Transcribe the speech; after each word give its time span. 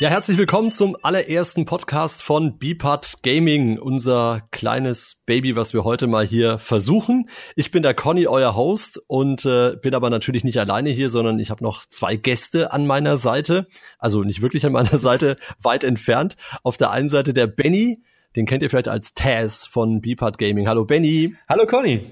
Ja, 0.00 0.08
herzlich 0.08 0.38
willkommen 0.38 0.70
zum 0.70 0.96
allerersten 1.02 1.66
Podcast 1.66 2.22
von 2.22 2.56
Bipart 2.56 3.22
Gaming, 3.22 3.78
unser 3.78 4.40
kleines 4.50 5.22
Baby, 5.26 5.56
was 5.56 5.74
wir 5.74 5.84
heute 5.84 6.06
mal 6.06 6.24
hier 6.24 6.58
versuchen. 6.58 7.28
Ich 7.54 7.70
bin 7.70 7.82
der 7.82 7.92
Conny, 7.92 8.26
euer 8.26 8.56
Host 8.56 9.02
und 9.08 9.44
äh, 9.44 9.76
bin 9.76 9.94
aber 9.94 10.08
natürlich 10.08 10.42
nicht 10.42 10.56
alleine 10.56 10.88
hier, 10.88 11.10
sondern 11.10 11.38
ich 11.38 11.50
habe 11.50 11.62
noch 11.62 11.84
zwei 11.84 12.16
Gäste 12.16 12.72
an 12.72 12.86
meiner 12.86 13.18
Seite, 13.18 13.66
also 13.98 14.24
nicht 14.24 14.40
wirklich 14.40 14.64
an 14.64 14.72
meiner 14.72 14.96
Seite, 14.98 15.36
weit 15.60 15.84
entfernt. 15.84 16.38
Auf 16.62 16.78
der 16.78 16.92
einen 16.92 17.10
Seite 17.10 17.34
der 17.34 17.46
Benny, 17.46 18.02
den 18.36 18.46
kennt 18.46 18.62
ihr 18.62 18.70
vielleicht 18.70 18.88
als 18.88 19.12
Taz 19.12 19.66
von 19.66 20.00
Bipart 20.00 20.38
Gaming. 20.38 20.66
Hallo 20.66 20.86
Benny. 20.86 21.34
Hallo 21.46 21.66
Conny. 21.66 22.10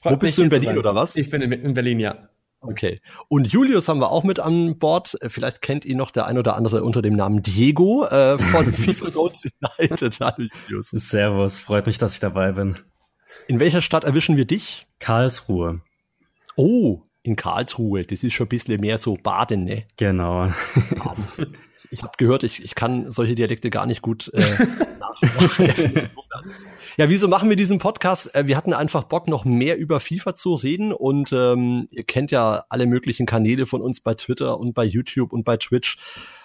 Freut 0.00 0.14
Wo 0.14 0.16
bist 0.16 0.38
du 0.38 0.44
in 0.44 0.48
Berlin 0.48 0.78
oder 0.78 0.94
was? 0.94 1.14
Ich 1.16 1.28
bin 1.28 1.42
in 1.42 1.74
Berlin, 1.74 2.00
ja. 2.00 2.27
Okay. 2.60 3.00
Und 3.28 3.46
Julius 3.46 3.88
haben 3.88 4.00
wir 4.00 4.10
auch 4.10 4.24
mit 4.24 4.40
an 4.40 4.78
Bord. 4.78 5.16
Vielleicht 5.26 5.62
kennt 5.62 5.84
ihn 5.84 5.96
noch 5.96 6.10
der 6.10 6.26
ein 6.26 6.38
oder 6.38 6.56
andere 6.56 6.82
unter 6.82 7.02
dem 7.02 7.14
Namen 7.14 7.42
Diego 7.42 8.04
äh, 8.06 8.38
von 8.38 8.72
FIFA 8.74 9.10
Goals 9.10 9.44
United. 9.78 10.18
Hallo 10.20 10.48
Julius. 10.68 10.90
Servus, 10.90 11.60
freut 11.60 11.86
mich, 11.86 11.98
dass 11.98 12.14
ich 12.14 12.20
dabei 12.20 12.52
bin. 12.52 12.76
In 13.46 13.60
welcher 13.60 13.80
Stadt 13.80 14.04
erwischen 14.04 14.36
wir 14.36 14.44
dich? 14.44 14.86
Karlsruhe. 14.98 15.80
Oh, 16.56 17.02
in 17.22 17.36
Karlsruhe. 17.36 18.02
Das 18.02 18.24
ist 18.24 18.32
schon 18.32 18.46
ein 18.46 18.50
bisschen 18.50 18.80
mehr 18.80 18.98
so 18.98 19.16
Baden, 19.16 19.64
ne? 19.64 19.84
Genau. 19.96 20.52
Baden. 20.96 21.56
Ich 21.90 22.02
habe 22.02 22.12
gehört, 22.18 22.42
ich, 22.42 22.62
ich 22.64 22.74
kann 22.74 23.10
solche 23.10 23.34
Dialekte 23.34 23.70
gar 23.70 23.86
nicht 23.86 24.02
gut 24.02 24.30
äh, 24.34 24.40
nachmachen. 24.98 26.10
Ja, 26.98 27.08
wieso 27.08 27.28
machen 27.28 27.48
wir 27.48 27.54
diesen 27.54 27.78
Podcast? 27.78 28.34
Äh, 28.34 28.48
wir 28.48 28.56
hatten 28.56 28.72
einfach 28.72 29.04
Bock, 29.04 29.28
noch 29.28 29.44
mehr 29.44 29.78
über 29.78 30.00
FIFA 30.00 30.34
zu 30.34 30.54
reden 30.54 30.92
und 30.92 31.32
ähm, 31.32 31.86
ihr 31.92 32.02
kennt 32.02 32.32
ja 32.32 32.64
alle 32.70 32.86
möglichen 32.86 33.24
Kanäle 33.24 33.66
von 33.66 33.82
uns 33.82 34.00
bei 34.00 34.14
Twitter 34.14 34.58
und 34.58 34.74
bei 34.74 34.84
YouTube 34.84 35.32
und 35.32 35.44
bei 35.44 35.58
Twitch, 35.58 35.96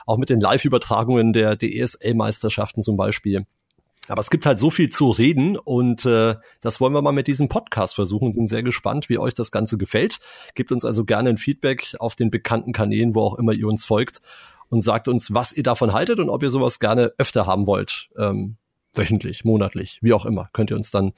auch 0.06 0.18
mit 0.18 0.30
den 0.30 0.40
Live-Übertragungen 0.40 1.34
der 1.34 1.56
DESL-Meisterschaften 1.56 2.84
zum 2.84 2.98
Beispiel. 2.98 3.48
Aber 4.08 4.22
es 4.22 4.30
gibt 4.30 4.46
halt 4.46 4.60
so 4.60 4.70
viel 4.70 4.92
zu 4.92 5.10
reden 5.10 5.58
und 5.58 6.06
äh, 6.06 6.36
das 6.62 6.80
wollen 6.80 6.94
wir 6.94 7.02
mal 7.02 7.14
mit 7.14 7.26
diesem 7.26 7.50
Podcast 7.50 7.96
versuchen. 7.96 8.32
Sind 8.32 8.46
sehr 8.46 8.62
gespannt, 8.62 9.10
wie 9.10 9.18
euch 9.18 9.34
das 9.34 9.52
Ganze 9.52 9.80
gefällt. 9.80 10.20
Gebt 10.54 10.72
uns 10.72 10.86
also 10.86 11.04
gerne 11.04 11.30
ein 11.30 11.38
Feedback 11.38 11.96
auf 11.98 12.16
den 12.16 12.30
bekannten 12.30 12.74
Kanälen, 12.74 13.16
wo 13.16 13.22
auch 13.22 13.40
immer 13.40 13.54
ihr 13.54 13.66
uns 13.66 13.86
folgt 13.86 14.22
und 14.70 14.82
sagt 14.82 15.08
uns, 15.08 15.34
was 15.34 15.52
ihr 15.52 15.64
davon 15.64 15.94
haltet 15.94 16.20
und 16.20 16.30
ob 16.30 16.44
ihr 16.44 16.52
sowas 16.52 16.80
gerne 16.80 17.12
öfter 17.18 17.48
haben 17.48 17.66
wollt. 17.66 18.10
Ähm, 18.20 18.58
wöchentlich, 18.94 19.44
monatlich, 19.44 20.00
wie 20.02 20.14
auch 20.14 20.26
immer, 20.26 20.50
könnt 20.54 20.72
ihr 20.72 20.78
uns 20.78 20.92
dann 20.92 21.14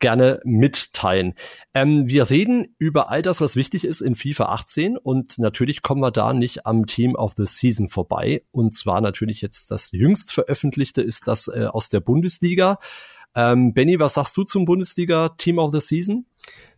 gerne 0.00 0.40
mitteilen. 0.44 1.34
Ähm, 1.74 2.08
wir 2.08 2.30
reden 2.30 2.74
über 2.78 3.10
all 3.10 3.22
das, 3.22 3.40
was 3.40 3.54
wichtig 3.54 3.84
ist 3.84 4.00
in 4.00 4.14
FIFA 4.14 4.46
18 4.46 4.96
und 4.96 5.38
natürlich 5.38 5.82
kommen 5.82 6.00
wir 6.00 6.10
da 6.10 6.32
nicht 6.32 6.66
am 6.66 6.86
Team 6.86 7.14
of 7.14 7.34
the 7.36 7.46
Season 7.46 7.88
vorbei. 7.88 8.42
Und 8.50 8.74
zwar 8.74 9.00
natürlich 9.00 9.42
jetzt 9.42 9.70
das 9.70 9.92
jüngst 9.92 10.32
veröffentlichte 10.32 11.02
ist 11.02 11.28
das 11.28 11.48
äh, 11.48 11.66
aus 11.66 11.90
der 11.90 12.00
Bundesliga. 12.00 12.78
Ähm, 13.34 13.74
Benny, 13.74 14.00
was 14.00 14.14
sagst 14.14 14.36
du 14.36 14.42
zum 14.42 14.64
Bundesliga 14.64 15.28
Team 15.30 15.58
of 15.58 15.72
the 15.72 15.80
Season? 15.80 16.26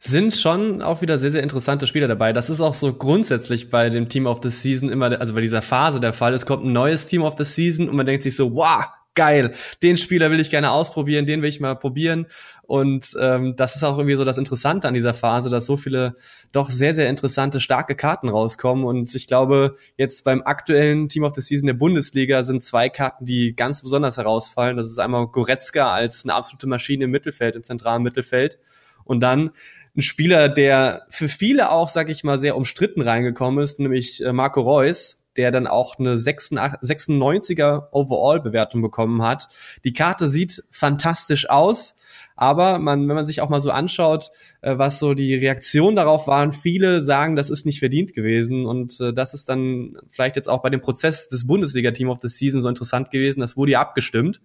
Sind 0.01 0.35
schon 0.35 0.83
auch 0.83 1.01
wieder 1.01 1.19
sehr, 1.19 1.31
sehr 1.31 1.43
interessante 1.43 1.87
Spieler 1.87 2.09
dabei. 2.09 2.33
Das 2.33 2.51
ist 2.51 2.61
auch 2.61 2.75
so 2.75 2.93
grundsätzlich 2.93 3.71
bei 3.71 3.89
dem 3.89 4.09
Team 4.09 4.27
of 4.27 4.41
the 4.43 4.51
Season 4.51 4.91
immer, 4.91 5.19
also 5.19 5.35
bei 5.35 5.41
dieser 5.41 5.63
Phase 5.63 6.01
der 6.01 6.13
Fall. 6.13 6.35
Es 6.35 6.45
kommt 6.45 6.65
ein 6.65 6.73
neues 6.73 7.07
Team 7.07 7.23
of 7.23 7.37
the 7.39 7.45
Season 7.45 7.89
und 7.89 7.97
man 7.97 8.05
denkt 8.05 8.25
sich 8.25 8.37
so, 8.37 8.55
wow, 8.55 8.85
geil, 9.15 9.53
den 9.83 9.97
Spieler 9.97 10.31
will 10.31 10.41
ich 10.41 10.51
gerne 10.51 10.71
ausprobieren, 10.71 11.27
den 11.27 11.43
will 11.43 11.49
ich 11.49 11.61
mal 11.61 11.75
probieren. 11.75 12.27
Und 12.63 13.17
ähm, 13.21 13.55
das 13.57 13.77
ist 13.77 13.83
auch 13.83 13.99
irgendwie 13.99 14.17
so 14.17 14.25
das 14.25 14.39
Interessante 14.39 14.89
an 14.89 14.95
dieser 14.95 15.15
Phase, 15.15 15.51
dass 15.51 15.67
so 15.67 15.77
viele 15.77 16.17
doch 16.53 16.71
sehr, 16.71 16.95
sehr 16.95 17.11
interessante, 17.11 17.61
starke 17.61 17.95
Karten 17.97 18.29
rauskommen. 18.29 18.85
Und 18.85 19.15
ich 19.15 19.27
glaube, 19.27 19.77
jetzt 19.99 20.25
beim 20.25 20.43
aktuellen 20.43 21.09
Team 21.09 21.25
of 21.25 21.35
the 21.35 21.43
Season 21.43 21.67
der 21.67 21.75
Bundesliga 21.75 22.45
sind 22.45 22.63
zwei 22.63 22.89
Karten, 22.89 23.27
die 23.27 23.55
ganz 23.55 23.83
besonders 23.83 24.17
herausfallen. 24.17 24.77
Das 24.77 24.87
ist 24.87 24.99
einmal 24.99 25.27
Goretzka 25.27 25.93
als 25.93 26.25
eine 26.25 26.35
absolute 26.35 26.67
Maschine 26.67 27.05
im 27.05 27.11
Mittelfeld, 27.11 27.57
im 27.57 27.65
zentralen 27.65 28.03
Mittelfeld. 28.03 28.59
Und 29.05 29.21
dann 29.21 29.51
ein 29.97 30.03
Spieler, 30.03 30.49
der 30.49 31.07
für 31.11 31.29
viele 31.29 31.71
auch, 31.71 31.89
sag 31.89 32.09
ich 32.09 32.25
mal, 32.25 32.39
sehr 32.39 32.57
umstritten 32.57 33.03
reingekommen 33.03 33.63
ist, 33.63 33.79
nämlich 33.79 34.25
äh, 34.25 34.33
Marco 34.33 34.63
Reus, 34.63 35.22
der 35.37 35.51
dann 35.51 35.67
auch 35.67 35.99
eine 35.99 36.17
96er 36.17 37.89
Overall-Bewertung 37.91 38.83
bekommen 38.83 39.23
hat. 39.23 39.49
Die 39.85 39.93
Karte 39.93 40.29
sieht 40.29 40.65
fantastisch 40.71 41.49
aus, 41.49 41.95
aber 42.37 42.79
man, 42.79 43.09
wenn 43.09 43.15
man 43.15 43.27
sich 43.27 43.41
auch 43.41 43.49
mal 43.49 43.61
so 43.61 43.71
anschaut, 43.71 44.31
äh, 44.63 44.77
was 44.77 44.99
so 44.99 45.15
die 45.15 45.35
Reaktion 45.35 45.97
darauf 45.97 46.27
waren, 46.27 46.53
viele 46.53 47.03
sagen, 47.03 47.37
das 47.37 47.51
ist 47.51 47.67
nicht 47.67 47.79
verdient 47.79 48.15
gewesen 48.15 48.67
und 48.67 49.01
äh, 49.01 49.13
das 49.13 49.35
ist 49.35 49.49
dann 49.49 49.97
vielleicht 50.11 50.37
jetzt 50.37 50.49
auch 50.49 50.63
bei 50.63 50.71
dem 50.71 50.81
Prozess 50.81 51.29
des 51.29 51.47
Bundesliga-Team 51.47 52.09
of 52.09 52.19
the 52.23 52.29
Season 52.29 52.63
so 52.63 52.69
interessant 52.69 53.11
gewesen. 53.11 53.41
Das 53.41 53.57
wurde 53.57 53.73
ja 53.73 53.81
abgestimmt 53.81 54.41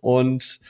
und 0.00 0.60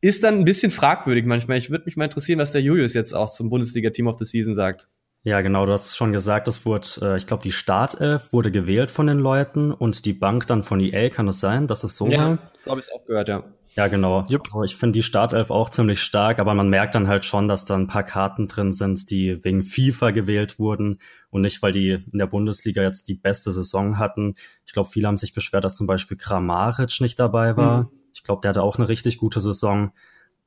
ist 0.00 0.24
dann 0.24 0.38
ein 0.38 0.44
bisschen 0.44 0.72
fragwürdig 0.72 1.24
manchmal. 1.24 1.58
Ich 1.58 1.70
würde 1.70 1.84
mich 1.84 1.96
mal 1.96 2.04
interessieren, 2.04 2.38
was 2.38 2.50
der 2.50 2.62
Julius 2.62 2.94
jetzt 2.94 3.14
auch 3.14 3.30
zum 3.30 3.50
Bundesliga-Team 3.50 4.06
of 4.08 4.18
the 4.18 4.24
Season 4.24 4.54
sagt. 4.54 4.88
Ja, 5.24 5.40
genau, 5.40 5.66
du 5.66 5.72
hast 5.72 5.96
schon 5.96 6.12
gesagt, 6.12 6.48
es 6.48 6.66
wurde, 6.66 6.88
äh, 7.00 7.16
ich 7.16 7.28
glaube, 7.28 7.44
die 7.44 7.52
Startelf 7.52 8.32
wurde 8.32 8.50
gewählt 8.50 8.90
von 8.90 9.06
den 9.06 9.18
Leuten 9.18 9.70
und 9.70 10.04
die 10.04 10.14
Bank 10.14 10.48
dann 10.48 10.64
von 10.64 10.80
EA, 10.80 11.10
kann 11.10 11.28
es 11.28 11.38
sein, 11.38 11.68
dass 11.68 11.84
es 11.84 11.96
so 11.96 12.08
ja, 12.08 12.18
war? 12.18 12.38
das 12.54 12.66
habe 12.66 12.80
ich 12.80 12.92
auch 12.92 13.04
gehört, 13.06 13.28
ja. 13.28 13.44
Ja, 13.74 13.88
genau. 13.88 14.24
Yep. 14.28 14.42
Also 14.46 14.64
ich 14.64 14.76
finde 14.76 14.92
die 14.92 15.02
Startelf 15.02 15.50
auch 15.50 15.70
ziemlich 15.70 16.02
stark, 16.02 16.38
aber 16.38 16.52
man 16.52 16.68
merkt 16.68 16.94
dann 16.94 17.08
halt 17.08 17.24
schon, 17.24 17.48
dass 17.48 17.64
da 17.64 17.74
ein 17.74 17.86
paar 17.86 18.02
Karten 18.02 18.46
drin 18.46 18.70
sind, 18.70 19.10
die 19.10 19.42
wegen 19.44 19.62
FIFA 19.62 20.10
gewählt 20.10 20.58
wurden 20.58 21.00
und 21.30 21.40
nicht, 21.40 21.62
weil 21.62 21.72
die 21.72 22.04
in 22.12 22.18
der 22.18 22.26
Bundesliga 22.26 22.82
jetzt 22.82 23.08
die 23.08 23.14
beste 23.14 23.50
Saison 23.50 23.98
hatten. 23.98 24.34
Ich 24.66 24.74
glaube, 24.74 24.90
viele 24.90 25.08
haben 25.08 25.16
sich 25.16 25.32
beschwert, 25.32 25.64
dass 25.64 25.76
zum 25.76 25.86
Beispiel 25.86 26.18
Kramaric 26.18 27.00
nicht 27.00 27.18
dabei 27.18 27.56
war. 27.56 27.84
Mhm. 27.84 27.88
Ich 28.12 28.24
glaube, 28.24 28.42
der 28.42 28.50
hatte 28.50 28.62
auch 28.62 28.76
eine 28.76 28.88
richtig 28.88 29.16
gute 29.16 29.40
Saison. 29.40 29.92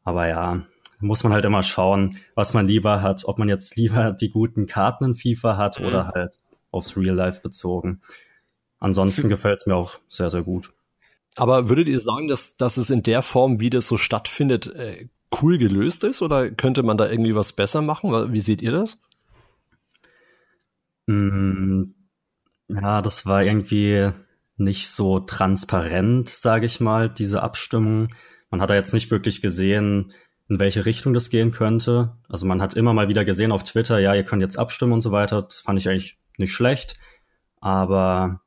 Aber 0.04 0.28
ja, 0.28 0.60
muss 1.00 1.24
man 1.24 1.34
halt 1.34 1.46
immer 1.46 1.64
schauen, 1.64 2.18
was 2.36 2.54
man 2.54 2.68
lieber 2.68 3.02
hat, 3.02 3.26
ob 3.26 3.40
man 3.40 3.50
jetzt 3.50 3.76
lieber 3.76 4.12
die 4.20 4.30
guten 4.30 4.66
Karten 4.66 5.06
in 5.06 5.16
FIFA 5.16 5.58
hat 5.58 5.80
mhm. 5.80 5.86
oder 5.88 6.08
halt 6.08 6.40
aufs 6.72 6.98
Real 6.98 7.16
Life 7.16 7.42
bezogen. 7.42 8.02
Ansonsten 8.80 9.30
gefällt 9.30 9.60
es 9.62 9.66
mir 9.66 9.76
auch 9.76 10.00
sehr, 10.10 10.30
sehr 10.30 10.44
gut. 10.44 10.72
Aber 11.38 11.70
würdet 11.70 11.88
ihr 11.88 12.00
sagen, 12.00 12.28
dass, 12.28 12.56
dass 12.58 12.78
es 12.78 12.90
in 12.90 13.04
der 13.04 13.22
Form, 13.22 13.60
wie 13.60 13.70
das 13.70 13.88
so 13.88 13.98
stattfindet, 13.98 14.68
äh, 14.68 15.08
cool 15.42 15.58
gelöst 15.58 16.04
ist? 16.04 16.22
Oder 16.22 16.52
könnte 16.52 16.84
man 16.84 16.98
da 16.98 17.10
irgendwie 17.10 17.36
was 17.36 17.54
besser 17.54 17.82
machen? 17.82 18.32
Wie 18.32 18.40
seht 18.40 18.62
ihr 18.62 18.72
das? 18.72 18.98
Mm, 21.08 21.84
ja, 22.70 23.02
das 23.02 23.26
war 23.26 23.44
irgendwie 23.44 24.12
nicht 24.58 24.90
so 24.90 25.20
transparent, 25.20 26.30
sage 26.30 26.66
ich 26.66 26.80
mal, 26.80 27.10
diese 27.10 27.44
Abstimmung. 27.44 28.10
Man 28.50 28.62
hat 28.62 28.70
da 28.70 28.76
jetzt 28.76 28.94
nicht 28.94 29.12
wirklich 29.12 29.42
gesehen, 29.42 30.14
in 30.48 30.60
welche 30.60 30.86
Richtung 30.86 31.14
das 31.14 31.30
gehen 31.30 31.52
könnte. 31.52 32.18
Also 32.30 32.46
man 32.46 32.62
hat 32.62 32.76
immer 32.76 32.94
mal 32.94 33.08
wieder 33.08 33.26
gesehen 33.26 33.52
auf 33.52 33.64
Twitter, 33.64 34.00
ja, 34.00 34.14
ihr 34.14 34.24
könnt 34.24 34.42
jetzt 34.42 34.58
abstimmen 34.58 34.94
und 34.94 35.02
so 35.02 35.12
weiter. 35.12 35.42
Das 35.44 35.62
fand 35.62 35.80
ich 35.80 35.90
eigentlich 35.90 36.18
nicht 36.38 36.54
schlecht. 36.54 36.98
Aber 37.60 38.42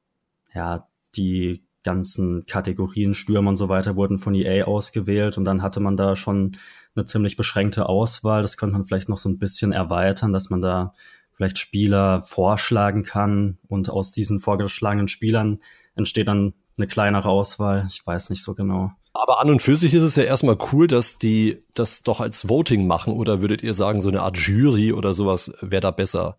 ja, 0.55 0.89
die 1.17 1.65
ganzen 1.83 2.47
Kategorien, 2.47 3.15
Stürmer 3.15 3.51
und 3.51 3.57
so 3.57 3.69
weiter 3.69 3.97
wurden 3.97 4.19
von 4.19 4.35
EA 4.35 4.67
ausgewählt 4.67 5.39
und 5.39 5.45
dann 5.45 5.63
hatte 5.63 5.81
man 5.81 5.97
da 5.97 6.17
schon 6.17 6.53
eine 6.95 7.07
ziemlich 7.07 7.37
beschränkte 7.37 7.89
Auswahl. 7.89 8.43
Das 8.43 8.57
könnte 8.57 8.75
man 8.75 8.85
vielleicht 8.85 9.09
noch 9.09 9.19
so 9.19 9.29
ein 9.29 9.39
bisschen 9.39 9.73
erweitern, 9.73 10.33
dass 10.33 10.51
man 10.51 10.61
da 10.61 10.95
vielleicht 11.33 11.59
Spieler 11.59 12.21
vorschlagen 12.21 13.05
kann 13.05 13.59
und 13.69 13.91
aus 13.91 14.13
diesen 14.13 14.41
vorgeschlagenen 14.41 15.09
Spielern 15.09 15.61
entsteht 15.95 16.29
dann 16.29 16.55
eine 16.77 16.87
kleinere 16.87 17.29
Auswahl. 17.29 17.87
Ich 17.89 18.05
weiß 18.07 18.31
nicht 18.31 18.43
so 18.43 18.55
genau. 18.55 18.93
Aber 19.19 19.41
an 19.41 19.51
und 19.51 19.61
für 19.61 19.75
sich 19.75 19.93
ist 19.95 20.03
es 20.03 20.15
ja 20.15 20.23
erstmal 20.23 20.57
cool, 20.73 20.87
dass 20.87 21.19
die 21.19 21.65
das 21.75 22.05
doch 22.05 22.21
als 22.21 22.49
Voting 22.49 22.87
machen. 22.87 23.13
Oder 23.13 23.41
würdet 23.41 23.65
ihr 23.65 23.75
sagen, 23.75 24.01
so 24.01 24.09
eine 24.09 24.23
Art 24.23 24.39
Jury 24.39 24.93
oder 24.93 25.13
sowas 25.13 25.53
wäre 25.61 25.81
da 25.81 25.91
besser? 25.91 26.39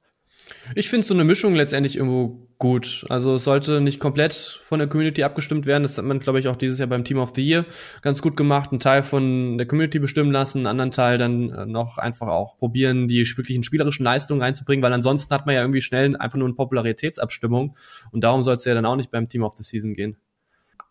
Ich 0.76 0.90
finde 0.90 1.06
so 1.06 1.14
eine 1.14 1.26
Mischung 1.26 1.56
letztendlich 1.56 1.98
irgendwo 1.98 2.48
gut. 2.58 3.06
Also 3.10 3.36
es 3.36 3.44
sollte 3.44 3.82
nicht 3.82 4.00
komplett 4.00 4.34
von 4.34 4.80
der 4.80 4.88
Community 4.88 5.24
abgestimmt 5.24 5.66
werden. 5.66 5.84
Das 5.84 5.98
hat 5.98 6.06
man, 6.06 6.22
glaube 6.22 6.40
ich, 6.40 6.48
auch 6.48 6.56
dieses 6.56 6.80
Jahr 6.80 6.88
beim 6.88 7.04
Team 7.04 7.18
of 7.18 7.34
the 7.36 7.46
Year 7.46 7.66
ganz 8.02 8.22
gut 8.22 8.38
gemacht. 8.38 8.72
Einen 8.72 8.80
Teil 8.80 9.04
von 9.04 9.58
der 9.58 9.68
Community 9.68 10.00
bestimmen 10.00 10.32
lassen, 10.32 10.60
einen 10.60 10.68
anderen 10.68 10.92
Teil 10.92 11.18
dann 11.18 11.50
äh, 11.50 11.66
noch 11.66 11.98
einfach 11.98 12.28
auch 12.28 12.58
probieren, 12.58 13.10
die 13.10 13.26
wirklichen 13.36 13.64
spielerischen 13.64 14.06
Leistungen 14.06 14.42
reinzubringen, 14.42 14.82
weil 14.82 14.94
ansonsten 14.94 15.34
hat 15.36 15.46
man 15.46 15.56
ja 15.56 15.62
irgendwie 15.62 15.82
schnell 15.82 16.16
einfach 16.16 16.38
nur 16.38 16.48
eine 16.48 16.56
Popularitätsabstimmung. 16.56 17.76
Und 18.12 18.24
darum 18.24 18.42
soll 18.42 18.56
es 18.56 18.64
ja 18.64 18.74
dann 18.74 18.86
auch 18.86 18.96
nicht 18.96 19.12
beim 19.12 19.28
Team 19.28 19.44
of 19.44 19.56
the 19.58 19.64
Season 19.64 19.94
gehen 19.94 20.16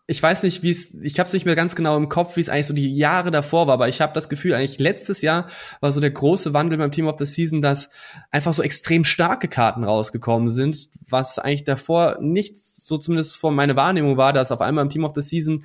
ich 0.09 0.23
weiß 0.23 0.41
nicht, 0.41 0.63
wie 0.63 0.71
es, 0.71 0.87
ich 1.03 1.19
habe 1.19 1.27
es 1.27 1.33
nicht 1.33 1.45
mehr 1.45 1.55
ganz 1.55 1.75
genau 1.75 1.95
im 1.95 2.09
Kopf, 2.09 2.35
wie 2.35 2.41
es 2.41 2.49
eigentlich 2.49 2.65
so 2.65 2.73
die 2.73 2.95
Jahre 2.95 3.29
davor 3.29 3.67
war, 3.67 3.75
aber 3.75 3.89
ich 3.89 4.01
habe 4.01 4.11
das 4.13 4.27
Gefühl, 4.27 4.55
eigentlich 4.55 4.79
letztes 4.79 5.21
Jahr 5.21 5.47
war 5.81 5.91
so 5.91 6.01
der 6.01 6.09
große 6.09 6.51
Wandel 6.51 6.79
beim 6.79 6.91
Team 6.91 7.07
of 7.07 7.19
the 7.19 7.27
Season, 7.27 7.61
dass 7.61 7.91
einfach 8.31 8.53
so 8.53 8.63
extrem 8.63 9.03
starke 9.03 9.47
Karten 9.47 9.83
rausgekommen 9.83 10.49
sind, 10.49 10.89
was 11.07 11.37
eigentlich 11.37 11.63
davor 11.63 12.17
nicht 12.21 12.57
so 12.57 12.97
zumindest 12.97 13.37
vor 13.37 13.51
meine 13.51 13.75
Wahrnehmung 13.75 14.17
war, 14.17 14.33
dass 14.33 14.51
auf 14.51 14.61
einmal 14.61 14.83
im 14.83 14.89
Team 14.89 15.03
of 15.03 15.13
the 15.13 15.21
Season 15.21 15.63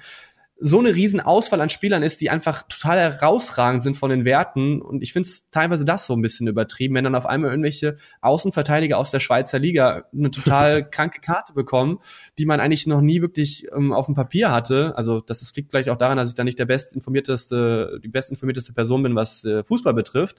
so 0.61 0.79
eine 0.79 0.95
riesen 0.95 1.21
Auswahl 1.21 1.61
an 1.61 1.69
Spielern 1.69 2.03
ist, 2.03 2.21
die 2.21 2.31
einfach 2.31 2.63
total 2.63 2.99
herausragend 2.99 3.83
sind 3.83 3.97
von 3.97 4.11
den 4.11 4.25
Werten. 4.25 4.81
Und 4.81 5.03
ich 5.03 5.13
finde 5.13 5.29
es 5.29 5.51
teilweise 5.51 5.85
das 5.85 6.07
so 6.07 6.15
ein 6.15 6.23
bisschen 6.23 6.47
übertrieben, 6.47 6.95
wenn 6.95 7.05
dann 7.05 7.17
auf 7.17 7.27
einmal 7.27 7.51
irgendwelche 7.51 7.97
Außenverteidiger 8.21 8.97
aus 8.97 9.11
der 9.11 9.21
Schweizer 9.21 9.59
Liga 9.59 10.05
eine 10.13 10.31
total 10.31 10.89
kranke 10.91 11.21
Karte 11.21 11.55
bekommen, 11.55 11.99
die 12.39 12.47
man 12.47 12.61
eigentlich 12.61 12.87
noch 12.87 13.01
nie 13.01 13.21
wirklich 13.21 13.67
ähm, 13.75 13.93
auf 13.93 14.07
dem 14.07 14.15
Papier 14.15 14.53
hatte. 14.53 14.95
Also 14.97 15.21
das 15.21 15.55
liegt 15.57 15.71
vielleicht 15.71 15.89
auch 15.89 15.99
daran, 15.99 16.17
dass 16.17 16.29
ich 16.29 16.35
da 16.37 16.45
nicht 16.45 16.59
der 16.59 16.67
bestinformierteste, 16.67 18.01
die 18.03 18.09
bestinformierteste 18.09 18.73
Person 18.73 19.03
bin, 19.03 19.17
was 19.17 19.45
äh, 19.45 19.65
Fußball 19.65 19.93
betrifft. 19.95 20.37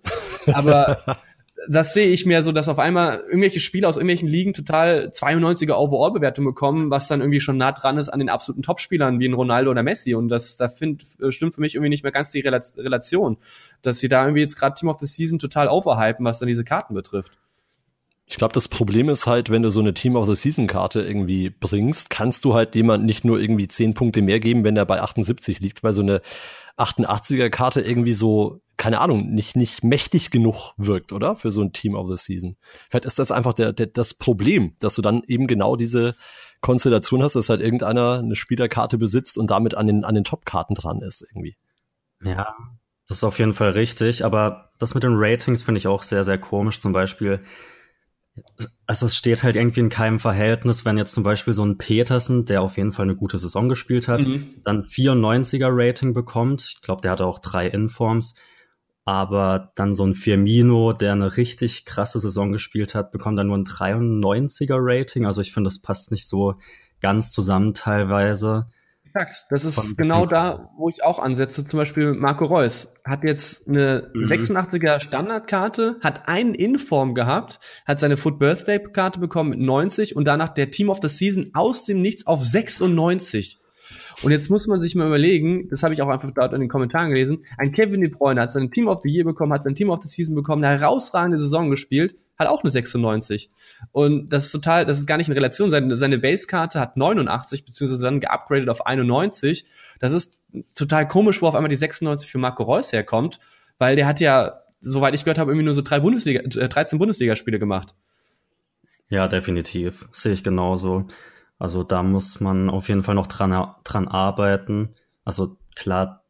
Aber 0.47 1.19
das 1.67 1.93
sehe 1.93 2.07
ich 2.07 2.25
mir 2.25 2.43
so, 2.43 2.51
dass 2.51 2.69
auf 2.69 2.79
einmal 2.79 3.23
irgendwelche 3.27 3.59
Spieler 3.59 3.89
aus 3.89 3.97
irgendwelchen 3.97 4.27
Ligen 4.27 4.53
total 4.53 5.11
92er 5.13 5.73
Overall-Bewertung 5.73 6.45
bekommen, 6.45 6.91
was 6.91 7.07
dann 7.07 7.21
irgendwie 7.21 7.39
schon 7.39 7.57
nah 7.57 7.71
dran 7.71 7.97
ist 7.97 8.09
an 8.09 8.19
den 8.19 8.29
absoluten 8.29 8.61
Topspielern 8.61 9.19
wie 9.19 9.27
ein 9.27 9.33
Ronaldo 9.33 9.71
oder 9.71 9.83
Messi. 9.83 10.15
Und 10.15 10.29
das, 10.29 10.57
da 10.57 10.69
find, 10.69 11.03
äh, 11.21 11.31
stimmt 11.31 11.55
für 11.55 11.61
mich 11.61 11.75
irgendwie 11.75 11.89
nicht 11.89 12.03
mehr 12.03 12.11
ganz 12.11 12.31
die 12.31 12.41
Relation, 12.41 13.37
dass 13.81 13.99
sie 13.99 14.09
da 14.09 14.23
irgendwie 14.23 14.41
jetzt 14.41 14.57
gerade 14.57 14.75
Team 14.75 14.89
of 14.89 14.99
the 14.99 15.05
Season 15.05 15.39
total 15.39 15.67
overhypen, 15.67 16.25
was 16.25 16.39
dann 16.39 16.47
diese 16.47 16.63
Karten 16.63 16.93
betrifft. 16.93 17.33
Ich 18.27 18.37
glaube, 18.37 18.53
das 18.53 18.67
Problem 18.67 19.09
ist 19.09 19.27
halt, 19.27 19.51
wenn 19.51 19.61
du 19.61 19.69
so 19.69 19.79
eine 19.79 19.93
Team 19.93 20.15
of 20.15 20.27
the 20.27 20.35
Season 20.35 20.65
Karte 20.65 21.01
irgendwie 21.01 21.51
bringst, 21.51 22.09
kannst 22.09 22.43
du 22.43 22.55
halt 22.55 22.73
jemand 22.73 23.05
nicht 23.05 23.23
nur 23.23 23.39
irgendwie 23.39 23.67
10 23.67 23.93
Punkte 23.93 24.23
mehr 24.23 24.39
geben, 24.39 24.63
wenn 24.63 24.75
er 24.77 24.85
bei 24.85 24.99
78 24.99 25.59
liegt, 25.59 25.83
weil 25.83 25.93
so 25.93 26.01
eine 26.01 26.21
88er 26.77 27.49
Karte 27.49 27.81
irgendwie 27.81 28.13
so, 28.13 28.61
keine 28.77 28.99
Ahnung, 28.99 29.33
nicht, 29.33 29.55
nicht 29.55 29.83
mächtig 29.83 30.31
genug 30.31 30.73
wirkt, 30.77 31.13
oder? 31.13 31.35
Für 31.35 31.51
so 31.51 31.61
ein 31.61 31.71
Team 31.71 31.95
of 31.95 32.09
the 32.09 32.17
Season. 32.17 32.57
Vielleicht 32.89 33.05
ist 33.05 33.19
das 33.19 33.31
einfach 33.31 33.53
der, 33.53 33.71
der, 33.73 33.87
das 33.87 34.13
Problem, 34.13 34.75
dass 34.79 34.95
du 34.95 35.01
dann 35.01 35.23
eben 35.27 35.47
genau 35.47 35.75
diese 35.75 36.15
Konstellation 36.61 37.23
hast, 37.23 37.35
dass 37.35 37.49
halt 37.49 37.61
irgendeiner 37.61 38.19
eine 38.19 38.35
Spielerkarte 38.35 38.97
besitzt 38.97 39.37
und 39.37 39.51
damit 39.51 39.75
an 39.75 39.87
den, 39.87 40.03
an 40.03 40.15
den 40.15 40.23
Top-Karten 40.23 40.73
dran 40.73 41.01
ist, 41.01 41.21
irgendwie. 41.21 41.55
Ja, 42.21 42.55
das 43.07 43.17
ist 43.17 43.23
auf 43.23 43.39
jeden 43.39 43.53
Fall 43.53 43.71
richtig, 43.71 44.25
aber 44.25 44.71
das 44.79 44.95
mit 44.95 45.03
den 45.03 45.13
Ratings 45.15 45.63
finde 45.63 45.77
ich 45.77 45.87
auch 45.87 46.03
sehr, 46.03 46.23
sehr 46.23 46.37
komisch. 46.37 46.79
Zum 46.79 46.91
Beispiel, 46.91 47.39
also 48.85 49.05
es 49.05 49.15
steht 49.15 49.43
halt 49.43 49.55
irgendwie 49.55 49.79
in 49.79 49.89
keinem 49.89 50.19
Verhältnis, 50.19 50.85
wenn 50.85 50.97
jetzt 50.97 51.13
zum 51.13 51.23
Beispiel 51.23 51.53
so 51.53 51.63
ein 51.63 51.77
Petersen, 51.77 52.45
der 52.45 52.61
auf 52.61 52.77
jeden 52.77 52.91
Fall 52.91 53.03
eine 53.03 53.15
gute 53.15 53.37
Saison 53.37 53.69
gespielt 53.69 54.07
hat, 54.07 54.25
mhm. 54.25 54.61
dann 54.63 54.85
94er 54.85 55.69
Rating 55.71 56.13
bekommt. 56.13 56.61
Ich 56.69 56.81
glaube, 56.81 57.01
der 57.01 57.11
hatte 57.11 57.25
auch 57.25 57.39
drei 57.39 57.67
Informs. 57.67 58.35
Aber 59.07 59.71
dann 59.75 59.93
so 59.93 60.03
ein 60.03 60.15
Firmino, 60.15 60.91
der 60.91 61.11
eine 61.11 61.37
richtig 61.37 61.85
krasse 61.85 62.19
Saison 62.19 62.51
gespielt 62.51 62.95
hat, 62.95 63.11
bekommt 63.11 63.37
dann 63.37 63.47
nur 63.47 63.57
ein 63.57 63.65
93er 63.65 64.77
Rating. 64.79 65.27
Also 65.27 65.41
ich 65.41 65.53
finde, 65.53 65.67
das 65.67 65.79
passt 65.79 66.11
nicht 66.11 66.27
so 66.27 66.55
ganz 67.01 67.29
zusammen 67.29 67.75
teilweise. 67.75 68.67
Exakt. 69.15 69.45
Das 69.49 69.63
ist 69.63 69.97
genau 69.97 70.25
da, 70.25 70.71
wo 70.77 70.89
ich 70.89 71.01
auch 71.03 71.19
ansetze. 71.19 71.65
Zum 71.65 71.79
Beispiel 71.79 72.13
Marco 72.13 72.45
Reus 72.45 72.89
hat 73.05 73.23
jetzt 73.23 73.65
eine 73.67 74.11
mhm. 74.13 74.23
86er 74.23 74.99
Standardkarte, 74.99 75.97
hat 76.01 76.27
einen 76.27 76.53
Inform 76.53 77.15
gehabt, 77.15 77.59
hat 77.85 78.01
seine 78.01 78.17
Foot 78.17 78.39
Birthday 78.39 78.79
Karte 78.79 79.19
bekommen 79.19 79.51
mit 79.51 79.59
90 79.59 80.17
und 80.17 80.25
danach 80.25 80.49
der 80.49 80.69
Team 80.69 80.89
of 80.89 80.99
the 81.01 81.07
Season 81.07 81.51
aus 81.53 81.85
dem 81.85 82.01
Nichts 82.01 82.27
auf 82.27 82.41
96. 82.41 83.59
Und 84.23 84.31
jetzt 84.31 84.49
muss 84.49 84.67
man 84.67 84.79
sich 84.79 84.95
mal 84.95 85.07
überlegen, 85.07 85.67
das 85.69 85.83
habe 85.83 85.93
ich 85.93 86.01
auch 86.01 86.09
einfach 86.09 86.31
dort 86.31 86.53
in 86.53 86.59
den 86.59 86.69
Kommentaren 86.69 87.09
gelesen, 87.09 87.45
ein 87.57 87.71
Kevin 87.71 88.01
De 88.01 88.09
Bruyne 88.09 88.41
hat 88.41 88.53
sein 88.53 88.71
Team 88.71 88.87
of 88.87 89.01
the 89.01 89.09
Year 89.09 89.23
bekommen, 89.23 89.53
hat 89.53 89.63
sein 89.63 89.75
Team 89.75 89.89
of 89.89 90.01
the 90.03 90.09
Season 90.09 90.35
bekommen, 90.35 90.63
eine 90.63 90.79
herausragende 90.79 91.37
Saison 91.37 91.69
gespielt, 91.69 92.15
hat 92.37 92.47
auch 92.47 92.63
eine 92.63 92.69
96. 92.69 93.49
Und 93.91 94.29
das 94.29 94.45
ist 94.45 94.51
total, 94.51 94.85
das 94.85 94.99
ist 94.99 95.05
gar 95.05 95.17
nicht 95.17 95.27
in 95.27 95.33
Relation. 95.33 95.71
Seine, 95.71 95.95
seine 95.95 96.17
Base-Karte 96.17 96.79
hat 96.79 96.97
89, 96.97 97.65
beziehungsweise 97.65 98.03
dann 98.03 98.19
geupgradet 98.19 98.69
auf 98.69 98.85
91. 98.85 99.65
Das 99.99 100.11
ist 100.13 100.37
total 100.75 101.07
komisch, 101.07 101.41
wo 101.41 101.47
auf 101.47 101.55
einmal 101.55 101.69
die 101.69 101.75
96 101.75 102.29
für 102.29 102.37
Marco 102.37 102.63
Reus 102.63 102.91
herkommt, 102.91 103.39
weil 103.77 103.95
der 103.95 104.07
hat 104.07 104.19
ja, 104.19 104.61
soweit 104.81 105.13
ich 105.13 105.23
gehört 105.23 105.37
habe, 105.37 105.51
irgendwie 105.51 105.65
nur 105.65 105.73
so 105.73 105.81
drei 105.81 105.99
Bundesliga, 105.99 106.41
äh, 106.41 106.69
13 106.69 106.99
Bundesligaspiele 106.99 107.59
gemacht. 107.59 107.95
Ja, 109.07 109.27
definitiv. 109.27 110.07
Sehe 110.11 110.33
ich 110.33 110.43
genauso. 110.43 111.07
Also 111.59 111.83
da 111.83 112.03
muss 112.03 112.41
man 112.41 112.69
auf 112.69 112.89
jeden 112.89 113.03
Fall 113.03 113.15
noch 113.15 113.27
dran, 113.27 113.75
dran 113.83 114.07
arbeiten. 114.07 114.95
Also 115.23 115.57
klar, 115.75 116.24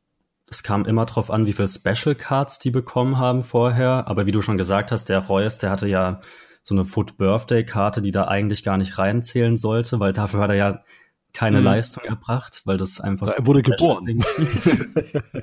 es 0.50 0.64
kam 0.64 0.86
immer 0.86 1.06
drauf 1.06 1.32
an, 1.32 1.46
wie 1.46 1.54
viel 1.54 1.68
Special 1.68 2.16
Cards 2.16 2.60
die 2.60 2.72
bekommen 2.72 3.18
haben 3.18 3.44
vorher. 3.44 4.08
Aber 4.08 4.26
wie 4.26 4.32
du 4.32 4.42
schon 4.42 4.58
gesagt 4.58 4.92
hast, 4.92 5.10
der 5.10 5.20
Reus, 5.20 5.58
der 5.58 5.72
hatte 5.72 5.88
ja 5.88 6.22
so 6.62 6.76
eine 6.76 6.86
Foot 6.86 7.18
Birthday 7.18 7.66
Karte, 7.66 8.02
die 8.02 8.12
da 8.12 8.28
eigentlich 8.28 8.64
gar 8.64 8.78
nicht 8.78 8.98
reinzählen 8.98 9.58
sollte, 9.58 10.00
weil 10.00 10.14
dafür 10.14 10.42
hat 10.42 10.50
er 10.50 10.56
ja 10.56 10.84
keine 11.34 11.60
mhm. 11.60 11.66
Leistung 11.66 12.04
erbracht, 12.06 12.62
weil 12.66 12.78
das 12.78 13.02
einfach. 13.02 13.28
Er 13.28 13.46
wurde 13.46 13.62
geboren. 13.62 14.06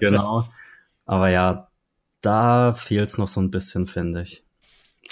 genau. 0.01 0.49
Aber 1.05 1.29
ja, 1.29 1.69
da 2.23 2.73
fehlt 2.73 3.09
es 3.09 3.19
noch 3.19 3.29
so 3.29 3.41
ein 3.41 3.51
bisschen, 3.51 3.87
finde 3.87 4.23
ich. 4.23 4.45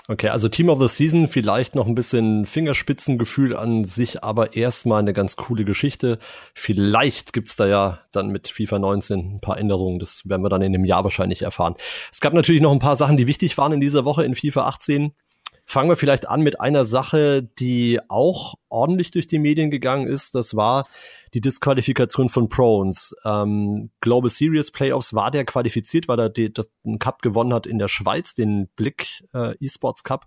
Okay, 0.09 0.29
also 0.29 0.49
Team 0.49 0.69
of 0.71 0.81
the 0.81 0.89
Season, 0.89 1.29
vielleicht 1.29 1.75
noch 1.75 1.87
ein 1.87 1.95
bisschen 1.95 2.45
Fingerspitzengefühl 2.45 3.55
an 3.55 3.85
sich, 3.85 4.25
aber 4.25 4.57
erstmal 4.57 5.01
eine 5.01 5.13
ganz 5.13 5.37
coole 5.37 5.65
Geschichte. 5.65 6.19
Vielleicht 6.53 7.33
gibt's 7.33 7.55
da 7.55 7.67
ja 7.67 8.01
dann 8.11 8.31
mit 8.31 8.49
FIFA 8.49 8.81
19 8.81 9.37
ein 9.37 9.41
paar 9.41 9.57
Änderungen. 9.57 10.01
Das 10.01 10.29
werden 10.29 10.43
wir 10.43 10.49
dann 10.49 10.63
in 10.63 10.73
dem 10.73 10.85
Jahr 10.85 11.05
wahrscheinlich 11.05 11.43
erfahren. 11.43 11.77
Es 12.11 12.21
gab 12.21 12.33
natürlich 12.33 12.61
noch 12.61 12.73
ein 12.73 12.81
paar 12.81 12.97
Sachen, 12.97 13.17
die 13.17 13.29
wichtig 13.29 13.57
waren 13.57 13.73
in 13.73 13.81
dieser 13.81 14.05
Woche 14.05 14.25
in 14.25 14.35
FIFA 14.35 14.67
18. 14.67 15.13
Fangen 15.65 15.89
wir 15.89 15.97
vielleicht 15.97 16.29
an 16.29 16.41
mit 16.41 16.61
einer 16.61 16.85
Sache, 16.85 17.49
die 17.61 18.01
auch 18.09 18.55
ordentlich 18.69 19.13
durch 19.13 19.29
die 19.29 19.39
Medien 19.39 19.71
gegangen 19.71 20.09
ist. 20.09 20.35
Das 20.35 20.57
war 20.57 20.89
die 21.35 21.41
Disqualifikation 21.41 22.29
von 22.29 22.49
Prones. 22.49 23.15
Ähm, 23.25 23.91
Global 24.01 24.31
Series 24.31 24.71
Playoffs 24.71 25.15
war 25.15 25.31
der 25.31 25.45
qualifiziert, 25.45 26.09
weil 26.09 26.19
er 26.19 26.29
die, 26.29 26.53
das, 26.53 26.71
einen 26.85 26.99
Cup 26.99 27.23
gewonnen 27.23 27.55
hat 27.55 27.67
in 27.67 27.79
der 27.79 27.89
Schweiz, 27.89 28.35
den 28.35 28.69
Blick 28.77 29.25
äh, 29.33 29.55
eSports 29.65 30.05
Cup. 30.05 30.27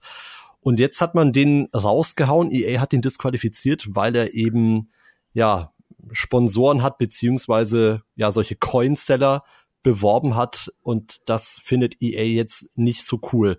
Und 0.62 0.80
jetzt 0.80 1.02
hat 1.02 1.14
man 1.14 1.34
den 1.34 1.68
rausgehauen. 1.74 2.52
EA 2.52 2.80
hat 2.80 2.94
den 2.94 3.02
disqualifiziert, 3.02 3.88
weil 3.90 4.16
er 4.16 4.34
eben 4.34 4.90
ja 5.34 5.74
Sponsoren 6.12 6.84
hat 6.84 6.98
beziehungsweise 6.98 8.04
ja 8.16 8.32
solche 8.32 8.56
Coinseller 8.56 9.44
beworben 9.84 10.36
hat 10.36 10.72
und 10.82 11.18
das 11.26 11.60
findet 11.64 12.02
EA 12.02 12.24
jetzt 12.24 12.78
nicht 12.78 13.04
so 13.04 13.20
cool. 13.34 13.58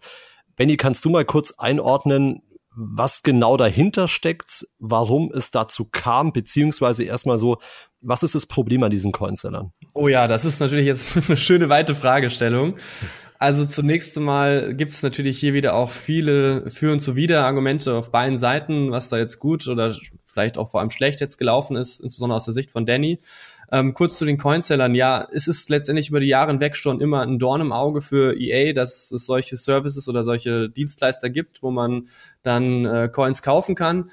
Benny, 0.57 0.77
kannst 0.77 1.05
du 1.05 1.11
mal 1.11 1.25
kurz 1.25 1.53
einordnen, 1.53 2.43
was 2.77 3.23
genau 3.23 3.57
dahinter 3.57 4.09
steckt, 4.09 4.67
warum 4.79 5.31
es 5.33 5.51
dazu 5.51 5.89
kam, 5.91 6.33
beziehungsweise 6.33 7.05
erstmal 7.05 7.39
so, 7.39 7.59
was 8.01 8.23
ist 8.23 8.35
das 8.35 8.47
Problem 8.47 8.83
an 8.83 8.91
diesen 8.91 9.13
Coinsellern? 9.13 9.73
Oh 9.93 10.09
ja, 10.09 10.27
das 10.29 10.45
ist 10.45 10.61
natürlich 10.61 10.87
jetzt 10.87 11.17
eine 11.29 11.37
schöne 11.37 11.69
weite 11.69 11.95
Fragestellung. 11.95 12.77
Also 13.39 13.67
zunächst 13.67 14.19
mal 14.19 14.75
gibt 14.75 14.93
es 14.93 15.03
natürlich 15.03 15.39
hier 15.39 15.55
wieder 15.55 15.75
auch 15.75 15.91
viele 15.91 16.71
für 16.71 16.93
und 16.93 17.01
zuwider 17.01 17.45
Argumente 17.45 17.95
auf 17.95 18.11
beiden 18.11 18.39
Seiten, 18.39 18.91
was 18.91 19.09
da 19.09 19.19
jetzt 19.19 19.39
gut 19.39 19.69
oder 19.69 19.95
vielleicht 20.27 20.57
auch 20.57 20.71
vor 20.71 20.81
allem 20.81 20.91
schlecht 20.91 21.21
jetzt 21.21 21.37
gelaufen 21.39 21.77
ist, 21.77 22.01
insbesondere 22.01 22.37
aus 22.37 22.45
der 22.45 22.55
Sicht 22.55 22.71
von 22.71 22.87
Danny. 22.87 23.21
Ähm, 23.75 23.93
kurz 23.93 24.19
zu 24.19 24.25
den 24.25 24.39
Coinsellern. 24.39 24.95
Ja, 24.95 25.27
es 25.33 25.49
ist 25.49 25.69
letztendlich 25.69 26.09
über 26.09 26.21
die 26.21 26.29
Jahre 26.29 26.53
hinweg 26.53 26.77
schon 26.77 27.01
immer 27.01 27.23
ein 27.23 27.41
Dorn 27.41 27.61
im 27.61 27.73
Auge 27.73 28.03
für 28.03 28.39
EA, 28.41 28.73
dass 28.73 29.11
es 29.11 29.27
solche 29.27 29.57
Services 29.57 30.09
oder 30.09 30.23
solche 30.23 30.71
Dienstleister 30.71 31.29
gibt, 31.29 31.61
wo 31.61 31.73
man 31.73 32.09
dann 32.45 32.85
äh, 32.85 33.09
Coins 33.13 33.43
kaufen 33.43 33.75
kann. 33.75 34.13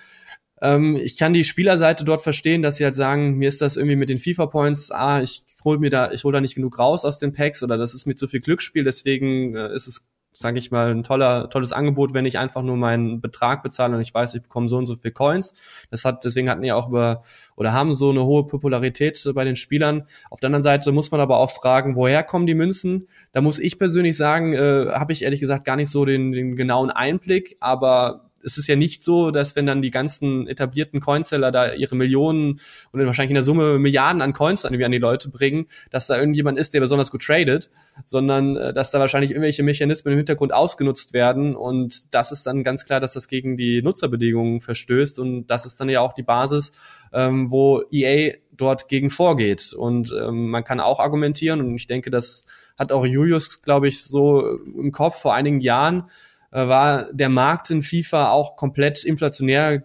Ähm, 0.63 0.95
ich 0.95 1.15
kann 1.15 1.33
die 1.33 1.43
Spielerseite 1.43 2.03
dort 2.05 2.23
verstehen, 2.23 2.63
dass 2.63 2.77
sie 2.77 2.85
halt 2.85 2.95
sagen, 2.95 3.37
mir 3.37 3.49
ist 3.49 3.61
das 3.61 3.77
irgendwie 3.77 3.97
mit 3.97 4.09
den 4.09 4.17
FIFA 4.17 4.47
Points, 4.47 4.89
ah, 4.89 5.21
ich 5.21 5.43
hol 5.63 5.77
mir 5.77 5.91
da, 5.91 6.11
ich 6.11 6.23
hol 6.23 6.33
da 6.33 6.41
nicht 6.41 6.55
genug 6.55 6.79
raus 6.79 7.05
aus 7.05 7.19
den 7.19 7.31
Packs 7.31 7.61
oder 7.61 7.77
das 7.77 7.93
ist 7.93 8.07
mir 8.07 8.15
zu 8.15 8.27
viel 8.27 8.41
Glücksspiel, 8.41 8.83
deswegen 8.83 9.55
äh, 9.55 9.75
ist 9.75 9.85
es 9.85 10.07
sage 10.33 10.59
ich 10.59 10.71
mal, 10.71 10.91
ein 10.91 11.03
toller, 11.03 11.49
tolles 11.49 11.73
Angebot, 11.73 12.13
wenn 12.13 12.25
ich 12.25 12.39
einfach 12.39 12.61
nur 12.61 12.77
meinen 12.77 13.21
Betrag 13.21 13.63
bezahle 13.63 13.95
und 13.95 14.01
ich 14.01 14.13
weiß, 14.13 14.33
ich 14.33 14.41
bekomme 14.41 14.69
so 14.69 14.77
und 14.77 14.87
so 14.87 14.95
viel 14.95 15.11
Coins. 15.11 15.53
Das 15.89 16.05
hat, 16.05 16.23
deswegen 16.23 16.49
hatten 16.49 16.63
ja 16.63 16.75
auch 16.75 16.87
über 16.87 17.23
oder 17.55 17.73
haben 17.73 17.93
so 17.93 18.09
eine 18.09 18.23
hohe 18.23 18.47
Popularität 18.47 19.21
bei 19.35 19.43
den 19.43 19.55
Spielern. 19.55 20.07
Auf 20.29 20.39
der 20.39 20.47
anderen 20.47 20.63
Seite 20.63 20.91
muss 20.91 21.11
man 21.11 21.19
aber 21.19 21.37
auch 21.37 21.51
fragen, 21.51 21.95
woher 21.95 22.23
kommen 22.23 22.47
die 22.47 22.55
Münzen? 22.55 23.07
Da 23.33 23.41
muss 23.41 23.59
ich 23.59 23.77
persönlich 23.77 24.17
sagen, 24.17 24.53
äh, 24.53 24.91
habe 24.91 25.13
ich 25.13 25.23
ehrlich 25.23 25.41
gesagt 25.41 25.65
gar 25.65 25.75
nicht 25.75 25.89
so 25.89 26.05
den, 26.05 26.31
den 26.31 26.55
genauen 26.55 26.89
Einblick, 26.89 27.57
aber 27.59 28.30
es 28.43 28.57
ist 28.57 28.67
ja 28.67 28.75
nicht 28.75 29.03
so, 29.03 29.31
dass 29.31 29.55
wenn 29.55 29.65
dann 29.65 29.81
die 29.81 29.91
ganzen 29.91 30.47
etablierten 30.47 30.99
Coinseller 30.99 31.51
da 31.51 31.73
ihre 31.73 31.95
Millionen 31.95 32.59
und 32.91 33.05
wahrscheinlich 33.05 33.31
in 33.31 33.35
der 33.35 33.43
Summe 33.43 33.79
Milliarden 33.79 34.21
an 34.21 34.33
Coins 34.33 34.65
an, 34.65 34.81
an 34.81 34.91
die 34.91 34.97
Leute 34.97 35.29
bringen, 35.29 35.67
dass 35.89 36.07
da 36.07 36.17
irgendjemand 36.17 36.57
ist, 36.57 36.73
der 36.73 36.79
besonders 36.79 37.11
gut 37.11 37.23
tradet, 37.23 37.69
sondern 38.05 38.57
äh, 38.57 38.73
dass 38.73 38.91
da 38.91 38.99
wahrscheinlich 38.99 39.31
irgendwelche 39.31 39.63
Mechanismen 39.63 40.13
im 40.13 40.17
Hintergrund 40.17 40.53
ausgenutzt 40.53 41.13
werden. 41.13 41.55
Und 41.55 42.13
das 42.13 42.31
ist 42.31 42.45
dann 42.47 42.63
ganz 42.63 42.85
klar, 42.85 42.99
dass 42.99 43.13
das 43.13 43.27
gegen 43.27 43.57
die 43.57 43.81
Nutzerbedingungen 43.81 44.61
verstößt. 44.61 45.19
Und 45.19 45.47
das 45.47 45.65
ist 45.65 45.79
dann 45.79 45.89
ja 45.89 46.01
auch 46.01 46.13
die 46.13 46.23
Basis, 46.23 46.71
ähm, 47.13 47.51
wo 47.51 47.83
EA 47.91 48.35
dort 48.51 48.87
gegen 48.87 49.09
vorgeht. 49.09 49.73
Und 49.73 50.13
ähm, 50.17 50.49
man 50.49 50.63
kann 50.63 50.79
auch 50.79 50.99
argumentieren 50.99 51.61
und 51.61 51.75
ich 51.75 51.87
denke, 51.87 52.11
das 52.11 52.45
hat 52.77 52.91
auch 52.91 53.05
Julius, 53.05 53.61
glaube 53.61 53.87
ich, 53.87 54.03
so 54.03 54.57
im 54.65 54.91
Kopf 54.91 55.21
vor 55.21 55.33
einigen 55.33 55.59
Jahren, 55.59 56.09
war 56.51 57.11
der 57.13 57.29
Markt 57.29 57.69
in 57.69 57.81
FIFA 57.81 58.31
auch 58.31 58.57
komplett 58.57 59.05
inflationär, 59.05 59.83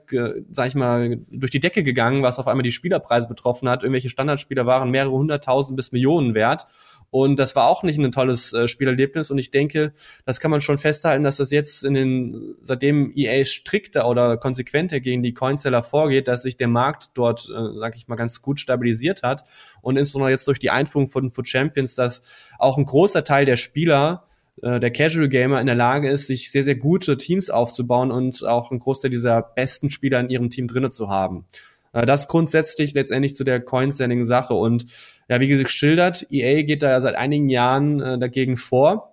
sag 0.51 0.69
ich 0.69 0.75
mal, 0.75 1.19
durch 1.31 1.53
die 1.53 1.61
Decke 1.61 1.85
gegangen, 1.85 2.25
was 2.25 2.41
auf 2.41 2.49
einmal 2.49 2.65
die 2.65 2.73
Spielerpreise 2.73 3.29
betroffen 3.29 3.69
hat. 3.69 3.85
Irgendwelche 3.85 4.11
Standardspieler 4.11 4.67
waren 4.67 4.91
mehrere 4.91 5.13
hunderttausend 5.13 5.77
bis 5.77 5.93
Millionen 5.93 6.35
wert. 6.35 6.67
Und 7.11 7.39
das 7.39 7.55
war 7.55 7.69
auch 7.69 7.83
nicht 7.83 7.99
ein 7.99 8.11
tolles 8.11 8.53
äh, 8.53 8.67
Spielerlebnis. 8.67 9.31
Und 9.31 9.39
ich 9.39 9.51
denke, 9.51 9.93
das 10.25 10.41
kann 10.41 10.51
man 10.51 10.61
schon 10.61 10.77
festhalten, 10.77 11.23
dass 11.23 11.37
das 11.37 11.51
jetzt 11.51 11.85
in 11.85 11.95
den, 11.95 12.57
seitdem 12.63 13.13
EA 13.15 13.45
strikter 13.45 14.09
oder 14.09 14.37
konsequenter 14.37 15.01
gegen 15.01 15.23
die 15.23 15.33
Coinseller 15.33 15.83
vorgeht, 15.83 16.27
dass 16.27 16.43
sich 16.43 16.57
der 16.57 16.69
Markt 16.69 17.11
dort, 17.15 17.49
äh, 17.49 17.79
sag 17.79 17.97
ich 17.97 18.09
mal, 18.09 18.17
ganz 18.17 18.43
gut 18.43 18.59
stabilisiert 18.59 19.23
hat. 19.23 19.45
Und 19.83 19.97
insbesondere 19.97 20.31
jetzt 20.31 20.49
durch 20.49 20.59
die 20.59 20.71
Einführung 20.71 21.09
von 21.09 21.31
Foot 21.31 21.47
Champions, 21.47 21.95
dass 21.95 22.23
auch 22.59 22.77
ein 22.77 22.85
großer 22.85 23.23
Teil 23.23 23.47
der 23.47 23.57
Spieler 23.57 24.26
äh, 24.63 24.81
der 24.81 24.91
Casual 24.91 25.29
Gamer 25.29 25.61
in 25.61 25.67
der 25.67 25.77
Lage 25.77 26.09
ist, 26.09 26.27
sich 26.27 26.51
sehr, 26.51 26.65
sehr 26.65 26.77
gute 26.77 27.17
Teams 27.17 27.51
aufzubauen 27.51 28.11
und 28.11 28.45
auch 28.45 28.71
einen 28.71 28.81
Großteil 28.81 29.11
dieser 29.11 29.43
besten 29.43 29.91
Spieler 29.91 30.21
in 30.21 30.31
ihrem 30.31 30.51
Team 30.51 30.69
drinnen 30.69 30.91
zu 30.91 31.09
haben. 31.09 31.47
Äh, 31.93 32.07
das 32.07 32.29
grundsätzlich 32.29 32.95
letztendlich 32.95 33.37
zu 33.37 33.45
der 33.45 33.61
Coin-Selling-Sache. 33.61 34.55
Und 34.55 34.87
ja, 35.29 35.41
wie 35.41 35.49
gesagt, 35.49 35.69
geschildert, 35.69 36.27
EA 36.31 36.63
geht 36.63 36.83
da 36.83 37.01
seit 37.01 37.15
einigen 37.15 37.49
Jahren 37.49 38.01
äh, 38.01 38.19
dagegen 38.19 38.57
vor. 38.57 39.13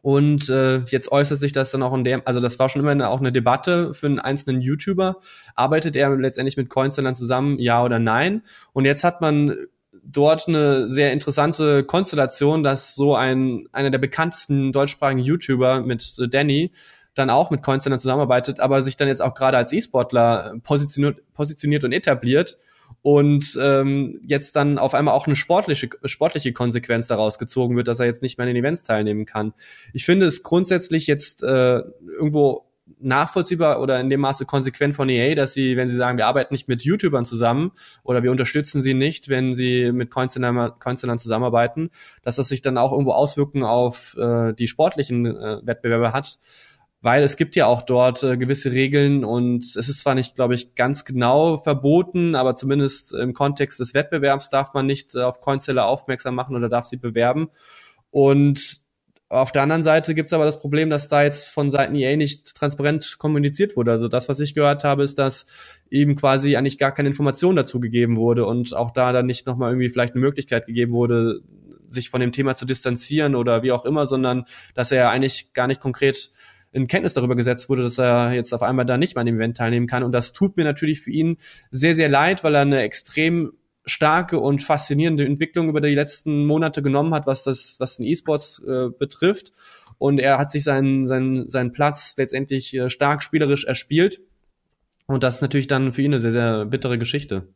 Und 0.00 0.48
äh, 0.48 0.78
jetzt 0.86 1.10
äußert 1.10 1.40
sich 1.40 1.52
das 1.52 1.70
dann 1.70 1.82
auch 1.82 1.92
in 1.92 2.04
dem, 2.04 2.22
also 2.24 2.40
das 2.40 2.58
war 2.58 2.68
schon 2.68 2.80
immer 2.82 2.92
eine, 2.92 3.08
auch 3.08 3.20
eine 3.20 3.32
Debatte 3.32 3.94
für 3.94 4.06
einen 4.06 4.20
einzelnen 4.20 4.60
YouTuber. 4.60 5.16
Arbeitet 5.54 5.96
er 5.96 6.16
letztendlich 6.16 6.56
mit 6.56 6.70
Coinsellern 6.70 7.14
zusammen, 7.14 7.58
ja 7.58 7.84
oder 7.84 7.98
nein? 7.98 8.42
Und 8.72 8.84
jetzt 8.84 9.02
hat 9.02 9.20
man 9.20 9.56
dort 10.10 10.48
eine 10.48 10.88
sehr 10.88 11.12
interessante 11.12 11.84
Konstellation, 11.84 12.62
dass 12.62 12.94
so 12.94 13.14
ein 13.14 13.66
einer 13.72 13.90
der 13.90 13.98
bekanntesten 13.98 14.72
deutschsprachigen 14.72 15.20
YouTuber 15.20 15.82
mit 15.82 16.16
Danny 16.30 16.72
dann 17.14 17.30
auch 17.30 17.50
mit 17.50 17.62
Coinseller 17.62 17.98
zusammenarbeitet, 17.98 18.60
aber 18.60 18.82
sich 18.82 18.96
dann 18.96 19.08
jetzt 19.08 19.20
auch 19.20 19.34
gerade 19.34 19.56
als 19.56 19.72
E-Sportler 19.72 20.54
positioniert, 20.62 21.20
positioniert 21.34 21.84
und 21.84 21.92
etabliert 21.92 22.56
und 23.02 23.58
ähm, 23.60 24.20
jetzt 24.24 24.56
dann 24.56 24.78
auf 24.78 24.94
einmal 24.94 25.14
auch 25.14 25.26
eine 25.26 25.36
sportliche 25.36 25.90
sportliche 26.04 26.52
Konsequenz 26.52 27.06
daraus 27.06 27.38
gezogen 27.38 27.76
wird, 27.76 27.88
dass 27.88 28.00
er 28.00 28.06
jetzt 28.06 28.22
nicht 28.22 28.38
mehr 28.38 28.46
in 28.46 28.54
den 28.54 28.64
Events 28.64 28.82
teilnehmen 28.82 29.26
kann. 29.26 29.52
Ich 29.92 30.04
finde 30.04 30.26
es 30.26 30.42
grundsätzlich 30.42 31.06
jetzt 31.06 31.42
äh, 31.42 31.80
irgendwo 32.06 32.67
nachvollziehbar 33.00 33.80
oder 33.80 34.00
in 34.00 34.10
dem 34.10 34.20
Maße 34.20 34.46
konsequent 34.46 34.94
von 34.94 35.08
EA, 35.08 35.34
dass 35.34 35.52
sie, 35.52 35.76
wenn 35.76 35.88
sie 35.88 35.96
sagen, 35.96 36.18
wir 36.18 36.26
arbeiten 36.26 36.54
nicht 36.54 36.68
mit 36.68 36.82
YouTubern 36.82 37.24
zusammen 37.24 37.72
oder 38.02 38.22
wir 38.22 38.30
unterstützen 38.30 38.82
sie 38.82 38.94
nicht, 38.94 39.28
wenn 39.28 39.54
sie 39.54 39.92
mit 39.92 40.10
Coinstellern 40.10 41.18
zusammenarbeiten, 41.18 41.90
dass 42.22 42.36
das 42.36 42.48
sich 42.48 42.62
dann 42.62 42.78
auch 42.78 42.92
irgendwo 42.92 43.12
Auswirkungen 43.12 43.64
auf 43.64 44.16
äh, 44.18 44.52
die 44.54 44.68
sportlichen 44.68 45.26
äh, 45.26 45.60
Wettbewerbe 45.64 46.12
hat 46.12 46.38
weil 47.00 47.22
es 47.22 47.36
gibt 47.36 47.54
ja 47.54 47.66
auch 47.66 47.82
dort 47.82 48.22
äh, 48.22 48.36
gewisse 48.36 48.72
Regeln 48.72 49.24
und 49.24 49.64
es 49.64 49.88
ist 49.88 50.00
zwar 50.00 50.14
nicht, 50.14 50.34
glaube 50.34 50.54
ich, 50.54 50.74
ganz 50.74 51.04
genau 51.04 51.56
verboten, 51.56 52.34
aber 52.34 52.56
zumindest 52.56 53.12
im 53.12 53.34
Kontext 53.34 53.78
des 53.78 53.94
Wettbewerbs 53.94 54.50
darf 54.50 54.74
man 54.74 54.86
nicht 54.86 55.14
äh, 55.14 55.22
auf 55.22 55.40
Coinseller 55.40 55.86
aufmerksam 55.86 56.34
machen 56.34 56.56
oder 56.56 56.68
darf 56.68 56.86
sie 56.86 56.96
bewerben. 56.96 57.50
Und 58.10 58.87
auf 59.30 59.52
der 59.52 59.62
anderen 59.62 59.82
Seite 59.82 60.14
gibt 60.14 60.28
es 60.28 60.32
aber 60.32 60.46
das 60.46 60.58
Problem, 60.58 60.88
dass 60.88 61.08
da 61.08 61.22
jetzt 61.22 61.48
von 61.48 61.70
Seiten 61.70 61.94
EA 61.94 62.16
nicht 62.16 62.54
transparent 62.54 63.16
kommuniziert 63.18 63.76
wurde. 63.76 63.92
Also 63.92 64.08
das, 64.08 64.28
was 64.28 64.40
ich 64.40 64.54
gehört 64.54 64.84
habe, 64.84 65.02
ist, 65.02 65.18
dass 65.18 65.46
eben 65.90 66.16
quasi 66.16 66.56
eigentlich 66.56 66.78
gar 66.78 66.92
keine 66.92 67.10
Information 67.10 67.54
dazu 67.54 67.78
gegeben 67.78 68.16
wurde 68.16 68.46
und 68.46 68.74
auch 68.74 68.90
da 68.90 69.12
dann 69.12 69.26
nicht 69.26 69.46
nochmal 69.46 69.72
irgendwie 69.72 69.90
vielleicht 69.90 70.14
eine 70.14 70.22
Möglichkeit 70.22 70.66
gegeben 70.66 70.92
wurde, 70.92 71.40
sich 71.90 72.08
von 72.08 72.20
dem 72.20 72.32
Thema 72.32 72.54
zu 72.54 72.64
distanzieren 72.64 73.34
oder 73.34 73.62
wie 73.62 73.72
auch 73.72 73.84
immer, 73.84 74.06
sondern 74.06 74.44
dass 74.74 74.92
er 74.92 75.10
eigentlich 75.10 75.52
gar 75.52 75.66
nicht 75.66 75.80
konkret 75.80 76.30
in 76.72 76.86
Kenntnis 76.86 77.14
darüber 77.14 77.36
gesetzt 77.36 77.68
wurde, 77.68 77.82
dass 77.82 77.98
er 77.98 78.32
jetzt 78.32 78.52
auf 78.52 78.62
einmal 78.62 78.84
da 78.86 78.96
nicht 78.96 79.14
mehr 79.14 79.20
an 79.20 79.26
dem 79.26 79.36
Event 79.36 79.56
teilnehmen 79.56 79.86
kann. 79.86 80.02
Und 80.02 80.12
das 80.12 80.32
tut 80.32 80.56
mir 80.56 80.64
natürlich 80.64 81.00
für 81.00 81.10
ihn 81.10 81.38
sehr, 81.70 81.94
sehr 81.94 82.08
leid, 82.08 82.44
weil 82.44 82.54
er 82.54 82.62
eine 82.62 82.82
extrem 82.82 83.52
starke 83.88 84.38
und 84.38 84.62
faszinierende 84.62 85.24
Entwicklung 85.24 85.68
über 85.68 85.80
die 85.80 85.94
letzten 85.94 86.46
Monate 86.46 86.82
genommen 86.82 87.14
hat, 87.14 87.26
was 87.26 87.42
das, 87.42 87.76
was 87.78 87.96
den 87.96 88.06
E-Sports 88.06 88.62
äh, 88.66 88.88
betrifft. 88.96 89.52
Und 89.98 90.20
er 90.20 90.38
hat 90.38 90.52
sich 90.52 90.62
seinen, 90.62 91.06
seinen, 91.06 91.50
seinen 91.50 91.72
Platz 91.72 92.14
letztendlich 92.16 92.74
äh, 92.74 92.90
stark 92.90 93.22
spielerisch 93.22 93.64
erspielt. 93.64 94.20
Und 95.06 95.22
das 95.22 95.36
ist 95.36 95.42
natürlich 95.42 95.66
dann 95.66 95.92
für 95.92 96.02
ihn 96.02 96.12
eine 96.12 96.20
sehr, 96.20 96.32
sehr 96.32 96.64
bittere 96.66 96.98
Geschichte. 96.98 97.48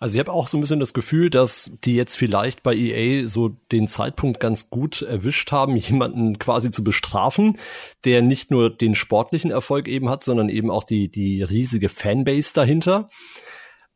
Also 0.00 0.14
ich 0.14 0.20
habe 0.20 0.32
auch 0.32 0.46
so 0.46 0.56
ein 0.56 0.60
bisschen 0.60 0.78
das 0.78 0.94
Gefühl, 0.94 1.28
dass 1.28 1.72
die 1.82 1.96
jetzt 1.96 2.16
vielleicht 2.16 2.62
bei 2.62 2.74
EA 2.74 3.26
so 3.26 3.48
den 3.72 3.88
Zeitpunkt 3.88 4.38
ganz 4.38 4.70
gut 4.70 5.02
erwischt 5.02 5.50
haben, 5.50 5.76
jemanden 5.76 6.38
quasi 6.38 6.70
zu 6.70 6.84
bestrafen, 6.84 7.58
der 8.04 8.22
nicht 8.22 8.50
nur 8.50 8.70
den 8.70 8.94
sportlichen 8.94 9.50
Erfolg 9.50 9.88
eben 9.88 10.08
hat, 10.08 10.22
sondern 10.22 10.48
eben 10.48 10.70
auch 10.70 10.84
die, 10.84 11.08
die 11.08 11.42
riesige 11.42 11.88
Fanbase 11.88 12.54
dahinter. 12.54 13.10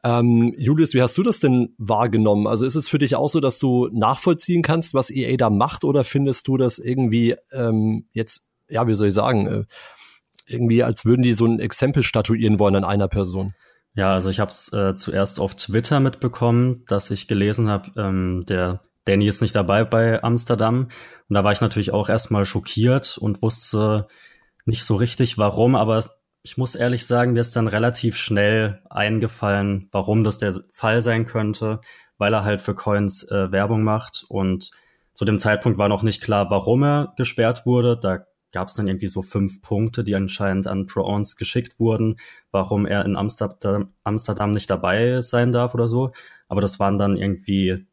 Ähm, 0.04 0.54
Julius, 0.56 0.94
wie 0.94 1.02
hast 1.02 1.16
du 1.16 1.22
das 1.22 1.40
denn 1.40 1.74
wahrgenommen? 1.78 2.46
Also 2.46 2.66
ist 2.66 2.74
es 2.74 2.88
für 2.88 2.98
dich 2.98 3.14
auch 3.14 3.28
so, 3.28 3.40
dass 3.40 3.58
du 3.58 3.88
nachvollziehen 3.92 4.62
kannst, 4.62 4.94
was 4.94 5.10
EA 5.10 5.36
da 5.36 5.48
macht, 5.48 5.84
oder 5.84 6.02
findest 6.04 6.48
du 6.48 6.56
das 6.56 6.78
irgendwie 6.78 7.36
ähm, 7.52 8.06
jetzt, 8.12 8.48
ja, 8.68 8.86
wie 8.86 8.94
soll 8.94 9.08
ich 9.08 9.14
sagen, 9.14 9.46
äh, 9.46 9.64
irgendwie 10.46 10.82
als 10.82 11.04
würden 11.04 11.22
die 11.22 11.34
so 11.34 11.46
ein 11.46 11.60
Exempel 11.60 12.02
statuieren 12.02 12.58
wollen 12.58 12.74
an 12.74 12.84
einer 12.84 13.08
Person? 13.08 13.54
Ja, 13.94 14.12
also 14.14 14.30
ich 14.30 14.40
habe 14.40 14.50
es 14.50 14.72
äh, 14.72 14.96
zuerst 14.96 15.38
auf 15.38 15.54
Twitter 15.54 16.00
mitbekommen, 16.00 16.84
dass 16.88 17.10
ich 17.10 17.28
gelesen 17.28 17.68
habe, 17.68 17.92
ähm, 17.96 18.44
der 18.48 18.80
Danny 19.04 19.26
ist 19.26 19.42
nicht 19.42 19.54
dabei 19.54 19.84
bei 19.84 20.22
Amsterdam. 20.22 20.88
Und 21.28 21.34
da 21.34 21.44
war 21.44 21.52
ich 21.52 21.60
natürlich 21.60 21.92
auch 21.92 22.08
erstmal 22.08 22.46
schockiert 22.46 23.18
und 23.18 23.42
wusste 23.42 24.06
nicht 24.64 24.84
so 24.84 24.96
richtig 24.96 25.38
warum, 25.38 25.74
aber 25.74 26.04
ich 26.42 26.56
muss 26.56 26.74
ehrlich 26.74 27.06
sagen, 27.06 27.32
mir 27.32 27.40
ist 27.40 27.54
dann 27.54 27.68
relativ 27.68 28.16
schnell 28.16 28.82
eingefallen, 28.90 29.88
warum 29.92 30.24
das 30.24 30.38
der 30.38 30.54
Fall 30.72 31.02
sein 31.02 31.24
könnte, 31.24 31.80
weil 32.18 32.34
er 32.34 32.44
halt 32.44 32.62
für 32.62 32.74
Coins 32.74 33.22
äh, 33.30 33.52
Werbung 33.52 33.84
macht 33.84 34.24
und 34.28 34.70
zu 35.14 35.24
dem 35.24 35.38
Zeitpunkt 35.38 35.78
war 35.78 35.88
noch 35.88 36.02
nicht 36.02 36.22
klar, 36.22 36.50
warum 36.50 36.82
er 36.82 37.12
gesperrt 37.16 37.66
wurde. 37.66 37.98
Da 37.98 38.24
gab 38.50 38.68
es 38.68 38.74
dann 38.74 38.88
irgendwie 38.88 39.08
so 39.08 39.22
fünf 39.22 39.62
Punkte, 39.62 40.04
die 40.04 40.14
anscheinend 40.14 40.66
an 40.66 40.86
Pro-Ons 40.86 41.36
geschickt 41.36 41.78
wurden, 41.78 42.16
warum 42.50 42.86
er 42.86 43.04
in 43.04 43.16
Amsterdam, 43.16 43.92
Amsterdam 44.04 44.52
nicht 44.52 44.70
dabei 44.70 45.20
sein 45.20 45.52
darf 45.52 45.74
oder 45.74 45.88
so. 45.88 46.12
Aber 46.48 46.60
das 46.60 46.80
waren 46.80 46.98
dann 46.98 47.16
irgendwie 47.16 47.86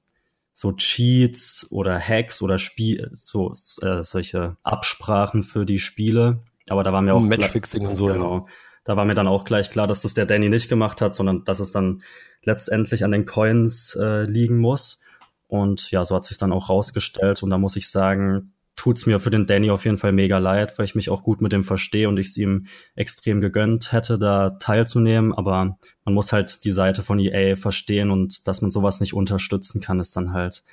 so 0.54 0.74
Cheats 0.74 1.68
oder 1.72 2.00
Hacks 2.00 2.42
oder 2.42 2.58
Spiel, 2.58 3.12
so 3.14 3.52
äh, 3.82 4.04
solche 4.04 4.58
Absprachen 4.64 5.44
für 5.44 5.66
die 5.66 5.80
Spiele. 5.80 6.42
Aber 6.72 6.84
da 6.84 6.94
war 6.94 7.02
mir 7.02 7.14
auch 7.14 7.22
Matchfixing 7.22 7.86
und 7.86 7.96
so. 7.96 8.06
Genau. 8.06 8.48
Da 8.84 8.96
war 8.98 9.06
mir 9.06 9.16
dann 9.16 9.28
auch 9.28 9.46
gleich 9.46 9.70
klar, 9.70 9.88
dass 9.88 10.02
das 10.02 10.14
der 10.14 10.26
Danny 10.26 10.50
nicht 10.50 10.70
gemacht 10.70 11.02
hat, 11.02 11.14
sondern 11.14 11.44
dass 11.44 11.60
es 11.60 11.72
dann 11.72 12.02
letztendlich 12.44 13.04
an 13.04 13.12
den 13.12 13.26
Coins 13.26 13.96
äh, 13.96 14.24
liegen 14.24 14.58
muss. 14.58 15.02
Und 15.48 15.92
ja, 15.92 16.06
so 16.06 16.16
hat 16.16 16.26
sich 16.26 16.38
dann 16.38 16.54
auch 16.54 16.70
rausgestellt. 16.70 17.44
Und 17.44 17.50
da 17.50 17.58
muss 17.58 17.76
ich 17.76 17.90
sagen, 17.90 18.54
tut's 18.80 19.06
mir 19.06 19.20
für 19.20 19.30
den 19.30 19.46
Danny 19.46 19.72
auf 19.72 19.84
jeden 19.84 19.98
Fall 19.98 20.14
mega 20.14 20.38
leid, 20.38 20.78
weil 20.78 20.86
ich 20.86 20.96
mich 20.96 21.10
auch 21.10 21.22
gut 21.22 21.42
mit 21.42 21.52
dem 21.52 21.66
verstehe 21.66 22.08
und 22.08 22.18
ich 22.18 22.28
es 22.28 22.38
ihm 22.38 22.68
extrem 22.96 23.42
gegönnt 23.42 23.92
hätte, 23.92 24.18
da 24.18 24.52
teilzunehmen. 24.52 25.34
Aber 25.34 25.78
man 26.06 26.14
muss 26.14 26.32
halt 26.32 26.64
die 26.64 26.72
Seite 26.72 27.04
von 27.04 27.20
EA 27.20 27.58
verstehen 27.58 28.10
und 28.10 28.48
dass 28.48 28.62
man 28.62 28.72
sowas 28.72 29.02
nicht 29.02 29.14
unterstützen 29.14 29.82
kann, 29.82 30.00
ist 30.00 30.16
dann 30.16 30.32
halt 30.32 30.64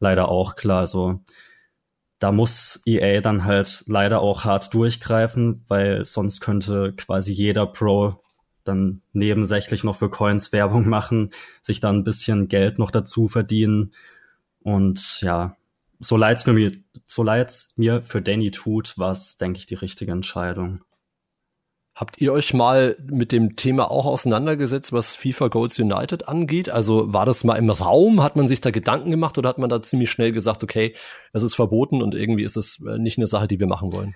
leider 0.00 0.28
auch 0.28 0.56
klar. 0.56 0.80
Also 0.80 1.20
da 2.22 2.30
muss 2.30 2.80
EA 2.86 3.20
dann 3.20 3.44
halt 3.44 3.82
leider 3.88 4.20
auch 4.20 4.44
hart 4.44 4.72
durchgreifen, 4.74 5.64
weil 5.66 6.04
sonst 6.04 6.40
könnte 6.40 6.92
quasi 6.92 7.32
jeder 7.32 7.66
Pro 7.66 8.22
dann 8.62 9.02
nebensächlich 9.12 9.82
noch 9.82 9.96
für 9.96 10.08
Coins 10.08 10.52
Werbung 10.52 10.88
machen, 10.88 11.30
sich 11.62 11.80
dann 11.80 11.96
ein 11.96 12.04
bisschen 12.04 12.46
Geld 12.46 12.78
noch 12.78 12.92
dazu 12.92 13.26
verdienen. 13.26 13.92
Und 14.60 15.20
ja, 15.20 15.56
so 15.98 16.16
leid's 16.16 16.46
mir, 16.46 16.70
so 17.06 17.24
leid's 17.24 17.72
mir 17.74 18.02
für 18.02 18.22
Danny 18.22 18.52
tut, 18.52 18.96
war 18.98 19.10
es, 19.10 19.36
denke 19.36 19.58
ich, 19.58 19.66
die 19.66 19.74
richtige 19.74 20.12
Entscheidung. 20.12 20.84
Habt 21.94 22.22
ihr 22.22 22.32
euch 22.32 22.54
mal 22.54 22.96
mit 23.10 23.32
dem 23.32 23.54
Thema 23.54 23.90
auch 23.90 24.06
auseinandergesetzt, 24.06 24.94
was 24.94 25.14
FIFA 25.14 25.48
Goals 25.48 25.78
United 25.78 26.26
angeht? 26.26 26.70
Also 26.70 27.12
war 27.12 27.26
das 27.26 27.44
mal 27.44 27.56
im 27.56 27.68
Raum? 27.68 28.22
Hat 28.22 28.34
man 28.34 28.48
sich 28.48 28.62
da 28.62 28.70
Gedanken 28.70 29.10
gemacht 29.10 29.36
oder 29.36 29.50
hat 29.50 29.58
man 29.58 29.68
da 29.68 29.82
ziemlich 29.82 30.10
schnell 30.10 30.32
gesagt, 30.32 30.62
okay, 30.62 30.94
es 31.34 31.42
ist 31.42 31.54
verboten 31.54 32.00
und 32.00 32.14
irgendwie 32.14 32.44
ist 32.44 32.56
es 32.56 32.82
äh, 32.86 32.98
nicht 32.98 33.18
eine 33.18 33.26
Sache, 33.26 33.46
die 33.46 33.60
wir 33.60 33.66
machen 33.66 33.92
wollen? 33.92 34.14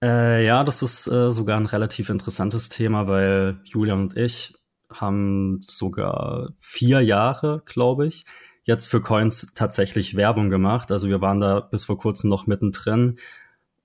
Äh, 0.00 0.46
ja, 0.46 0.62
das 0.62 0.82
ist 0.82 1.08
äh, 1.08 1.32
sogar 1.32 1.58
ein 1.58 1.66
relativ 1.66 2.08
interessantes 2.08 2.68
Thema, 2.68 3.08
weil 3.08 3.60
Julian 3.64 4.02
und 4.02 4.16
ich 4.16 4.54
haben 4.88 5.60
sogar 5.66 6.50
vier 6.56 7.00
Jahre, 7.00 7.62
glaube 7.66 8.06
ich, 8.06 8.24
jetzt 8.62 8.86
für 8.86 9.00
Coins 9.00 9.52
tatsächlich 9.54 10.14
Werbung 10.14 10.50
gemacht. 10.50 10.92
Also 10.92 11.08
wir 11.08 11.20
waren 11.20 11.40
da 11.40 11.60
bis 11.60 11.84
vor 11.84 11.98
kurzem 11.98 12.30
noch 12.30 12.46
mittendrin 12.46 13.18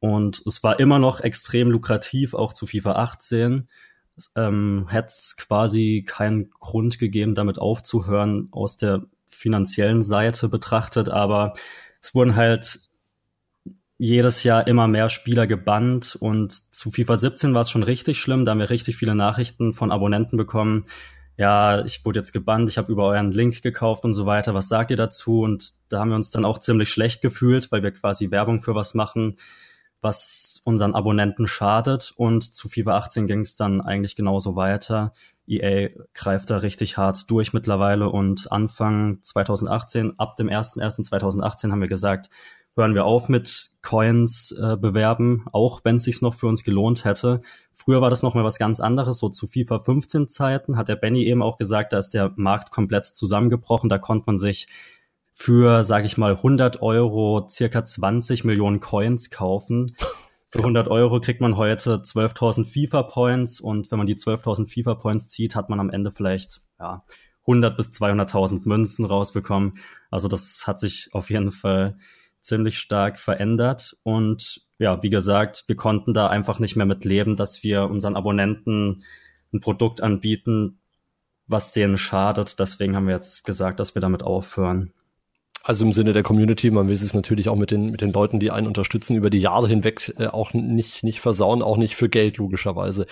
und 0.03 0.43
es 0.45 0.61
war 0.63 0.81
immer 0.81 0.99
noch 0.99 1.21
extrem 1.21 1.71
lukrativ, 1.71 2.33
auch 2.33 2.51
zu 2.51 2.67
FIFA 2.67 2.91
18. 2.97 3.69
Es 4.17 4.33
ähm, 4.35 4.87
hätte 4.89 5.07
es 5.07 5.37
quasi 5.37 6.03
keinen 6.05 6.49
Grund 6.49 6.99
gegeben, 6.99 7.35
damit 7.35 7.57
aufzuhören 7.57 8.49
aus 8.51 8.75
der 8.75 9.05
finanziellen 9.29 10.03
Seite 10.03 10.49
betrachtet, 10.49 11.07
aber 11.07 11.53
es 12.01 12.13
wurden 12.13 12.35
halt 12.35 12.81
jedes 13.97 14.43
Jahr 14.43 14.67
immer 14.67 14.89
mehr 14.89 15.07
Spieler 15.07 15.47
gebannt 15.47 16.17
und 16.19 16.51
zu 16.51 16.91
FIFA 16.91 17.15
17 17.15 17.53
war 17.53 17.61
es 17.61 17.69
schon 17.69 17.83
richtig 17.83 18.19
schlimm. 18.19 18.43
Da 18.43 18.51
haben 18.51 18.59
wir 18.59 18.69
richtig 18.69 18.97
viele 18.97 19.15
Nachrichten 19.15 19.73
von 19.73 19.89
Abonnenten 19.89 20.35
bekommen. 20.35 20.83
Ja, 21.37 21.85
ich 21.85 22.03
wurde 22.03 22.19
jetzt 22.19 22.33
gebannt, 22.33 22.67
ich 22.67 22.77
habe 22.77 22.91
über 22.91 23.05
euren 23.05 23.31
Link 23.31 23.61
gekauft 23.61 24.03
und 24.03 24.11
so 24.11 24.25
weiter. 24.25 24.53
Was 24.53 24.67
sagt 24.67 24.91
ihr 24.91 24.97
dazu? 24.97 25.43
Und 25.43 25.71
da 25.87 26.01
haben 26.01 26.09
wir 26.09 26.17
uns 26.17 26.29
dann 26.29 26.43
auch 26.43 26.59
ziemlich 26.59 26.89
schlecht 26.89 27.21
gefühlt, 27.21 27.71
weil 27.71 27.83
wir 27.83 27.91
quasi 27.91 28.31
Werbung 28.31 28.61
für 28.61 28.75
was 28.75 28.95
machen, 28.95 29.37
was 30.03 30.61
unseren 30.65 30.95
Abonnenten 30.95 31.47
schadet. 31.47 32.13
Und 32.15 32.53
zu 32.53 32.69
FIFA 32.69 32.97
18 32.97 33.27
ging 33.27 33.41
es 33.41 33.55
dann 33.55 33.81
eigentlich 33.81 34.15
genauso 34.15 34.55
weiter. 34.55 35.13
EA 35.47 35.89
greift 36.13 36.49
da 36.49 36.57
richtig 36.57 36.97
hart 36.97 37.29
durch 37.29 37.53
mittlerweile 37.53 38.09
und 38.09 38.51
Anfang 38.51 39.19
2018, 39.21 40.17
ab 40.17 40.35
dem 40.37 40.47
01.01.2018 40.47 41.71
haben 41.71 41.81
wir 41.81 41.89
gesagt, 41.89 42.29
hören 42.75 42.95
wir 42.95 43.05
auf 43.05 43.29
mit 43.29 43.71
Coins 43.81 44.51
äh, 44.51 44.77
bewerben, 44.77 45.45
auch 45.51 45.81
wenn 45.83 45.97
es 45.97 46.05
sich 46.05 46.21
noch 46.21 46.33
für 46.33 46.47
uns 46.47 46.63
gelohnt 46.63 47.05
hätte. 47.05 47.41
Früher 47.73 48.01
war 48.01 48.09
das 48.09 48.23
noch 48.23 48.33
mal 48.33 48.45
was 48.45 48.57
ganz 48.57 48.79
anderes, 48.79 49.19
so 49.19 49.29
zu 49.29 49.47
FIFA 49.47 49.79
15 49.79 50.29
Zeiten 50.29 50.77
hat 50.77 50.87
der 50.87 50.95
Benny 50.95 51.25
eben 51.25 51.43
auch 51.43 51.57
gesagt, 51.57 51.91
da 51.91 51.99
ist 51.99 52.13
der 52.13 52.31
Markt 52.35 52.71
komplett 52.71 53.05
zusammengebrochen, 53.05 53.89
da 53.89 53.97
konnte 53.97 54.23
man 54.27 54.37
sich 54.37 54.67
für, 55.33 55.83
sage 55.83 56.05
ich 56.05 56.17
mal, 56.17 56.35
100 56.35 56.81
Euro 56.81 57.47
circa 57.49 57.83
20 57.83 58.43
Millionen 58.43 58.79
Coins 58.79 59.29
kaufen. 59.29 59.95
Für 60.49 60.59
100 60.59 60.87
Euro 60.87 61.19
kriegt 61.19 61.41
man 61.41 61.57
heute 61.57 61.95
12.000 61.97 62.65
FIFA 62.65 63.03
Points 63.03 63.59
und 63.59 63.89
wenn 63.89 63.97
man 63.97 64.07
die 64.07 64.15
12.000 64.15 64.67
FIFA 64.67 64.95
Points 64.95 65.27
zieht, 65.27 65.55
hat 65.55 65.69
man 65.69 65.79
am 65.79 65.89
Ende 65.89 66.11
vielleicht 66.11 66.61
ja, 66.79 67.03
100 67.47 67.75
bis 67.75 67.89
200.000 67.89 68.67
Münzen 68.67 69.05
rausbekommen. 69.05 69.79
Also 70.11 70.27
das 70.27 70.67
hat 70.67 70.79
sich 70.79 71.09
auf 71.13 71.31
jeden 71.31 71.51
Fall 71.51 71.97
ziemlich 72.41 72.77
stark 72.77 73.17
verändert. 73.17 73.97
Und 74.03 74.61
ja, 74.77 75.01
wie 75.01 75.09
gesagt, 75.09 75.63
wir 75.67 75.75
konnten 75.75 76.13
da 76.13 76.27
einfach 76.27 76.59
nicht 76.59 76.75
mehr 76.75 76.85
mit 76.85 77.05
leben, 77.05 77.35
dass 77.35 77.63
wir 77.63 77.89
unseren 77.89 78.15
Abonnenten 78.15 79.03
ein 79.51 79.59
Produkt 79.59 80.01
anbieten, 80.01 80.79
was 81.47 81.71
denen 81.71 81.97
schadet. 81.97 82.59
Deswegen 82.59 82.95
haben 82.95 83.07
wir 83.07 83.15
jetzt 83.15 83.43
gesagt, 83.43 83.79
dass 83.79 83.95
wir 83.95 84.01
damit 84.01 84.21
aufhören. 84.21 84.93
Also 85.65 85.85
im 85.85 85.93
Sinne 85.93 86.11
der 86.11 86.23
Community, 86.23 86.69
man 86.71 86.89
will 86.89 86.93
es 86.93 87.13
natürlich 87.13 87.47
auch 87.47 87.55
mit 87.55 87.71
den, 87.71 87.89
mit 87.89 88.01
den 88.01 88.11
Leuten, 88.11 88.39
die 88.41 88.51
einen 88.51 88.67
unterstützen, 88.67 89.15
über 89.15 89.29
die 89.29 89.39
Jahre 89.39 89.69
hinweg 89.69 90.13
äh, 90.17 90.27
auch 90.27 90.53
nicht, 90.53 91.03
nicht 91.03 91.21
versauen, 91.21 91.61
auch 91.61 91.77
nicht 91.77 91.95
für 91.95 92.09
Geld, 92.09 92.37
logischerweise. 92.37 93.07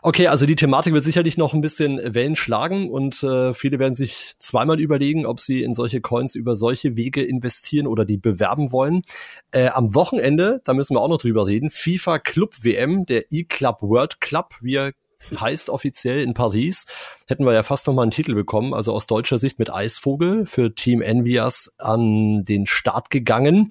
Okay, 0.00 0.26
also 0.26 0.46
die 0.46 0.56
Thematik 0.56 0.94
wird 0.94 1.04
sicherlich 1.04 1.36
noch 1.38 1.52
ein 1.54 1.60
bisschen 1.60 2.14
Wellen 2.14 2.36
schlagen 2.36 2.90
und 2.90 3.22
äh, 3.22 3.52
viele 3.52 3.78
werden 3.78 3.94
sich 3.94 4.34
zweimal 4.38 4.80
überlegen, 4.80 5.26
ob 5.26 5.40
sie 5.40 5.62
in 5.62 5.74
solche 5.74 6.00
Coins 6.00 6.34
über 6.34 6.56
solche 6.56 6.96
Wege 6.96 7.22
investieren 7.22 7.86
oder 7.86 8.04
die 8.04 8.18
bewerben 8.18 8.72
wollen. 8.72 9.02
Äh, 9.50 9.68
am 9.68 9.94
Wochenende, 9.94 10.60
da 10.64 10.74
müssen 10.74 10.94
wir 10.94 11.00
auch 11.00 11.08
noch 11.08 11.18
drüber 11.18 11.46
reden, 11.46 11.70
FIFA 11.70 12.18
Club 12.18 12.54
WM, 12.62 13.06
der 13.06 13.30
E-Club 13.30 13.80
World 13.82 14.20
Club, 14.20 14.56
wir 14.60 14.92
heißt 15.38 15.70
offiziell 15.70 16.22
in 16.22 16.34
Paris, 16.34 16.86
hätten 17.26 17.44
wir 17.44 17.52
ja 17.52 17.62
fast 17.62 17.86
noch 17.86 17.94
mal 17.94 18.02
einen 18.02 18.10
Titel 18.10 18.34
bekommen. 18.34 18.74
Also 18.74 18.92
aus 18.92 19.06
deutscher 19.06 19.38
Sicht 19.38 19.58
mit 19.58 19.72
Eisvogel 19.72 20.46
für 20.46 20.74
Team 20.74 21.00
Envias 21.02 21.74
an 21.78 22.44
den 22.44 22.66
Start 22.66 23.10
gegangen. 23.10 23.68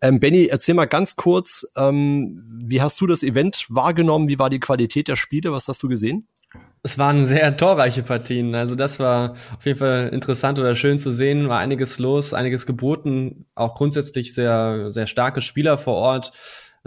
Ähm, 0.00 0.20
Benny, 0.20 0.46
erzähl 0.46 0.74
mal 0.74 0.86
ganz 0.86 1.16
kurz, 1.16 1.66
ähm, 1.76 2.42
wie 2.64 2.82
hast 2.82 3.00
du 3.00 3.06
das 3.06 3.22
Event 3.22 3.66
wahrgenommen? 3.68 4.28
Wie 4.28 4.38
war 4.38 4.50
die 4.50 4.60
Qualität 4.60 5.08
der 5.08 5.16
Spiele? 5.16 5.52
Was 5.52 5.68
hast 5.68 5.82
du 5.82 5.88
gesehen? 5.88 6.28
Es 6.82 6.98
waren 6.98 7.24
sehr 7.24 7.56
torreiche 7.56 8.02
Partien. 8.02 8.54
Also 8.54 8.74
das 8.74 9.00
war 9.00 9.36
auf 9.56 9.64
jeden 9.64 9.78
Fall 9.78 10.10
interessant 10.12 10.58
oder 10.58 10.74
schön 10.74 10.98
zu 10.98 11.12
sehen. 11.12 11.48
War 11.48 11.58
einiges 11.58 11.98
los, 11.98 12.34
einiges 12.34 12.66
geboten. 12.66 13.46
Auch 13.54 13.74
grundsätzlich 13.74 14.34
sehr, 14.34 14.90
sehr 14.90 15.06
starke 15.06 15.40
Spieler 15.40 15.78
vor 15.78 15.94
Ort. 15.94 16.32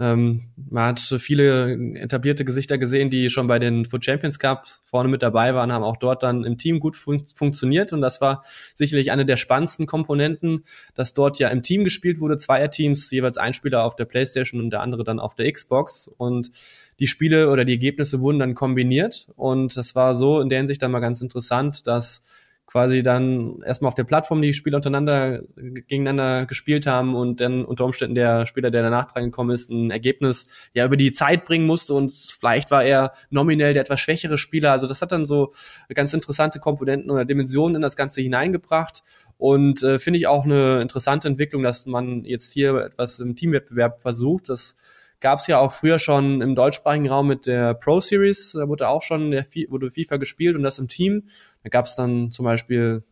Ähm, 0.00 0.44
man 0.70 0.84
hat 0.84 1.00
viele 1.00 1.72
etablierte 1.96 2.44
Gesichter 2.44 2.78
gesehen, 2.78 3.10
die 3.10 3.30
schon 3.30 3.48
bei 3.48 3.58
den 3.58 3.84
Foot 3.84 4.04
Champions 4.04 4.38
Cups 4.38 4.82
vorne 4.84 5.08
mit 5.08 5.22
dabei 5.22 5.54
waren, 5.54 5.72
haben 5.72 5.82
auch 5.82 5.96
dort 5.96 6.22
dann 6.22 6.44
im 6.44 6.56
Team 6.56 6.78
gut 6.78 6.96
fun 6.96 7.24
funktioniert. 7.34 7.92
Und 7.92 8.00
das 8.00 8.20
war 8.20 8.44
sicherlich 8.74 9.10
eine 9.10 9.26
der 9.26 9.36
spannendsten 9.36 9.86
Komponenten, 9.86 10.64
dass 10.94 11.14
dort 11.14 11.38
ja 11.38 11.48
im 11.48 11.62
Team 11.62 11.82
gespielt 11.82 12.20
wurde, 12.20 12.38
Zweierteams, 12.38 13.10
jeweils 13.10 13.38
ein 13.38 13.54
Spieler 13.54 13.84
auf 13.84 13.96
der 13.96 14.04
Playstation 14.04 14.60
und 14.60 14.70
der 14.70 14.82
andere 14.82 15.02
dann 15.02 15.18
auf 15.18 15.34
der 15.34 15.50
Xbox. 15.50 16.08
Und 16.16 16.52
die 17.00 17.06
Spiele 17.06 17.50
oder 17.50 17.64
die 17.64 17.72
Ergebnisse 17.72 18.20
wurden 18.20 18.38
dann 18.38 18.54
kombiniert. 18.54 19.28
Und 19.36 19.76
das 19.76 19.96
war 19.96 20.14
so 20.14 20.40
in 20.40 20.48
der 20.48 20.58
Hinsicht 20.58 20.82
dann 20.82 20.92
mal 20.92 21.00
ganz 21.00 21.20
interessant, 21.20 21.86
dass 21.88 22.22
quasi 22.68 23.02
dann 23.02 23.62
erstmal 23.62 23.88
auf 23.88 23.94
der 23.94 24.04
Plattform 24.04 24.42
die 24.42 24.52
Spieler 24.52 24.76
untereinander 24.76 25.40
gegeneinander 25.56 26.44
gespielt 26.44 26.86
haben 26.86 27.14
und 27.14 27.40
dann 27.40 27.64
unter 27.64 27.86
Umständen 27.86 28.14
der 28.14 28.44
Spieler, 28.46 28.70
der 28.70 28.82
danach 28.82 29.10
dran 29.10 29.24
gekommen 29.24 29.50
ist, 29.50 29.70
ein 29.70 29.90
Ergebnis 29.90 30.46
ja 30.74 30.84
über 30.84 30.98
die 30.98 31.12
Zeit 31.12 31.46
bringen 31.46 31.66
musste 31.66 31.94
und 31.94 32.12
vielleicht 32.12 32.70
war 32.70 32.84
er 32.84 33.14
nominell 33.30 33.72
der 33.72 33.82
etwas 33.82 34.00
schwächere 34.00 34.36
Spieler. 34.36 34.70
Also 34.70 34.86
das 34.86 35.00
hat 35.00 35.12
dann 35.12 35.26
so 35.26 35.54
ganz 35.94 36.12
interessante 36.12 36.60
Komponenten 36.60 37.10
oder 37.10 37.24
Dimensionen 37.24 37.76
in 37.76 37.82
das 37.82 37.96
Ganze 37.96 38.20
hineingebracht 38.20 39.02
und 39.38 39.82
äh, 39.82 39.98
finde 39.98 40.18
ich 40.18 40.26
auch 40.26 40.44
eine 40.44 40.82
interessante 40.82 41.26
Entwicklung, 41.26 41.62
dass 41.62 41.86
man 41.86 42.24
jetzt 42.24 42.52
hier 42.52 42.76
etwas 42.84 43.18
im 43.18 43.34
Teamwettbewerb 43.34 44.02
versucht. 44.02 44.50
Das 44.50 44.76
gab 45.20 45.40
es 45.40 45.46
ja 45.46 45.58
auch 45.58 45.72
früher 45.72 45.98
schon 45.98 46.40
im 46.40 46.54
deutschsprachigen 46.54 47.08
Raum 47.08 47.26
mit 47.26 47.46
der 47.46 47.74
Pro 47.74 48.00
Series, 48.00 48.52
da 48.52 48.68
wurde 48.68 48.88
auch 48.88 49.02
schon 49.02 49.30
der 49.30 49.44
wurde 49.68 49.90
FIFA 49.90 50.16
gespielt 50.16 50.56
und 50.56 50.62
das 50.62 50.78
im 50.78 50.88
Team. 50.88 51.28
Da 51.62 51.70
gab 51.70 51.86
es 51.86 51.94
dann 51.94 52.30
zum 52.30 52.44
Beispiel 52.44 53.02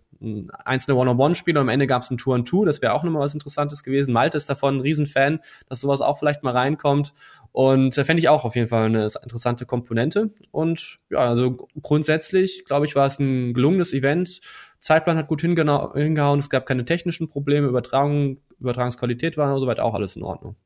einzelne 0.64 0.97
One-on-One-Spiele 0.97 1.59
und 1.59 1.66
am 1.66 1.69
Ende 1.69 1.87
gab 1.87 2.03
es 2.03 2.11
ein 2.11 2.19
Two-on-Two, 2.19 2.64
das 2.64 2.81
wäre 2.83 2.95
auch 2.95 3.03
nochmal 3.03 3.23
was 3.23 3.35
Interessantes 3.35 3.83
gewesen. 3.83 4.12
Malte 4.12 4.37
ist 4.37 4.49
davon 4.49 4.77
ein 4.77 4.81
Riesenfan, 4.81 5.40
dass 5.69 5.81
sowas 5.81 6.01
auch 6.01 6.19
vielleicht 6.19 6.42
mal 6.42 6.53
reinkommt 6.53 7.12
und 7.53 7.97
äh, 7.97 8.05
fände 8.05 8.21
ich 8.21 8.29
auch 8.29 8.45
auf 8.45 8.55
jeden 8.55 8.69
Fall 8.69 8.87
eine 8.87 9.11
interessante 9.23 9.66
Komponente 9.66 10.31
und 10.51 10.99
ja, 11.11 11.19
also 11.19 11.69
grundsätzlich, 11.83 12.64
glaube 12.64 12.87
ich, 12.87 12.95
war 12.95 13.07
es 13.07 13.19
ein 13.19 13.53
gelungenes 13.55 13.92
Event. 13.92 14.40
Zeitplan 14.79 15.16
hat 15.16 15.29
gut 15.29 15.40
hingehauen, 15.40 16.38
es 16.38 16.51
gab 16.51 16.66
keine 16.66 16.85
technischen 16.85 17.29
Probleme, 17.29 17.66
Übertragung, 17.66 18.38
Übertragungsqualität 18.61 19.37
war 19.37 19.59
soweit 19.59 19.81
auch 19.81 19.95
alles 19.95 20.16
in 20.16 20.23
Ordnung. 20.23 20.57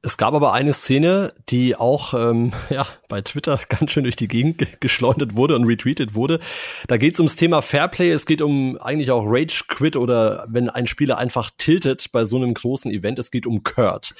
Es 0.00 0.16
gab 0.16 0.34
aber 0.34 0.52
eine 0.52 0.72
Szene, 0.72 1.34
die 1.48 1.74
auch 1.74 2.14
ähm, 2.14 2.52
ja, 2.70 2.86
bei 3.08 3.20
Twitter 3.20 3.58
ganz 3.68 3.90
schön 3.90 4.04
durch 4.04 4.16
die 4.16 4.28
Gegend 4.28 4.80
geschleudert 4.80 5.34
wurde 5.36 5.56
und 5.56 5.64
retweetet 5.64 6.14
wurde. 6.14 6.38
Da 6.86 6.96
geht 6.96 7.14
es 7.14 7.20
ums 7.20 7.36
Thema 7.36 7.62
Fairplay. 7.62 8.10
Es 8.10 8.26
geht 8.26 8.40
um 8.40 8.78
eigentlich 8.78 9.10
auch 9.10 9.24
Rage 9.26 9.64
Quit 9.66 9.96
oder 9.96 10.46
wenn 10.48 10.70
ein 10.70 10.86
Spieler 10.86 11.18
einfach 11.18 11.50
tiltet 11.56 12.12
bei 12.12 12.24
so 12.24 12.36
einem 12.36 12.54
großen 12.54 12.92
Event. 12.92 13.18
Es 13.18 13.30
geht 13.30 13.46
um 13.46 13.64
Kurt. 13.64 14.14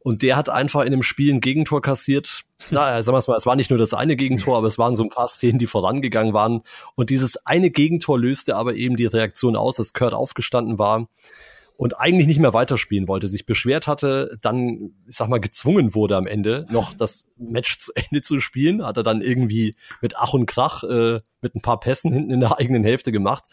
Und 0.00 0.20
der 0.20 0.36
hat 0.36 0.50
einfach 0.50 0.82
in 0.82 0.90
dem 0.90 1.02
Spiel 1.02 1.32
ein 1.32 1.40
Gegentor 1.40 1.80
kassiert. 1.80 2.42
Na, 2.70 3.00
sagen 3.02 3.16
wir 3.16 3.22
mal, 3.26 3.36
es 3.36 3.46
war 3.46 3.56
nicht 3.56 3.70
nur 3.70 3.78
das 3.78 3.94
eine 3.94 4.16
Gegentor, 4.16 4.58
aber 4.58 4.66
es 4.66 4.78
waren 4.78 4.96
so 4.96 5.04
ein 5.04 5.10
paar 5.10 5.28
Szenen, 5.28 5.58
die 5.58 5.66
vorangegangen 5.66 6.34
waren. 6.34 6.62
Und 6.96 7.10
dieses 7.10 7.36
eine 7.46 7.70
Gegentor 7.70 8.18
löste 8.18 8.56
aber 8.56 8.74
eben 8.74 8.96
die 8.96 9.06
Reaktion 9.06 9.54
aus, 9.54 9.76
dass 9.76 9.92
Kurt 9.92 10.12
aufgestanden 10.12 10.78
war 10.78 11.08
und 11.76 11.98
eigentlich 12.00 12.26
nicht 12.26 12.38
mehr 12.38 12.54
weiterspielen 12.54 13.08
wollte, 13.08 13.28
sich 13.28 13.46
beschwert 13.46 13.86
hatte, 13.86 14.38
dann, 14.40 14.92
ich 15.08 15.16
sag 15.16 15.28
mal, 15.28 15.40
gezwungen 15.40 15.94
wurde 15.94 16.16
am 16.16 16.26
Ende 16.26 16.66
noch 16.70 16.94
das 16.96 17.28
Match 17.36 17.78
zu 17.78 17.92
Ende 17.94 18.22
zu 18.22 18.40
spielen, 18.40 18.84
hat 18.84 18.96
er 18.96 19.02
dann 19.02 19.22
irgendwie 19.22 19.74
mit 20.00 20.16
Ach 20.16 20.32
und 20.34 20.46
Krach 20.46 20.84
äh, 20.84 21.20
mit 21.40 21.54
ein 21.54 21.62
paar 21.62 21.80
Pässen 21.80 22.12
hinten 22.12 22.30
in 22.30 22.40
der 22.40 22.58
eigenen 22.58 22.84
Hälfte 22.84 23.12
gemacht. 23.12 23.44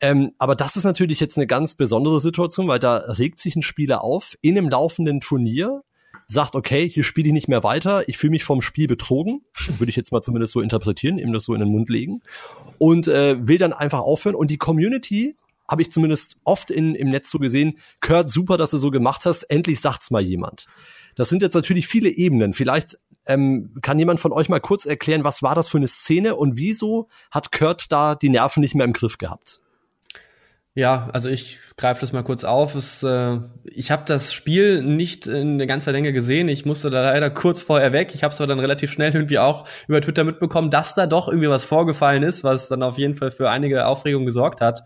Ähm, 0.00 0.32
aber 0.38 0.56
das 0.56 0.76
ist 0.76 0.84
natürlich 0.84 1.20
jetzt 1.20 1.36
eine 1.36 1.46
ganz 1.46 1.74
besondere 1.74 2.20
Situation, 2.20 2.68
weil 2.68 2.78
da 2.78 2.96
regt 2.96 3.38
sich 3.38 3.54
ein 3.56 3.62
Spieler 3.62 4.02
auf 4.02 4.38
in 4.40 4.56
einem 4.56 4.70
laufenden 4.70 5.20
Turnier, 5.20 5.82
sagt, 6.26 6.54
okay, 6.54 6.88
hier 6.88 7.04
spiele 7.04 7.28
ich 7.28 7.34
nicht 7.34 7.48
mehr 7.48 7.64
weiter, 7.64 8.08
ich 8.08 8.16
fühle 8.16 8.30
mich 8.30 8.44
vom 8.44 8.62
Spiel 8.62 8.86
betrogen, 8.86 9.42
würde 9.78 9.90
ich 9.90 9.96
jetzt 9.96 10.12
mal 10.12 10.22
zumindest 10.22 10.52
so 10.52 10.60
interpretieren, 10.60 11.18
ihm 11.18 11.32
das 11.32 11.44
so 11.44 11.54
in 11.54 11.60
den 11.60 11.70
Mund 11.70 11.90
legen, 11.90 12.22
und 12.78 13.08
äh, 13.08 13.36
will 13.46 13.58
dann 13.58 13.72
einfach 13.72 13.98
aufhören. 13.98 14.36
Und 14.36 14.50
die 14.50 14.56
Community 14.56 15.34
habe 15.70 15.82
ich 15.82 15.92
zumindest 15.92 16.36
oft 16.44 16.70
in, 16.70 16.94
im 16.94 17.10
Netz 17.10 17.30
so 17.30 17.38
gesehen, 17.38 17.78
Kurt, 18.00 18.28
super, 18.28 18.56
dass 18.56 18.72
du 18.72 18.78
so 18.78 18.90
gemacht 18.90 19.24
hast, 19.24 19.44
endlich 19.44 19.80
sagt's 19.80 20.10
mal 20.10 20.22
jemand. 20.22 20.66
Das 21.14 21.28
sind 21.28 21.42
jetzt 21.42 21.54
natürlich 21.54 21.86
viele 21.86 22.08
Ebenen. 22.10 22.52
Vielleicht 22.52 22.98
ähm, 23.26 23.74
kann 23.80 23.98
jemand 23.98 24.18
von 24.18 24.32
euch 24.32 24.48
mal 24.48 24.60
kurz 24.60 24.84
erklären, 24.84 25.22
was 25.22 25.42
war 25.42 25.54
das 25.54 25.68
für 25.68 25.78
eine 25.78 25.86
Szene 25.86 26.34
und 26.34 26.56
wieso 26.56 27.06
hat 27.30 27.52
Kurt 27.52 27.92
da 27.92 28.16
die 28.16 28.28
Nerven 28.28 28.60
nicht 28.60 28.74
mehr 28.74 28.84
im 28.84 28.92
Griff 28.92 29.18
gehabt? 29.18 29.60
Ja, 30.74 31.10
also 31.12 31.28
ich 31.28 31.58
greife 31.76 32.00
das 32.00 32.12
mal 32.12 32.22
kurz 32.22 32.44
auf. 32.44 32.76
Es, 32.76 33.02
äh, 33.02 33.38
ich 33.64 33.90
habe 33.90 34.04
das 34.06 34.32
Spiel 34.32 34.82
nicht 34.82 35.26
in 35.26 35.58
der 35.58 35.66
ganzen 35.66 35.92
Länge 35.92 36.12
gesehen. 36.12 36.48
Ich 36.48 36.64
musste 36.64 36.90
da 36.90 37.02
leider 37.12 37.28
kurz 37.28 37.64
vorher 37.64 37.92
weg. 37.92 38.12
Ich 38.14 38.22
habe 38.22 38.32
es 38.32 38.40
aber 38.40 38.46
dann 38.46 38.60
relativ 38.60 38.92
schnell 38.92 39.12
irgendwie 39.12 39.40
auch 39.40 39.66
über 39.88 40.00
Twitter 40.00 40.22
mitbekommen, 40.22 40.70
dass 40.70 40.94
da 40.94 41.06
doch 41.06 41.26
irgendwie 41.26 41.50
was 41.50 41.64
vorgefallen 41.64 42.22
ist, 42.22 42.44
was 42.44 42.68
dann 42.68 42.84
auf 42.84 42.98
jeden 42.98 43.16
Fall 43.16 43.32
für 43.32 43.50
einige 43.50 43.86
Aufregung 43.86 44.24
gesorgt 44.24 44.60
hat. 44.60 44.84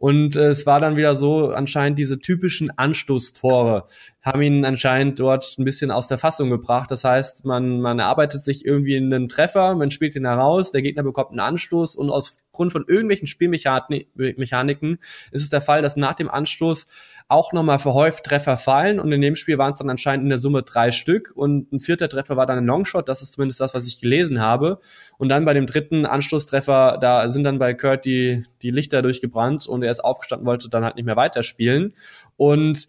Und 0.00 0.34
äh, 0.34 0.48
es 0.48 0.64
war 0.64 0.80
dann 0.80 0.96
wieder 0.96 1.14
so, 1.14 1.50
anscheinend 1.50 1.98
diese 1.98 2.18
typischen 2.18 2.70
Anstoßtore 2.70 3.86
haben 4.22 4.40
ihn 4.40 4.64
anscheinend 4.64 5.20
dort 5.20 5.56
ein 5.58 5.64
bisschen 5.66 5.90
aus 5.90 6.06
der 6.06 6.16
Fassung 6.16 6.48
gebracht. 6.48 6.90
Das 6.90 7.04
heißt, 7.04 7.44
man, 7.44 7.82
man 7.82 7.98
erarbeitet 7.98 8.42
sich 8.42 8.64
irgendwie 8.64 8.96
einen 8.96 9.28
Treffer, 9.28 9.74
man 9.74 9.90
spielt 9.90 10.16
ihn 10.16 10.24
heraus, 10.24 10.72
der 10.72 10.80
Gegner 10.80 11.02
bekommt 11.02 11.32
einen 11.32 11.40
Anstoß 11.40 11.96
und 11.96 12.08
aus 12.08 12.38
Grund 12.50 12.72
von 12.72 12.86
irgendwelchen 12.88 13.26
Spielmechaniken 13.26 14.98
ist 15.32 15.42
es 15.42 15.50
der 15.50 15.60
Fall, 15.60 15.82
dass 15.82 15.96
nach 15.96 16.14
dem 16.14 16.30
Anstoß 16.30 16.86
auch 17.30 17.52
nochmal 17.52 17.78
verhäuft 17.78 18.24
Treffer 18.24 18.56
fallen 18.56 18.98
und 18.98 19.12
in 19.12 19.20
dem 19.20 19.36
Spiel 19.36 19.56
waren 19.56 19.70
es 19.70 19.78
dann 19.78 19.88
anscheinend 19.88 20.24
in 20.24 20.30
der 20.30 20.38
Summe 20.38 20.62
drei 20.62 20.90
Stück 20.90 21.32
und 21.34 21.72
ein 21.72 21.78
vierter 21.78 22.08
Treffer 22.08 22.36
war 22.36 22.46
dann 22.46 22.58
ein 22.58 22.66
Longshot, 22.66 23.08
das 23.08 23.22
ist 23.22 23.34
zumindest 23.34 23.60
das, 23.60 23.72
was 23.72 23.86
ich 23.86 24.00
gelesen 24.00 24.40
habe. 24.40 24.80
Und 25.16 25.28
dann 25.28 25.44
bei 25.44 25.54
dem 25.54 25.66
dritten 25.66 26.06
Anschlusstreffer, 26.06 26.98
da 27.00 27.28
sind 27.28 27.44
dann 27.44 27.58
bei 27.58 27.74
Kurt 27.74 28.04
die, 28.04 28.42
die 28.62 28.70
Lichter 28.70 29.02
durchgebrannt 29.02 29.68
und 29.68 29.84
er 29.84 29.92
ist 29.92 30.02
aufgestanden, 30.02 30.46
wollte 30.46 30.68
dann 30.68 30.84
halt 30.84 30.96
nicht 30.96 31.04
mehr 31.04 31.16
weiterspielen. 31.16 31.94
Und 32.36 32.88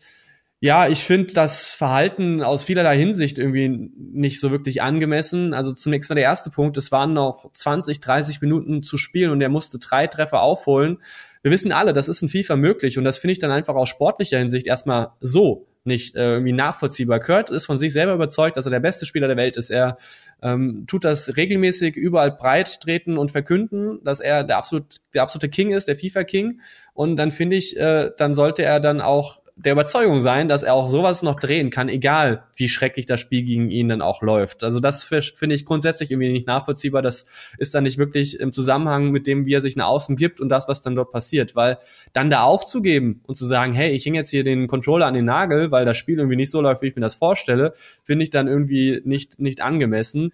ja, 0.59 0.87
ich 0.87 1.03
finde 1.03 1.33
das 1.33 1.75
Verhalten 1.75 2.41
aus 2.41 2.63
vielerlei 2.63 2.97
Hinsicht 2.97 3.37
irgendwie 3.37 3.91
nicht 3.95 4.39
so 4.39 4.49
wirklich 4.49 4.81
angemessen. 4.81 5.53
Also 5.53 5.71
zunächst 5.73 6.09
mal 6.09 6.15
der 6.15 6.23
erste 6.23 6.49
Punkt, 6.49 6.77
es 6.77 6.91
waren 6.91 7.13
noch 7.13 7.51
20, 7.51 7.99
30 7.99 8.41
Minuten 8.41 8.81
zu 8.81 8.97
spielen 8.97 9.31
und 9.31 9.41
er 9.41 9.49
musste 9.49 9.79
drei 9.79 10.07
Treffer 10.07 10.41
aufholen 10.41 10.97
wir 11.43 11.51
wissen 11.51 11.71
alle, 11.71 11.93
das 11.93 12.07
ist 12.07 12.21
in 12.21 12.29
FIFA 12.29 12.55
möglich 12.55 12.97
und 12.97 13.03
das 13.03 13.17
finde 13.17 13.33
ich 13.33 13.39
dann 13.39 13.51
einfach 13.51 13.75
aus 13.75 13.89
sportlicher 13.89 14.37
Hinsicht 14.37 14.67
erstmal 14.67 15.09
so 15.19 15.67
nicht 15.83 16.15
äh, 16.15 16.33
irgendwie 16.33 16.51
nachvollziehbar. 16.51 17.19
Kurt 17.19 17.49
ist 17.49 17.65
von 17.65 17.79
sich 17.79 17.91
selber 17.91 18.13
überzeugt, 18.13 18.57
dass 18.57 18.65
er 18.65 18.71
der 18.71 18.79
beste 18.79 19.05
Spieler 19.05 19.27
der 19.27 19.37
Welt 19.37 19.57
ist. 19.57 19.71
Er 19.71 19.97
ähm, 20.43 20.85
tut 20.87 21.03
das 21.03 21.37
regelmäßig 21.37 21.95
überall 21.95 22.31
breit 22.31 22.81
treten 22.81 23.17
und 23.17 23.31
verkünden, 23.31 23.99
dass 24.03 24.19
er 24.19 24.43
der 24.43 24.57
absolut 24.57 24.97
der 25.13 25.23
absolute 25.23 25.49
King 25.49 25.71
ist, 25.71 25.87
der 25.87 25.95
FIFA 25.95 26.23
King. 26.23 26.61
Und 26.93 27.17
dann 27.17 27.31
finde 27.31 27.55
ich, 27.55 27.77
äh, 27.77 28.11
dann 28.15 28.35
sollte 28.35 28.63
er 28.63 28.79
dann 28.79 29.01
auch 29.01 29.40
der 29.55 29.73
Überzeugung 29.73 30.19
sein, 30.19 30.47
dass 30.47 30.63
er 30.63 30.73
auch 30.73 30.87
sowas 30.87 31.23
noch 31.23 31.39
drehen 31.39 31.69
kann, 31.69 31.89
egal 31.89 32.45
wie 32.55 32.69
schrecklich 32.69 33.05
das 33.05 33.19
Spiel 33.19 33.43
gegen 33.43 33.69
ihn 33.69 33.89
dann 33.89 34.01
auch 34.01 34.21
läuft. 34.21 34.63
Also 34.63 34.79
das 34.79 35.03
finde 35.03 35.55
ich 35.55 35.65
grundsätzlich 35.65 36.11
irgendwie 36.11 36.31
nicht 36.31 36.47
nachvollziehbar. 36.47 37.01
Das 37.01 37.25
ist 37.57 37.73
dann 37.75 37.83
nicht 37.83 37.97
wirklich 37.97 38.39
im 38.39 38.53
Zusammenhang 38.53 39.11
mit 39.11 39.27
dem, 39.27 39.45
wie 39.45 39.53
er 39.53 39.61
sich 39.61 39.75
nach 39.75 39.87
außen 39.87 40.15
gibt 40.15 40.39
und 40.41 40.49
das, 40.49 40.67
was 40.67 40.81
dann 40.81 40.95
dort 40.95 41.11
passiert. 41.11 41.55
Weil 41.55 41.77
dann 42.13 42.29
da 42.29 42.43
aufzugeben 42.43 43.21
und 43.27 43.35
zu 43.35 43.45
sagen, 43.45 43.73
hey, 43.73 43.91
ich 43.91 44.05
hänge 44.05 44.19
jetzt 44.19 44.29
hier 44.29 44.43
den 44.43 44.67
Controller 44.67 45.05
an 45.05 45.13
den 45.13 45.25
Nagel, 45.25 45.71
weil 45.71 45.85
das 45.85 45.97
Spiel 45.97 46.17
irgendwie 46.17 46.37
nicht 46.37 46.51
so 46.51 46.61
läuft, 46.61 46.81
wie 46.81 46.87
ich 46.87 46.95
mir 46.95 47.01
das 47.01 47.15
vorstelle, 47.15 47.73
finde 48.03 48.23
ich 48.23 48.29
dann 48.29 48.47
irgendwie 48.47 49.01
nicht, 49.05 49.39
nicht 49.39 49.61
angemessen. 49.61 50.31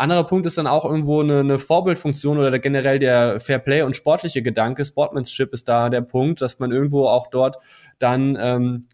Anderer 0.00 0.24
Punkt 0.24 0.46
ist 0.46 0.56
dann 0.56 0.66
auch 0.66 0.84
irgendwo 0.84 1.20
eine, 1.20 1.40
eine 1.40 1.58
Vorbildfunktion 1.58 2.38
oder 2.38 2.58
generell 2.58 2.98
der 2.98 3.38
Fairplay 3.38 3.82
und 3.82 3.94
sportliche 3.94 4.42
Gedanke. 4.42 4.84
Sportmanship 4.84 5.52
ist 5.52 5.68
da 5.68 5.90
der 5.90 6.00
Punkt, 6.00 6.40
dass 6.40 6.58
man 6.58 6.72
irgendwo 6.72 7.06
auch 7.06 7.26
dort 7.26 7.58
dann 7.98 8.36
ähm, 8.40 8.86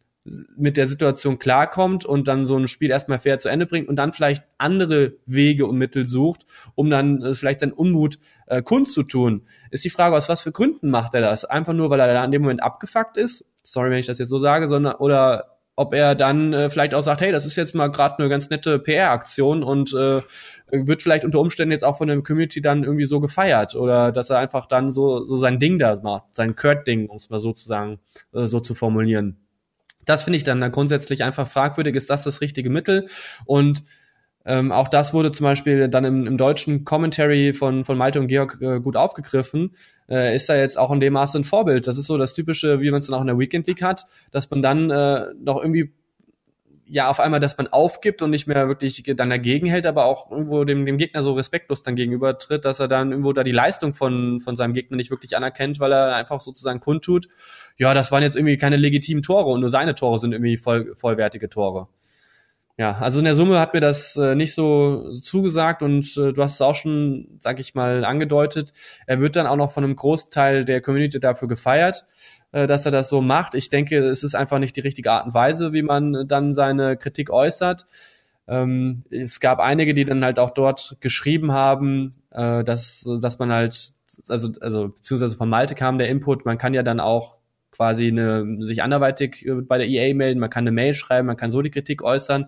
mit 0.57 0.77
der 0.77 0.87
Situation 0.87 1.39
klarkommt 1.39 2.05
und 2.05 2.27
dann 2.29 2.47
so 2.47 2.57
ein 2.57 2.69
Spiel 2.69 2.91
erstmal 2.91 3.19
fair 3.19 3.39
zu 3.39 3.49
Ende 3.49 3.67
bringt 3.67 3.89
und 3.89 3.97
dann 3.97 4.13
vielleicht 4.13 4.45
andere 4.59 5.15
Wege 5.27 5.67
und 5.67 5.79
Mittel 5.79 6.05
sucht, 6.05 6.45
um 6.75 6.91
dann 6.91 7.23
äh, 7.23 7.35
vielleicht 7.35 7.61
seinen 7.61 7.73
Unmut 7.73 8.19
äh, 8.47 8.63
kundzutun. 8.63 9.47
Ist 9.71 9.85
die 9.85 9.91
Frage, 9.91 10.17
aus 10.17 10.29
was 10.29 10.43
für 10.43 10.53
Gründen 10.53 10.91
macht 10.91 11.15
er 11.15 11.21
das? 11.21 11.45
Einfach 11.45 11.73
nur, 11.73 11.91
weil 11.91 12.01
er 12.01 12.13
da 12.13 12.25
in 12.25 12.33
dem 12.33 12.43
Moment 12.43 12.63
abgefuckt 12.63 13.17
ist? 13.17 13.49
Sorry, 13.63 13.91
wenn 13.91 13.99
ich 13.99 14.07
das 14.07 14.19
jetzt 14.19 14.29
so 14.29 14.39
sage, 14.39 14.69
sondern 14.69 14.97
oder 14.97 15.57
ob 15.77 15.95
er 15.95 16.15
dann 16.15 16.55
äh, 16.55 16.71
vielleicht 16.71 16.95
auch 16.95 17.03
sagt, 17.03 17.21
hey, 17.21 17.33
das 17.33 17.45
ist 17.45 17.57
jetzt 17.57 17.75
mal 17.75 17.91
gerade 17.91 18.19
eine 18.19 18.31
ganz 18.31 18.49
nette 18.49 18.79
PR-Aktion 18.79 19.63
und 19.63 19.93
äh, 19.93 20.23
wird 20.71 21.03
vielleicht 21.03 21.25
unter 21.25 21.41
Umständen 21.41 21.73
jetzt 21.73 21.85
auch 21.85 21.99
von 21.99 22.09
der 22.09 22.21
Community 22.23 22.61
dann 22.61 22.85
irgendwie 22.85 23.05
so 23.05 23.21
gefeiert 23.21 23.77
oder 23.77 24.13
dass 24.13 24.31
er 24.31 24.39
einfach 24.39 24.67
dann 24.67 24.91
so, 24.91 25.25
so 25.25 25.37
sein 25.37 25.59
Ding 25.59 25.79
da 25.79 25.99
macht, 26.03 26.35
sein 26.35 26.57
Kurt-Ding, 26.57 27.09
um 27.09 27.17
es 27.17 27.31
mal 27.31 27.39
sozusagen 27.39 27.99
äh, 28.33 28.47
so 28.47 28.61
zu 28.61 28.75
formulieren. 28.75 29.39
Das 30.05 30.23
finde 30.23 30.37
ich 30.37 30.45
dann, 30.45 30.61
dann 30.61 30.73
grundsätzlich 30.73 31.25
einfach 31.25 31.49
fragwürdig. 31.49 31.95
Ist 31.97 32.11
das 32.11 32.25
das 32.25 32.41
richtige 32.41 32.71
Mittel? 32.71 33.09
Und 33.45 33.83
ähm, 34.45 34.71
auch 34.71 34.87
das 34.87 35.13
wurde 35.13 35.33
zum 35.33 35.45
Beispiel 35.45 35.89
dann 35.89 36.05
im, 36.05 36.27
im 36.27 36.37
deutschen 36.37 36.85
Commentary 36.85 37.53
von, 37.53 37.85
von 37.85 37.99
Malte 37.99 38.21
und 38.21 38.29
Georg 38.29 38.59
äh, 38.61 38.81
gut 38.81 38.97
aufgegriffen. 38.97 39.75
Äh, 40.09 40.37
ist 40.37 40.49
da 40.49 40.57
jetzt 40.57 40.79
auch 40.79 40.93
in 40.93 41.01
dem 41.01 41.15
Maße 41.15 41.39
ein 41.39 41.45
Vorbild. 41.45 41.89
Das 41.89 41.99
ist 41.99 42.07
so 42.07 42.17
das 42.17 42.33
Typische, 42.33 42.81
wie 42.81 42.91
man 42.93 43.01
es 43.01 43.07
dann 43.07 43.17
auch 43.17 43.21
in 43.23 43.27
der 43.27 43.39
Weekend 43.39 43.67
League 43.67 43.83
hat, 43.83 44.07
dass 44.31 44.49
man 44.49 44.63
dann 44.63 44.91
äh, 44.91 45.27
noch 45.41 45.61
irgendwie 45.61 45.93
ja 46.89 47.09
auf 47.11 47.21
einmal, 47.21 47.41
dass 47.41 47.59
man 47.59 47.67
aufgibt 47.69 48.23
und 48.23 48.31
nicht 48.31 48.47
mehr 48.47 48.69
wirklich 48.69 49.03
dann 49.17 49.31
dagegen 49.31 49.67
hält, 49.67 49.87
aber 49.87 50.05
auch 50.05 50.31
irgendwo 50.31 50.65
dem, 50.65 50.87
dem 50.87 50.99
Gegner 50.99 51.23
so 51.23 51.35
respektlos 51.35 51.83
dann 51.83 51.97
gegenüber 51.97 52.39
tritt, 52.39 52.65
dass 52.65 52.81
er 52.81 52.89
dann 52.89 53.11
irgendwo 53.11 53.33
da 53.33 53.43
die 53.45 53.53
Leistung 53.53 53.95
von, 53.95 54.41
von 54.41 54.57
seinem 54.57 54.75
Gegner 54.75 54.97
nicht 54.97 55.11
wirklich 55.11 55.37
anerkennt, 55.37 55.81
weil 55.81 55.93
er 55.93 56.15
einfach 56.15 56.41
sozusagen 56.41 56.81
kundtut, 56.81 57.29
ja, 57.77 57.93
das 57.93 58.13
waren 58.13 58.23
jetzt 58.23 58.37
irgendwie 58.37 58.57
keine 58.57 58.77
legitimen 58.77 59.23
Tore 59.23 59.51
und 59.51 59.61
nur 59.61 59.71
seine 59.71 59.95
Tore 59.95 60.19
sind 60.19 60.33
irgendwie 60.33 60.57
voll, 60.57 60.95
vollwertige 60.95 61.49
Tore. 61.49 61.89
Ja, 62.79 62.99
also 62.99 63.21
in 63.21 63.25
der 63.25 63.35
Summe 63.35 63.59
hat 63.59 63.73
mir 63.73 63.81
das 63.81 64.17
äh, 64.17 64.35
nicht 64.35 64.53
so 64.55 65.15
zugesagt 65.15 65.83
und 65.83 66.15
äh, 66.19 66.35
du 66.35 66.43
hast 66.43 66.55
es 66.55 66.61
auch 66.61 66.75
schon, 66.75 67.39
sag 67.41 67.59
ich 67.59 67.75
mal, 67.75 68.05
angedeutet. 68.05 68.75
Er 69.07 69.19
wird 69.19 69.35
dann 69.37 69.47
auch 69.47 69.57
noch 69.57 69.73
von 69.73 69.83
einem 69.83 69.97
Großteil 69.97 70.67
der 70.67 70.83
Community 70.83 71.19
dafür 71.19 71.49
gefeiert. 71.49 72.05
Äh, 72.57 72.67
dass 72.67 72.87
er 72.87 72.91
das 72.91 73.11
so 73.11 73.21
macht. 73.21 73.55
Ich 73.55 73.69
denke, 73.69 73.99
es 73.99 74.23
ist 74.23 74.35
einfach 74.35 74.59
nicht 74.59 74.75
die 74.77 74.81
richtige 74.81 75.13
Art 75.13 75.27
und 75.27 75.35
Weise, 75.35 75.75
wie 75.75 75.83
man 75.83 76.27
dann 76.27 76.55
seine 76.55 76.97
Kritik 76.97 77.29
äußert. 77.29 77.85
Ähm, 78.49 79.05
es 79.11 79.41
gab 79.41 79.59
einige, 79.59 79.93
die 79.93 80.07
dann 80.07 80.25
halt 80.25 80.39
auch 80.39 80.49
dort 80.49 80.97
geschrieben 81.01 81.53
haben, 81.53 82.13
äh, 82.31 82.65
dass, 82.65 83.07
dass 83.21 83.39
man 83.39 83.53
halt, 83.53 83.93
also, 84.29 84.53
also 84.63 84.89
beziehungsweise 84.89 85.37
von 85.37 85.51
Malte 85.51 85.75
kam 85.75 85.99
der 85.99 86.09
Input, 86.09 86.47
man 86.47 86.57
kann 86.57 86.73
ja 86.73 86.83
dann 86.83 86.99
auch 86.99 87.37
quasi 87.73 88.09
eine, 88.09 88.65
sich 88.65 88.83
anderweitig 88.83 89.45
äh, 89.45 89.57
bei 89.57 89.77
der 89.77 89.87
EA 89.87 90.15
melden, 90.15 90.41
man 90.41 90.49
kann 90.49 90.63
eine 90.63 90.73
Mail 90.73 90.95
schreiben, 90.95 91.27
man 91.27 91.37
kann 91.37 91.51
so 91.51 91.61
die 91.61 91.71
Kritik 91.71 92.03
äußern 92.03 92.47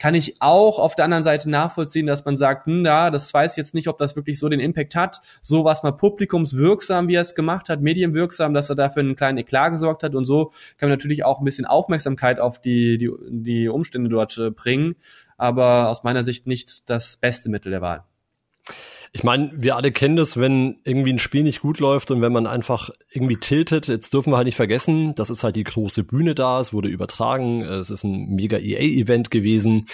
kann 0.00 0.14
ich 0.14 0.40
auch 0.40 0.78
auf 0.78 0.96
der 0.96 1.04
anderen 1.04 1.22
Seite 1.22 1.48
nachvollziehen, 1.48 2.06
dass 2.06 2.24
man 2.24 2.36
sagt, 2.36 2.66
hm, 2.66 2.84
ja, 2.84 3.10
das 3.10 3.32
weiß 3.32 3.54
jetzt 3.56 3.74
nicht, 3.74 3.86
ob 3.86 3.98
das 3.98 4.16
wirklich 4.16 4.38
so 4.38 4.48
den 4.48 4.58
Impact 4.58 4.96
hat. 4.96 5.20
So 5.42 5.64
war 5.64 5.74
es 5.74 5.82
mal 5.82 5.92
publikumswirksam, 5.92 7.06
wie 7.06 7.14
er 7.14 7.22
es 7.22 7.34
gemacht 7.34 7.68
hat, 7.68 7.82
medienwirksam, 7.82 8.54
dass 8.54 8.70
er 8.70 8.76
dafür 8.76 9.00
einen 9.00 9.14
kleinen 9.14 9.38
Eklat 9.38 9.72
gesorgt 9.72 10.02
hat 10.02 10.14
und 10.14 10.24
so 10.24 10.52
kann 10.78 10.88
man 10.88 10.98
natürlich 10.98 11.24
auch 11.24 11.38
ein 11.38 11.44
bisschen 11.44 11.66
Aufmerksamkeit 11.66 12.40
auf 12.40 12.60
die, 12.60 12.96
die, 12.98 13.10
die 13.28 13.68
Umstände 13.68 14.08
dort 14.08 14.38
äh, 14.38 14.50
bringen, 14.50 14.96
aber 15.36 15.88
aus 15.90 16.02
meiner 16.02 16.24
Sicht 16.24 16.46
nicht 16.46 16.88
das 16.88 17.18
beste 17.18 17.50
Mittel 17.50 17.70
der 17.70 17.82
Wahl. 17.82 18.04
Ich 19.12 19.24
meine, 19.24 19.50
wir 19.52 19.74
alle 19.74 19.90
kennen 19.90 20.14
das, 20.16 20.38
wenn 20.38 20.78
irgendwie 20.84 21.12
ein 21.12 21.18
Spiel 21.18 21.42
nicht 21.42 21.62
gut 21.62 21.80
läuft 21.80 22.12
und 22.12 22.22
wenn 22.22 22.32
man 22.32 22.46
einfach 22.46 22.90
irgendwie 23.10 23.36
tiltet. 23.36 23.88
Jetzt 23.88 24.14
dürfen 24.14 24.32
wir 24.32 24.36
halt 24.36 24.46
nicht 24.46 24.56
vergessen, 24.56 25.16
das 25.16 25.30
ist 25.30 25.42
halt 25.42 25.56
die 25.56 25.64
große 25.64 26.04
Bühne 26.04 26.36
da, 26.36 26.60
es 26.60 26.72
wurde 26.72 26.88
übertragen, 26.88 27.62
es 27.62 27.90
ist 27.90 28.04
ein 28.04 28.28
mega 28.36 28.58
EA-Event 28.58 29.32
gewesen. 29.32 29.86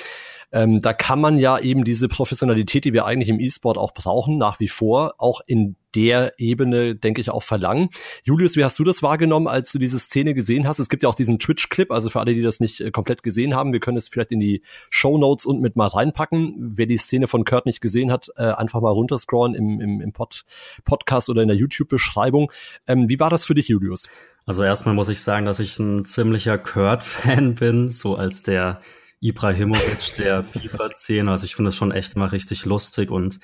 Ähm, 0.52 0.80
da 0.80 0.92
kann 0.92 1.20
man 1.20 1.38
ja 1.38 1.58
eben 1.58 1.84
diese 1.84 2.08
Professionalität, 2.08 2.84
die 2.84 2.92
wir 2.92 3.06
eigentlich 3.06 3.28
im 3.28 3.40
E-Sport 3.40 3.78
auch 3.78 3.92
brauchen, 3.92 4.38
nach 4.38 4.60
wie 4.60 4.68
vor, 4.68 5.14
auch 5.18 5.40
in 5.46 5.76
der 5.94 6.34
Ebene, 6.38 6.94
denke 6.94 7.20
ich, 7.20 7.30
auch 7.30 7.42
verlangen. 7.42 7.88
Julius, 8.22 8.56
wie 8.56 8.64
hast 8.64 8.78
du 8.78 8.84
das 8.84 9.02
wahrgenommen, 9.02 9.48
als 9.48 9.72
du 9.72 9.78
diese 9.78 9.98
Szene 9.98 10.34
gesehen 10.34 10.68
hast? 10.68 10.78
Es 10.78 10.88
gibt 10.88 11.02
ja 11.02 11.08
auch 11.08 11.14
diesen 11.14 11.38
Twitch-Clip, 11.38 11.90
also 11.90 12.10
für 12.10 12.20
alle, 12.20 12.34
die 12.34 12.42
das 12.42 12.60
nicht 12.60 12.80
äh, 12.80 12.90
komplett 12.90 13.22
gesehen 13.22 13.54
haben, 13.54 13.72
wir 13.72 13.80
können 13.80 13.96
es 13.96 14.08
vielleicht 14.08 14.30
in 14.30 14.40
die 14.40 14.62
Show 14.90 15.16
Notes 15.16 15.46
und 15.46 15.60
mit 15.60 15.74
mal 15.74 15.86
reinpacken. 15.86 16.54
Wer 16.58 16.86
die 16.86 16.98
Szene 16.98 17.28
von 17.28 17.44
Kurt 17.44 17.66
nicht 17.66 17.80
gesehen 17.80 18.12
hat, 18.12 18.28
äh, 18.36 18.44
einfach 18.44 18.80
mal 18.80 18.90
runterscrollen 18.90 19.54
im, 19.54 19.80
im, 19.80 20.00
im 20.00 20.12
Pod 20.12 20.44
Podcast 20.84 21.30
oder 21.30 21.42
in 21.42 21.48
der 21.48 21.56
YouTube-Beschreibung. 21.56 22.52
Ähm, 22.86 23.08
wie 23.08 23.18
war 23.18 23.30
das 23.30 23.46
für 23.46 23.54
dich, 23.54 23.68
Julius? 23.68 24.08
Also 24.44 24.62
erstmal 24.62 24.94
muss 24.94 25.08
ich 25.08 25.20
sagen, 25.20 25.46
dass 25.46 25.60
ich 25.60 25.78
ein 25.78 26.04
ziemlicher 26.04 26.58
Kurt-Fan 26.58 27.54
bin, 27.54 27.88
so 27.88 28.14
als 28.14 28.42
der 28.42 28.80
Ibrahimovic 29.20 30.14
der 30.16 30.44
FIFA-10. 30.52 31.28
Also 31.28 31.44
ich 31.44 31.56
finde 31.56 31.68
das 31.68 31.76
schon 31.76 31.92
echt 31.92 32.16
mal 32.16 32.28
richtig 32.28 32.64
lustig 32.64 33.10
und 33.10 33.40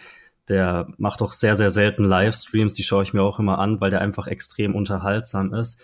der 0.48 0.88
macht 0.98 1.22
auch 1.22 1.32
sehr, 1.32 1.56
sehr 1.56 1.70
selten 1.70 2.04
Livestreams. 2.04 2.74
Die 2.74 2.82
schaue 2.82 3.04
ich 3.04 3.14
mir 3.14 3.22
auch 3.22 3.38
immer 3.38 3.58
an, 3.58 3.80
weil 3.80 3.90
der 3.90 4.00
einfach 4.00 4.26
extrem 4.26 4.74
unterhaltsam 4.74 5.54
ist. 5.54 5.80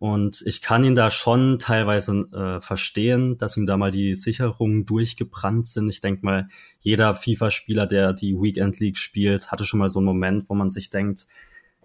Und 0.00 0.42
ich 0.46 0.62
kann 0.62 0.82
ihn 0.82 0.94
da 0.94 1.10
schon 1.10 1.58
teilweise 1.58 2.12
äh, 2.32 2.60
verstehen, 2.62 3.36
dass 3.36 3.58
ihm 3.58 3.66
da 3.66 3.76
mal 3.76 3.90
die 3.90 4.14
Sicherungen 4.14 4.86
durchgebrannt 4.86 5.68
sind. 5.68 5.90
Ich 5.90 6.00
denke 6.00 6.24
mal, 6.24 6.48
jeder 6.80 7.14
FIFA-Spieler, 7.14 7.86
der 7.86 8.14
die 8.14 8.34
Weekend 8.34 8.80
League 8.80 8.96
spielt, 8.96 9.52
hatte 9.52 9.66
schon 9.66 9.78
mal 9.78 9.90
so 9.90 9.98
einen 9.98 10.06
Moment, 10.06 10.48
wo 10.48 10.54
man 10.54 10.70
sich 10.70 10.88
denkt, 10.88 11.26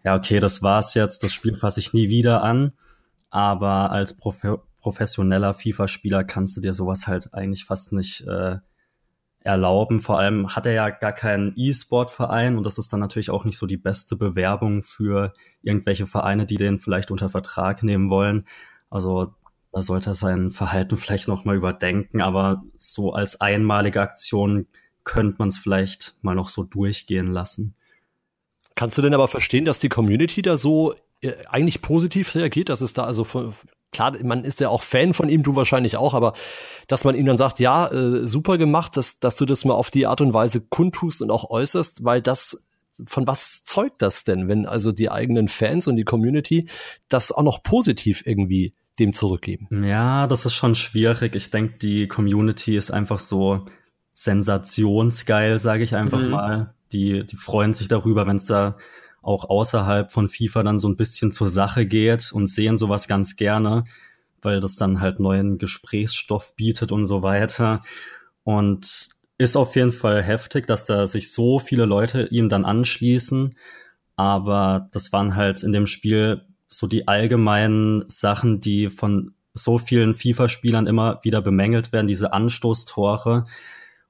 ja, 0.05 0.15
okay, 0.15 0.39
das 0.39 0.63
war's 0.63 0.93
jetzt, 0.93 1.23
das 1.23 1.33
Spiel 1.33 1.57
fasse 1.57 1.81
ich 1.81 1.91
nie 1.91 2.07
wieder 2.07 2.41
an. 2.41 2.71
Aber 3.31 3.91
als 3.91 4.15
Prof 4.15 4.41
professioneller 4.85 5.55
FIFA-Spieler 5.55 6.23
kannst 6.23 6.55
du 6.55 6.61
dir 6.61 6.75
sowas 6.75 7.07
halt 7.07 7.33
eigentlich 7.33 7.65
fast 7.65 7.91
nicht 7.91 8.21
äh, 8.27 8.57
erlauben. 9.39 9.99
Vor 9.99 10.19
allem 10.19 10.55
hat 10.55 10.67
er 10.67 10.73
ja 10.73 10.91
gar 10.91 11.11
keinen 11.11 11.53
E-Sport-Verein 11.55 12.55
und 12.55 12.67
das 12.67 12.77
ist 12.77 12.93
dann 12.93 12.99
natürlich 12.99 13.31
auch 13.31 13.45
nicht 13.45 13.57
so 13.57 13.65
die 13.65 13.77
beste 13.77 14.15
Bewerbung 14.15 14.83
für 14.83 15.33
irgendwelche 15.63 16.05
Vereine, 16.05 16.45
die 16.45 16.57
den 16.57 16.77
vielleicht 16.77 17.09
unter 17.09 17.29
Vertrag 17.29 17.81
nehmen 17.81 18.11
wollen. 18.11 18.45
Also 18.91 19.33
da 19.71 19.81
sollte 19.81 20.11
er 20.11 20.13
sein 20.13 20.51
Verhalten 20.51 20.97
vielleicht 20.97 21.27
nochmal 21.27 21.55
überdenken, 21.55 22.21
aber 22.21 22.61
so 22.75 23.13
als 23.13 23.41
einmalige 23.41 24.01
Aktion 24.01 24.67
könnte 25.03 25.37
man 25.39 25.47
es 25.47 25.57
vielleicht 25.57 26.13
mal 26.21 26.35
noch 26.35 26.49
so 26.49 26.63
durchgehen 26.63 27.31
lassen. 27.31 27.73
Kannst 28.75 28.99
du 28.99 29.01
denn 29.01 29.15
aber 29.15 29.29
verstehen, 29.29 29.65
dass 29.65 29.79
die 29.79 29.89
Community 29.89 30.43
da 30.43 30.57
so 30.57 30.93
äh, 31.21 31.33
eigentlich 31.47 31.81
positiv 31.81 32.35
reagiert, 32.35 32.69
dass 32.69 32.81
es 32.81 32.93
da 32.93 33.05
also 33.05 33.23
von, 33.23 33.51
klar, 33.95 34.15
man 34.23 34.43
ist 34.43 34.59
ja 34.59 34.69
auch 34.69 34.83
Fan 34.83 35.13
von 35.13 35.29
ihm, 35.29 35.41
du 35.41 35.55
wahrscheinlich 35.55 35.97
auch, 35.97 36.13
aber 36.13 36.33
dass 36.87 37.03
man 37.03 37.15
ihm 37.15 37.25
dann 37.25 37.37
sagt, 37.37 37.59
ja, 37.59 37.87
äh, 37.87 38.27
super 38.27 38.57
gemacht, 38.57 38.97
dass, 38.97 39.19
dass 39.19 39.37
du 39.37 39.45
das 39.45 39.65
mal 39.65 39.73
auf 39.73 39.89
die 39.89 40.05
Art 40.05 40.21
und 40.21 40.33
Weise 40.33 40.61
kundtust 40.61 41.21
und 41.21 41.31
auch 41.31 41.49
äußerst, 41.49 42.03
weil 42.03 42.21
das, 42.21 42.65
von 43.05 43.25
was 43.25 43.63
zeugt 43.63 44.01
das 44.01 44.25
denn, 44.25 44.47
wenn 44.47 44.65
also 44.65 44.91
die 44.91 45.09
eigenen 45.09 45.47
Fans 45.47 45.87
und 45.87 45.95
die 45.95 46.03
Community 46.03 46.67
das 47.07 47.31
auch 47.31 47.43
noch 47.43 47.63
positiv 47.63 48.23
irgendwie 48.25 48.73
dem 48.99 49.13
zurückgeben? 49.13 49.67
Ja, 49.83 50.27
das 50.27 50.45
ist 50.45 50.53
schon 50.53 50.75
schwierig. 50.75 51.35
Ich 51.35 51.49
denke, 51.49 51.79
die 51.79 52.07
Community 52.07 52.75
ist 52.75 52.91
einfach 52.91 53.19
so 53.19 53.65
sensationsgeil, 54.13 55.59
sage 55.59 55.83
ich 55.83 55.95
einfach 55.95 56.19
mhm. 56.19 56.29
mal. 56.29 56.73
Die, 56.91 57.25
die 57.25 57.35
freuen 57.35 57.73
sich 57.73 57.87
darüber, 57.87 58.27
wenn 58.27 58.37
es 58.37 58.45
da 58.45 58.77
auch 59.25 59.49
außerhalb 59.49 60.11
von 60.11 60.29
FIFA 60.29 60.63
dann 60.63 60.79
so 60.79 60.87
ein 60.87 60.97
bisschen 60.97 61.31
zur 61.31 61.49
Sache 61.49 61.85
geht 61.85 62.31
und 62.31 62.47
sehen 62.47 62.77
sowas 62.77 63.07
ganz 63.07 63.35
gerne, 63.35 63.85
weil 64.41 64.59
das 64.59 64.75
dann 64.75 65.01
halt 65.01 65.19
neuen 65.19 65.57
Gesprächsstoff 65.57 66.55
bietet 66.55 66.91
und 66.91 67.05
so 67.05 67.23
weiter. 67.23 67.81
Und 68.43 69.09
ist 69.37 69.57
auf 69.57 69.75
jeden 69.75 69.91
Fall 69.91 70.21
heftig, 70.21 70.67
dass 70.67 70.85
da 70.85 71.07
sich 71.07 71.33
so 71.33 71.59
viele 71.59 71.85
Leute 71.85 72.27
ihm 72.27 72.49
dann 72.49 72.65
anschließen. 72.65 73.57
Aber 74.15 74.89
das 74.91 75.11
waren 75.11 75.35
halt 75.35 75.63
in 75.63 75.71
dem 75.71 75.87
Spiel 75.87 76.45
so 76.67 76.85
die 76.87 77.07
allgemeinen 77.07 78.05
Sachen, 78.07 78.61
die 78.61 78.89
von 78.89 79.33
so 79.53 79.79
vielen 79.79 80.13
FIFA-Spielern 80.13 80.85
immer 80.85 81.19
wieder 81.23 81.41
bemängelt 81.41 81.91
werden, 81.91 82.07
diese 82.07 82.31
Anstoßtore. 82.31 83.45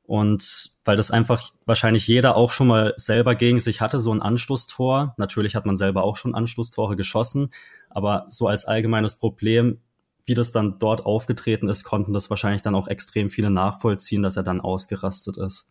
Und 0.03 0.74
weil 0.85 0.95
das 0.95 1.11
einfach 1.11 1.51
wahrscheinlich 1.65 2.07
jeder 2.07 2.37
auch 2.37 2.51
schon 2.51 2.67
mal 2.67 2.93
selber 2.95 3.35
gegen 3.35 3.59
sich 3.59 3.81
hatte, 3.81 3.99
so 3.99 4.13
ein 4.13 4.21
Anstoßtor. 4.21 5.15
Natürlich 5.17 5.55
hat 5.55 5.65
man 5.65 5.75
selber 5.75 6.03
auch 6.03 6.15
schon 6.15 6.35
Anstoßtore 6.35 6.95
geschossen, 6.95 7.49
aber 7.89 8.25
so 8.29 8.47
als 8.47 8.65
allgemeines 8.65 9.15
Problem, 9.17 9.79
wie 10.25 10.35
das 10.35 10.51
dann 10.51 10.79
dort 10.79 11.05
aufgetreten 11.05 11.67
ist, 11.67 11.83
konnten 11.83 12.13
das 12.13 12.29
wahrscheinlich 12.29 12.61
dann 12.61 12.75
auch 12.75 12.87
extrem 12.87 13.29
viele 13.29 13.49
nachvollziehen, 13.49 14.23
dass 14.23 14.37
er 14.37 14.43
dann 14.43 14.61
ausgerastet 14.61 15.37
ist. 15.37 15.69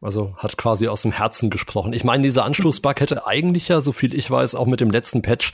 Also 0.00 0.36
hat 0.36 0.56
quasi 0.56 0.88
aus 0.88 1.02
dem 1.02 1.12
Herzen 1.12 1.50
gesprochen. 1.50 1.92
Ich 1.92 2.04
meine, 2.04 2.22
dieser 2.22 2.44
Anstoßbug 2.44 3.00
hätte 3.00 3.26
eigentlich 3.26 3.68
ja, 3.68 3.80
so 3.80 3.92
viel 3.92 4.14
ich 4.14 4.30
weiß, 4.30 4.54
auch 4.54 4.66
mit 4.66 4.80
dem 4.80 4.90
letzten 4.90 5.22
Patch 5.22 5.52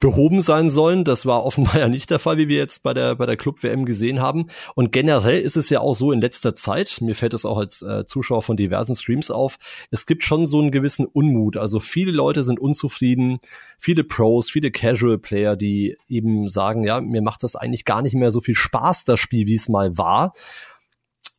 behoben 0.00 0.40
sein 0.40 0.70
sollen. 0.70 1.04
Das 1.04 1.26
war 1.26 1.44
offenbar 1.44 1.78
ja 1.78 1.88
nicht 1.88 2.10
der 2.10 2.18
Fall, 2.18 2.38
wie 2.38 2.48
wir 2.48 2.56
jetzt 2.56 2.82
bei 2.82 2.94
der, 2.94 3.14
bei 3.14 3.26
der 3.26 3.36
Club-WM 3.36 3.84
gesehen 3.84 4.20
haben. 4.20 4.46
Und 4.74 4.90
generell 4.92 5.40
ist 5.40 5.56
es 5.56 5.70
ja 5.70 5.80
auch 5.80 5.94
so 5.94 6.10
in 6.10 6.20
letzter 6.20 6.54
Zeit, 6.54 6.98
mir 7.00 7.14
fällt 7.14 7.34
es 7.34 7.44
auch 7.44 7.58
als 7.58 7.82
äh, 7.82 8.06
Zuschauer 8.06 8.42
von 8.42 8.56
diversen 8.56 8.96
Streams 8.96 9.30
auf, 9.30 9.58
es 9.90 10.06
gibt 10.06 10.24
schon 10.24 10.46
so 10.46 10.58
einen 10.58 10.70
gewissen 10.70 11.06
Unmut. 11.06 11.56
Also 11.56 11.78
viele 11.78 12.12
Leute 12.12 12.42
sind 12.42 12.58
unzufrieden, 12.58 13.38
viele 13.78 14.02
Pros, 14.02 14.50
viele 14.50 14.70
Casual-Player, 14.70 15.56
die 15.56 15.96
eben 16.08 16.48
sagen, 16.48 16.84
ja, 16.84 17.00
mir 17.00 17.22
macht 17.22 17.42
das 17.42 17.54
eigentlich 17.54 17.84
gar 17.84 18.02
nicht 18.02 18.14
mehr 18.14 18.30
so 18.30 18.40
viel 18.40 18.54
Spaß, 18.54 19.04
das 19.04 19.20
Spiel, 19.20 19.46
wie 19.46 19.54
es 19.54 19.68
mal 19.68 19.98
war. 19.98 20.32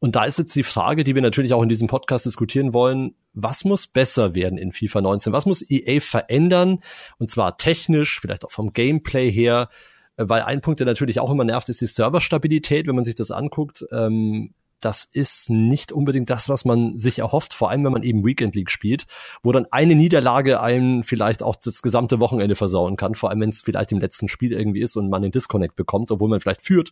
Und 0.01 0.15
da 0.15 0.25
ist 0.25 0.39
jetzt 0.39 0.55
die 0.55 0.63
Frage, 0.63 1.03
die 1.03 1.13
wir 1.13 1.21
natürlich 1.21 1.53
auch 1.53 1.61
in 1.61 1.69
diesem 1.69 1.87
Podcast 1.87 2.25
diskutieren 2.25 2.73
wollen, 2.73 3.13
was 3.33 3.65
muss 3.65 3.85
besser 3.85 4.33
werden 4.33 4.57
in 4.57 4.71
FIFA 4.71 5.01
19? 5.01 5.31
Was 5.31 5.45
muss 5.45 5.63
EA 5.69 5.99
verändern? 5.99 6.79
Und 7.19 7.29
zwar 7.29 7.57
technisch, 7.57 8.19
vielleicht 8.19 8.43
auch 8.43 8.49
vom 8.49 8.73
Gameplay 8.73 9.31
her, 9.31 9.69
weil 10.17 10.41
ein 10.41 10.61
Punkt, 10.61 10.79
der 10.79 10.87
natürlich 10.87 11.19
auch 11.19 11.29
immer 11.29 11.43
nervt, 11.43 11.69
ist 11.69 11.81
die 11.81 11.85
Serverstabilität, 11.85 12.87
wenn 12.87 12.95
man 12.95 13.03
sich 13.03 13.13
das 13.13 13.29
anguckt. 13.29 13.85
Ähm, 13.91 14.55
das 14.81 15.03
ist 15.03 15.49
nicht 15.49 15.91
unbedingt 15.91 16.29
das, 16.29 16.49
was 16.49 16.65
man 16.65 16.97
sich 16.97 17.19
erhofft, 17.19 17.53
vor 17.53 17.69
allem 17.69 17.83
wenn 17.83 17.93
man 17.93 18.03
eben 18.03 18.25
Weekend 18.25 18.55
League 18.55 18.71
spielt, 18.71 19.07
wo 19.43 19.51
dann 19.51 19.65
eine 19.71 19.95
Niederlage 19.95 20.61
einem 20.61 21.03
vielleicht 21.03 21.43
auch 21.43 21.55
das 21.55 21.81
gesamte 21.81 22.19
Wochenende 22.19 22.55
versauen 22.55 22.97
kann, 22.97 23.15
vor 23.15 23.29
allem 23.29 23.41
wenn 23.41 23.49
es 23.49 23.61
vielleicht 23.61 23.91
im 23.91 23.99
letzten 23.99 24.27
Spiel 24.27 24.51
irgendwie 24.51 24.81
ist 24.81 24.95
und 24.95 25.09
man 25.09 25.21
den 25.21 25.31
Disconnect 25.31 25.75
bekommt, 25.75 26.11
obwohl 26.11 26.29
man 26.29 26.39
vielleicht 26.39 26.61
führt. 26.61 26.91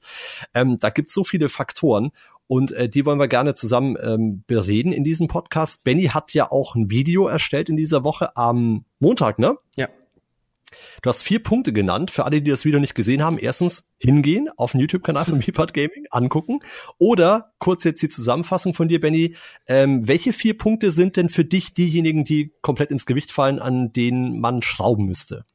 Ähm, 0.54 0.78
da 0.80 0.89
gibt 0.89 1.10
es 1.10 1.13
so 1.13 1.23
viele 1.23 1.49
Faktoren 1.49 2.12
und 2.47 2.71
äh, 2.71 2.89
die 2.89 3.06
wollen 3.06 3.19
wir 3.19 3.28
gerne 3.28 3.54
zusammen 3.54 3.95
ähm, 4.02 4.43
bereden 4.47 4.91
in 4.91 5.04
diesem 5.04 5.28
Podcast. 5.28 5.84
Benny 5.84 6.06
hat 6.06 6.34
ja 6.34 6.52
auch 6.52 6.75
ein 6.75 6.89
Video 6.89 7.28
erstellt 7.28 7.69
in 7.69 7.78
dieser 7.78 8.04
Woche 8.04 8.36
am 8.36 8.86
Montag, 8.99 9.38
ne? 9.38 9.58
Ja. 9.75 9.88
Du 11.01 11.10
hast 11.10 11.23
vier 11.23 11.41
Punkte 11.41 11.73
genannt. 11.73 12.12
Für 12.12 12.25
alle, 12.25 12.41
die 12.41 12.49
das 12.49 12.65
Video 12.65 12.79
nicht 12.79 12.95
gesehen 12.95 13.23
haben, 13.23 13.38
erstens 13.38 13.93
hingehen 13.97 14.49
auf 14.58 14.71
den 14.71 14.82
YouTube-Kanal 14.82 15.25
von 15.25 15.38
Meepad 15.45 15.73
Gaming, 15.73 16.05
angucken. 16.12 16.60
Oder 16.97 17.53
kurz 17.60 17.84
jetzt 17.84 18.01
die 18.01 18.10
Zusammenfassung 18.10 18.73
von 18.73 18.88
dir, 18.88 18.99
Benny. 18.99 19.36
Ähm, 19.67 20.08
welche 20.08 20.34
vier 20.34 20.58
Punkte 20.58 20.91
sind 20.91 21.17
denn 21.17 21.29
für 21.29 21.45
dich 21.45 21.73
diejenigen, 21.73 22.23
die 22.23 22.53
komplett 22.62 22.91
ins 22.91 23.05
Gewicht 23.05 23.32
fallen, 23.32 23.60
an 23.60 23.93
denen 23.93 24.39
man 24.39 24.62
schrauben 24.62 25.05
müsste? 25.05 25.45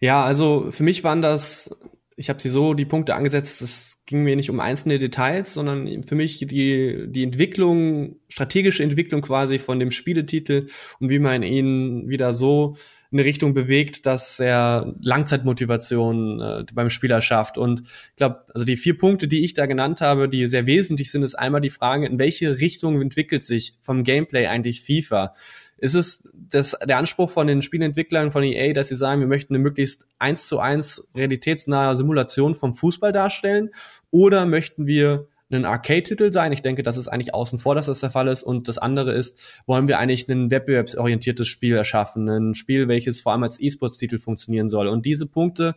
Ja, 0.00 0.24
also 0.24 0.68
für 0.70 0.82
mich 0.82 1.04
waren 1.04 1.22
das, 1.22 1.70
ich 2.16 2.28
habe 2.28 2.40
sie 2.40 2.48
so 2.48 2.74
die 2.74 2.84
Punkte 2.84 3.14
angesetzt, 3.14 3.62
dass 3.62 3.90
ging 4.10 4.24
mir 4.24 4.34
nicht 4.34 4.50
um 4.50 4.58
einzelne 4.58 4.98
Details, 4.98 5.54
sondern 5.54 6.02
für 6.02 6.16
mich 6.16 6.38
die, 6.38 7.06
die 7.06 7.22
Entwicklung, 7.22 8.16
strategische 8.28 8.82
Entwicklung 8.82 9.22
quasi 9.22 9.60
von 9.60 9.78
dem 9.78 9.92
Spieletitel 9.92 10.66
und 10.98 11.10
wie 11.10 11.20
man 11.20 11.44
ihn 11.44 12.08
wieder 12.08 12.32
so 12.32 12.76
eine 13.12 13.24
Richtung 13.24 13.54
bewegt, 13.54 14.06
dass 14.06 14.38
er 14.38 14.94
Langzeitmotivation 15.00 16.40
äh, 16.40 16.64
beim 16.72 16.90
Spieler 16.90 17.20
schafft. 17.20 17.58
Und 17.58 17.80
ich 17.80 18.16
glaube, 18.16 18.44
also 18.54 18.64
die 18.64 18.76
vier 18.76 18.96
Punkte, 18.96 19.26
die 19.26 19.44
ich 19.44 19.54
da 19.54 19.66
genannt 19.66 20.00
habe, 20.00 20.28
die 20.28 20.46
sehr 20.46 20.66
wesentlich 20.66 21.10
sind, 21.10 21.22
ist 21.22 21.34
einmal 21.34 21.60
die 21.60 21.70
Frage, 21.70 22.06
in 22.06 22.18
welche 22.18 22.58
Richtung 22.58 23.00
entwickelt 23.00 23.42
sich 23.42 23.74
vom 23.82 24.04
Gameplay 24.04 24.46
eigentlich 24.46 24.82
FIFA? 24.82 25.34
Ist 25.78 25.94
es 25.94 26.28
das, 26.34 26.76
der 26.86 26.98
Anspruch 26.98 27.30
von 27.30 27.46
den 27.46 27.62
Spielentwicklern 27.62 28.30
von 28.30 28.42
EA, 28.42 28.74
dass 28.74 28.88
sie 28.88 28.96
sagen, 28.96 29.20
wir 29.20 29.26
möchten 29.28 29.54
eine 29.54 29.62
möglichst 29.62 30.04
eins 30.18 30.46
zu 30.46 30.60
eins 30.60 31.08
realitätsnahe 31.14 31.96
Simulation 31.96 32.54
vom 32.54 32.74
Fußball 32.74 33.12
darstellen? 33.12 33.70
Oder 34.10 34.44
möchten 34.44 34.86
wir 34.86 35.26
ein 35.50 35.64
Arcade-Titel 35.64 36.32
sein. 36.32 36.52
Ich 36.52 36.62
denke, 36.62 36.82
das 36.82 36.96
ist 36.96 37.08
eigentlich 37.08 37.34
außen 37.34 37.58
vor, 37.58 37.74
dass 37.74 37.86
das 37.86 38.00
der 38.00 38.10
Fall 38.10 38.28
ist. 38.28 38.42
Und 38.42 38.68
das 38.68 38.78
andere 38.78 39.12
ist, 39.12 39.38
wollen 39.66 39.88
wir 39.88 39.98
eigentlich 39.98 40.28
ein 40.28 40.50
wettbewerbsorientiertes 40.50 41.48
Spiel 41.48 41.74
erschaffen, 41.74 42.28
ein 42.28 42.54
Spiel, 42.54 42.88
welches 42.88 43.20
vor 43.20 43.32
allem 43.32 43.42
als 43.42 43.60
E-Sports-Titel 43.60 44.18
funktionieren 44.18 44.68
soll. 44.68 44.88
Und 44.88 45.06
diese 45.06 45.26
Punkte, 45.26 45.74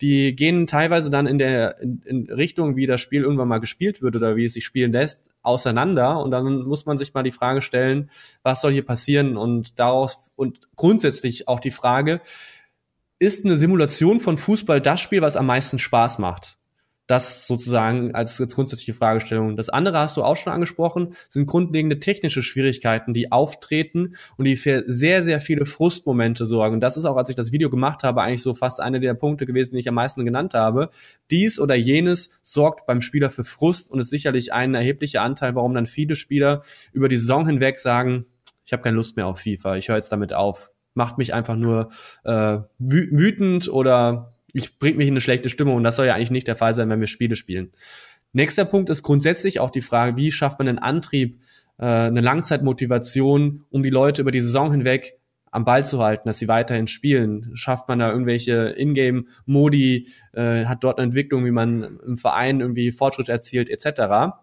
die 0.00 0.36
gehen 0.36 0.66
teilweise 0.66 1.10
dann 1.10 1.26
in 1.26 1.38
der 1.38 1.80
in, 1.80 2.02
in 2.04 2.30
Richtung, 2.30 2.76
wie 2.76 2.86
das 2.86 3.00
Spiel 3.00 3.22
irgendwann 3.22 3.48
mal 3.48 3.58
gespielt 3.58 4.02
wird 4.02 4.16
oder 4.16 4.36
wie 4.36 4.44
es 4.44 4.54
sich 4.54 4.64
spielen 4.64 4.92
lässt, 4.92 5.24
auseinander. 5.42 6.22
Und 6.22 6.30
dann 6.30 6.62
muss 6.62 6.86
man 6.86 6.98
sich 6.98 7.14
mal 7.14 7.22
die 7.22 7.32
Frage 7.32 7.62
stellen, 7.62 8.10
was 8.42 8.60
soll 8.60 8.72
hier 8.72 8.84
passieren? 8.84 9.36
Und 9.36 9.78
daraus 9.78 10.30
und 10.36 10.60
grundsätzlich 10.76 11.48
auch 11.48 11.60
die 11.60 11.70
Frage, 11.70 12.20
ist 13.18 13.44
eine 13.44 13.56
Simulation 13.56 14.20
von 14.20 14.36
Fußball 14.36 14.80
das 14.80 15.00
Spiel, 15.00 15.22
was 15.22 15.36
am 15.36 15.46
meisten 15.46 15.78
Spaß 15.78 16.18
macht? 16.18 16.58
Das 17.06 17.46
sozusagen 17.46 18.14
als, 18.14 18.40
als 18.40 18.54
grundsätzliche 18.54 18.94
Fragestellung. 18.94 19.56
Das 19.56 19.68
andere 19.68 19.98
hast 19.98 20.16
du 20.16 20.22
auch 20.22 20.36
schon 20.36 20.54
angesprochen, 20.54 21.16
sind 21.28 21.46
grundlegende 21.46 22.00
technische 22.00 22.42
Schwierigkeiten, 22.42 23.12
die 23.12 23.30
auftreten 23.30 24.16
und 24.38 24.46
die 24.46 24.56
für 24.56 24.84
sehr, 24.86 25.22
sehr 25.22 25.40
viele 25.40 25.66
Frustmomente 25.66 26.46
sorgen. 26.46 26.80
Das 26.80 26.96
ist 26.96 27.04
auch, 27.04 27.16
als 27.16 27.28
ich 27.28 27.36
das 27.36 27.52
Video 27.52 27.68
gemacht 27.68 28.04
habe, 28.04 28.22
eigentlich 28.22 28.40
so 28.40 28.54
fast 28.54 28.80
einer 28.80 29.00
der 29.00 29.12
Punkte 29.12 29.44
gewesen, 29.44 29.74
die 29.74 29.80
ich 29.80 29.88
am 29.88 29.96
meisten 29.96 30.24
genannt 30.24 30.54
habe. 30.54 30.88
Dies 31.30 31.60
oder 31.60 31.74
jenes 31.74 32.30
sorgt 32.42 32.86
beim 32.86 33.02
Spieler 33.02 33.28
für 33.28 33.44
Frust 33.44 33.90
und 33.90 33.98
ist 33.98 34.08
sicherlich 34.10 34.54
ein 34.54 34.74
erheblicher 34.74 35.20
Anteil, 35.20 35.54
warum 35.54 35.74
dann 35.74 35.86
viele 35.86 36.16
Spieler 36.16 36.62
über 36.94 37.10
die 37.10 37.18
Saison 37.18 37.46
hinweg 37.46 37.78
sagen, 37.78 38.24
ich 38.64 38.72
habe 38.72 38.82
keine 38.82 38.96
Lust 38.96 39.16
mehr 39.16 39.26
auf 39.26 39.40
FIFA, 39.40 39.76
ich 39.76 39.88
höre 39.88 39.96
jetzt 39.96 40.10
damit 40.10 40.32
auf. 40.32 40.70
Macht 40.94 41.18
mich 41.18 41.34
einfach 41.34 41.56
nur 41.56 41.90
äh, 42.24 42.58
wütend 42.78 43.68
oder 43.68 44.33
ich 44.54 44.78
bringt 44.78 44.96
mich 44.96 45.08
in 45.08 45.12
eine 45.12 45.20
schlechte 45.20 45.50
Stimmung 45.50 45.76
und 45.76 45.84
das 45.84 45.96
soll 45.96 46.06
ja 46.06 46.14
eigentlich 46.14 46.30
nicht 46.30 46.48
der 46.48 46.56
Fall 46.56 46.74
sein, 46.74 46.88
wenn 46.88 47.00
wir 47.00 47.06
Spiele 47.06 47.36
spielen. 47.36 47.72
Nächster 48.32 48.64
Punkt 48.64 48.88
ist 48.88 49.02
grundsätzlich 49.02 49.60
auch 49.60 49.70
die 49.70 49.80
Frage, 49.80 50.16
wie 50.16 50.32
schafft 50.32 50.58
man 50.58 50.68
einen 50.68 50.78
Antrieb, 50.78 51.40
äh, 51.78 51.84
eine 51.84 52.20
Langzeitmotivation, 52.20 53.64
um 53.70 53.82
die 53.82 53.90
Leute 53.90 54.22
über 54.22 54.30
die 54.30 54.40
Saison 54.40 54.70
hinweg 54.70 55.18
am 55.50 55.64
Ball 55.64 55.86
zu 55.86 56.02
halten, 56.02 56.28
dass 56.28 56.38
sie 56.38 56.48
weiterhin 56.48 56.88
spielen. 56.88 57.52
Schafft 57.54 57.88
man 57.88 58.00
da 58.00 58.10
irgendwelche 58.10 58.74
Ingame-Modi, 58.76 60.08
äh, 60.32 60.64
hat 60.64 60.82
dort 60.82 60.98
eine 60.98 61.06
Entwicklung, 61.06 61.44
wie 61.44 61.52
man 61.52 62.00
im 62.04 62.16
Verein 62.16 62.60
irgendwie 62.60 62.90
Fortschritt 62.90 63.28
erzielt, 63.28 63.70
etc. 63.70 64.34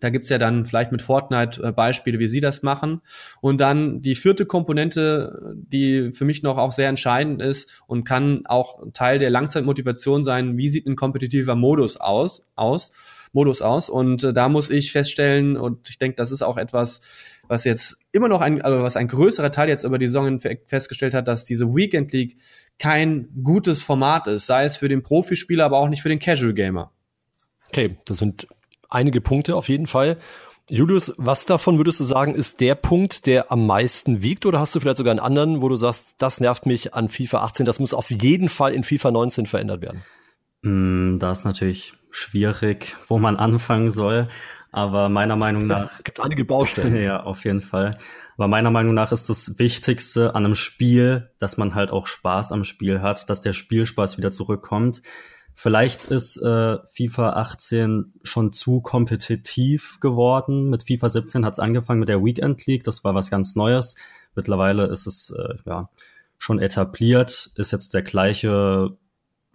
Da 0.00 0.10
gibt's 0.10 0.28
ja 0.28 0.38
dann 0.38 0.64
vielleicht 0.64 0.92
mit 0.92 1.02
Fortnite 1.02 1.62
äh, 1.62 1.72
Beispiele, 1.72 2.18
wie 2.18 2.28
sie 2.28 2.40
das 2.40 2.62
machen. 2.62 3.00
Und 3.40 3.60
dann 3.60 4.00
die 4.00 4.14
vierte 4.14 4.46
Komponente, 4.46 5.56
die 5.56 6.12
für 6.12 6.24
mich 6.24 6.42
noch 6.42 6.56
auch 6.56 6.72
sehr 6.72 6.88
entscheidend 6.88 7.42
ist 7.42 7.82
und 7.86 8.04
kann 8.04 8.42
auch 8.46 8.82
Teil 8.92 9.18
der 9.18 9.30
Langzeitmotivation 9.30 10.24
sein, 10.24 10.56
wie 10.56 10.68
sieht 10.68 10.86
ein 10.86 10.96
kompetitiver 10.96 11.54
Modus 11.54 11.96
aus, 11.96 12.46
aus, 12.54 12.92
Modus 13.32 13.60
aus. 13.60 13.90
Und 13.90 14.24
äh, 14.24 14.32
da 14.32 14.48
muss 14.48 14.70
ich 14.70 14.92
feststellen, 14.92 15.56
und 15.56 15.88
ich 15.90 15.98
denke, 15.98 16.16
das 16.16 16.30
ist 16.30 16.42
auch 16.42 16.56
etwas, 16.56 17.00
was 17.48 17.64
jetzt 17.64 17.98
immer 18.12 18.28
noch 18.28 18.40
ein, 18.40 18.62
also 18.62 18.82
was 18.82 18.96
ein 18.96 19.08
größerer 19.08 19.50
Teil 19.50 19.68
jetzt 19.68 19.84
über 19.84 19.98
die 19.98 20.06
Saison 20.06 20.38
festgestellt 20.66 21.14
hat, 21.14 21.28
dass 21.28 21.44
diese 21.44 21.74
Weekend 21.74 22.12
League 22.12 22.36
kein 22.78 23.28
gutes 23.42 23.82
Format 23.82 24.26
ist, 24.26 24.46
sei 24.46 24.64
es 24.64 24.76
für 24.76 24.88
den 24.88 25.02
Profispieler, 25.02 25.64
aber 25.64 25.78
auch 25.78 25.88
nicht 25.88 26.02
für 26.02 26.08
den 26.08 26.20
Casual 26.20 26.54
Gamer. 26.54 26.92
Okay, 27.68 27.98
das 28.04 28.18
sind 28.18 28.46
einige 28.88 29.20
Punkte 29.20 29.56
auf 29.56 29.68
jeden 29.68 29.86
Fall. 29.86 30.18
Julius, 30.70 31.14
was 31.16 31.46
davon 31.46 31.78
würdest 31.78 31.98
du 32.00 32.04
sagen, 32.04 32.34
ist 32.34 32.60
der 32.60 32.74
Punkt, 32.74 33.26
der 33.26 33.50
am 33.50 33.66
meisten 33.66 34.22
wiegt? 34.22 34.44
Oder 34.44 34.60
hast 34.60 34.74
du 34.74 34.80
vielleicht 34.80 34.98
sogar 34.98 35.12
einen 35.12 35.20
anderen, 35.20 35.62
wo 35.62 35.68
du 35.68 35.76
sagst, 35.76 36.16
das 36.18 36.40
nervt 36.40 36.66
mich 36.66 36.94
an 36.94 37.08
FIFA 37.08 37.42
18, 37.44 37.66
das 37.66 37.80
muss 37.80 37.94
auf 37.94 38.10
jeden 38.10 38.50
Fall 38.50 38.74
in 38.74 38.84
FIFA 38.84 39.10
19 39.12 39.46
verändert 39.46 39.80
werden? 39.80 40.02
Mm, 40.62 41.18
da 41.18 41.32
ist 41.32 41.44
natürlich 41.44 41.94
schwierig, 42.10 42.96
wo 43.06 43.18
man 43.18 43.36
anfangen 43.36 43.90
soll. 43.90 44.28
Aber 44.70 45.08
meiner 45.08 45.36
Meinung 45.36 45.66
nach. 45.66 45.98
Es 45.98 46.04
gibt 46.04 46.20
einige 46.20 46.44
Baustellen. 46.44 46.94
ja, 47.02 47.22
auf 47.22 47.44
jeden 47.44 47.62
Fall. 47.62 47.96
Aber 48.36 48.48
meiner 48.48 48.70
Meinung 48.70 48.92
nach 48.92 49.12
ist 49.12 49.30
das 49.30 49.58
Wichtigste 49.58 50.34
an 50.34 50.44
einem 50.44 50.54
Spiel, 50.54 51.30
dass 51.38 51.56
man 51.56 51.74
halt 51.74 51.90
auch 51.90 52.06
Spaß 52.06 52.52
am 52.52 52.64
Spiel 52.64 53.00
hat, 53.00 53.30
dass 53.30 53.40
der 53.40 53.54
Spielspaß 53.54 54.18
wieder 54.18 54.30
zurückkommt. 54.30 55.02
Vielleicht 55.60 56.04
ist 56.04 56.36
äh, 56.36 56.78
FIFA 56.92 57.30
18 57.30 58.12
schon 58.22 58.52
zu 58.52 58.80
kompetitiv 58.80 59.98
geworden. 59.98 60.70
Mit 60.70 60.84
FIFA 60.84 61.08
17 61.08 61.44
hat 61.44 61.54
es 61.54 61.58
angefangen 61.58 61.98
mit 61.98 62.08
der 62.08 62.24
Weekend 62.24 62.64
League. 62.66 62.84
Das 62.84 63.02
war 63.02 63.16
was 63.16 63.28
ganz 63.28 63.56
Neues. 63.56 63.96
Mittlerweile 64.36 64.86
ist 64.86 65.08
es 65.08 65.34
äh, 65.36 65.56
ja 65.66 65.90
schon 66.38 66.60
etabliert, 66.60 67.50
ist 67.56 67.72
jetzt 67.72 67.92
der 67.92 68.02
gleiche 68.02 68.96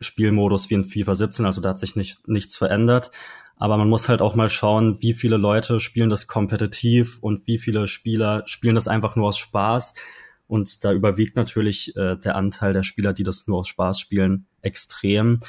Spielmodus 0.02 0.70
wie 0.70 0.74
in 0.74 0.84
FIFA 0.84 1.16
17, 1.16 1.46
also 1.46 1.62
da 1.62 1.70
hat 1.70 1.80
sich 1.80 1.96
nicht, 1.96 2.28
nichts 2.28 2.58
verändert. 2.58 3.12
Aber 3.56 3.78
man 3.78 3.88
muss 3.88 4.10
halt 4.10 4.22
auch 4.22 4.36
mal 4.36 4.50
schauen, 4.50 4.98
wie 5.00 5.14
viele 5.14 5.38
Leute 5.38 5.80
spielen 5.80 6.10
das 6.10 6.28
kompetitiv 6.28 7.18
und 7.22 7.48
wie 7.48 7.60
viele 7.60 7.88
Spieler 7.88 8.44
spielen 8.46 8.76
das 8.76 8.90
einfach 8.90 9.16
nur 9.16 9.30
aus 9.30 9.38
Spaß. 9.38 9.94
Und 10.48 10.84
da 10.84 10.92
überwiegt 10.92 11.38
natürlich 11.38 11.96
äh, 11.96 12.18
der 12.18 12.36
Anteil 12.36 12.74
der 12.74 12.84
Spieler, 12.84 13.14
die 13.14 13.24
das 13.24 13.48
nur 13.48 13.60
aus 13.60 13.70
Spaß 13.70 14.02
spielen, 14.02 14.48
extrem. 14.62 15.40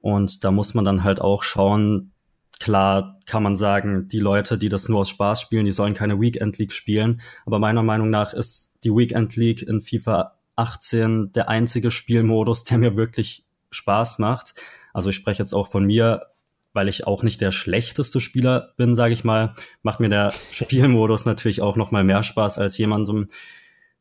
Und 0.00 0.44
da 0.44 0.50
muss 0.50 0.74
man 0.74 0.84
dann 0.84 1.04
halt 1.04 1.20
auch 1.20 1.42
schauen, 1.42 2.12
klar 2.58 3.18
kann 3.26 3.42
man 3.42 3.56
sagen, 3.56 4.08
die 4.08 4.20
Leute, 4.20 4.58
die 4.58 4.68
das 4.68 4.88
nur 4.88 5.00
aus 5.00 5.08
Spaß 5.08 5.40
spielen, 5.40 5.64
die 5.64 5.72
sollen 5.72 5.94
keine 5.94 6.20
Weekend 6.20 6.58
League 6.58 6.72
spielen. 6.72 7.20
Aber 7.46 7.58
meiner 7.58 7.82
Meinung 7.82 8.10
nach 8.10 8.32
ist 8.32 8.78
die 8.84 8.90
Weekend 8.90 9.36
League 9.36 9.62
in 9.62 9.80
FIFA 9.80 10.36
18 10.56 11.32
der 11.32 11.48
einzige 11.48 11.90
Spielmodus, 11.90 12.64
der 12.64 12.78
mir 12.78 12.96
wirklich 12.96 13.46
Spaß 13.70 14.18
macht. 14.18 14.54
Also 14.92 15.10
ich 15.10 15.16
spreche 15.16 15.42
jetzt 15.42 15.54
auch 15.54 15.68
von 15.68 15.84
mir, 15.84 16.26
weil 16.72 16.88
ich 16.88 17.06
auch 17.06 17.22
nicht 17.22 17.40
der 17.40 17.50
schlechteste 17.50 18.20
Spieler 18.20 18.72
bin, 18.76 18.94
sage 18.94 19.14
ich 19.14 19.24
mal, 19.24 19.54
macht 19.82 20.00
mir 20.00 20.08
der 20.08 20.32
Spielmodus 20.52 21.24
natürlich 21.24 21.62
auch 21.62 21.76
noch 21.76 21.90
mal 21.90 22.04
mehr 22.04 22.22
Spaß 22.22 22.58
als 22.58 22.76
jemandem, 22.78 23.28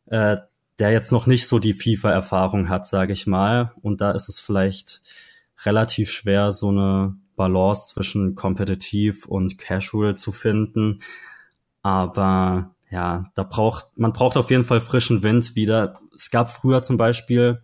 äh, 0.08 0.38
der 0.80 0.92
jetzt 0.92 1.12
noch 1.12 1.28
nicht 1.28 1.48
so 1.48 1.60
die 1.60 1.74
FIFA-Erfahrung 1.74 2.70
hat, 2.70 2.88
sage 2.88 3.14
ich 3.14 3.28
mal. 3.28 3.74
Und 3.82 4.02
da 4.02 4.12
ist 4.12 4.30
es 4.30 4.40
vielleicht 4.40 5.02
relativ 5.66 6.12
schwer, 6.12 6.52
so 6.52 6.70
eine 6.70 7.16
Balance 7.36 7.94
zwischen 7.94 8.36
kompetitiv 8.36 9.26
und 9.26 9.58
casual 9.58 10.16
zu 10.16 10.32
finden. 10.32 11.02
Aber 11.82 12.76
ja, 12.92 13.32
da 13.36 13.44
braucht, 13.44 13.88
man 13.98 14.14
braucht 14.14 14.38
auf 14.38 14.50
jeden 14.50 14.66
Fall 14.66 14.80
frischen 14.80 15.24
Wind 15.24 15.56
wieder. 15.56 16.00
Es 16.16 16.32
gab 16.32 16.52
früher 16.52 16.82
zum 16.82 16.98
Beispiel, 16.98 17.62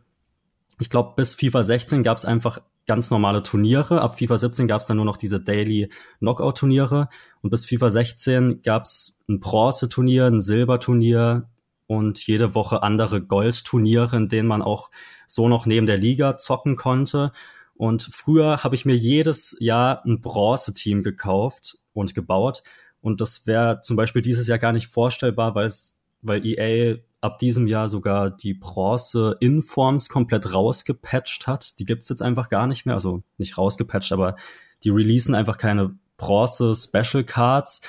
ich 0.80 0.90
glaube, 0.90 1.14
bis 1.16 1.36
FIFA 1.36 1.64
16 1.64 2.04
gab 2.04 2.18
es 2.18 2.26
einfach 2.26 2.62
ganz 2.86 3.10
normale 3.10 3.44
Turniere. 3.44 4.02
Ab 4.02 4.20
FIFA 4.20 4.38
17 4.38 4.68
gab 4.68 4.82
es 4.82 4.88
dann 4.88 4.98
nur 4.98 5.06
noch 5.06 5.18
diese 5.18 5.42
Daily 5.42 5.90
Knockout-Turniere. 6.20 7.10
Und 7.42 7.50
bis 7.50 7.66
FIFA 7.66 7.90
16 7.90 8.62
gab 8.62 8.84
es 8.84 9.20
ein 9.28 9.40
Bronze-Turnier, 9.40 10.26
ein 10.26 10.42
Silberturnier 10.42 11.50
und 11.88 12.26
jede 12.26 12.56
Woche 12.56 12.84
andere 12.84 13.22
Gold-Turniere, 13.22 14.16
in 14.16 14.28
denen 14.28 14.48
man 14.48 14.62
auch 14.62 14.90
so 15.28 15.48
noch 15.48 15.66
neben 15.66 15.86
der 15.86 15.98
Liga 15.98 16.38
zocken 16.38 16.76
konnte. 16.76 17.32
Und 17.78 18.10
früher 18.12 18.64
habe 18.64 18.76
ich 18.76 18.86
mir 18.86 18.96
jedes 18.96 19.56
Jahr 19.60 20.04
ein 20.06 20.22
Bronze-Team 20.22 21.04
gekauft 21.04 21.78
und 21.94 22.16
gebaut. 22.16 22.64
Und 23.02 23.22
das 23.22 23.46
wäre 23.46 23.82
zum 23.82 23.98
Beispiel 23.98 24.22
dieses 24.22 24.48
Jahr 24.48 24.58
gar 24.58 24.72
nicht 24.72 24.88
vorstellbar, 24.88 25.56
weil 25.56 25.66
es, 25.66 26.00
weil 26.22 26.46
EA 26.46 26.98
ab 27.22 27.38
diesem 27.40 27.68
Jahr 27.68 27.90
sogar 27.90 28.30
die 28.30 28.54
Bronze-Informs 28.54 30.10
komplett 30.10 30.54
rausgepatcht 30.54 31.48
hat. 31.48 31.80
Die 31.80 31.86
gibt's 31.86 32.08
jetzt 32.08 32.22
einfach 32.22 32.50
gar 32.50 32.68
nicht 32.68 32.86
mehr. 32.86 32.96
Also 32.96 33.24
nicht 33.38 33.58
rausgepatcht, 33.58 34.12
aber 34.14 34.38
die 34.84 34.90
releasen 34.90 35.36
einfach 35.36 35.58
keine 35.58 35.98
Bronze-Special 36.18 37.24
Cards. 37.26 37.82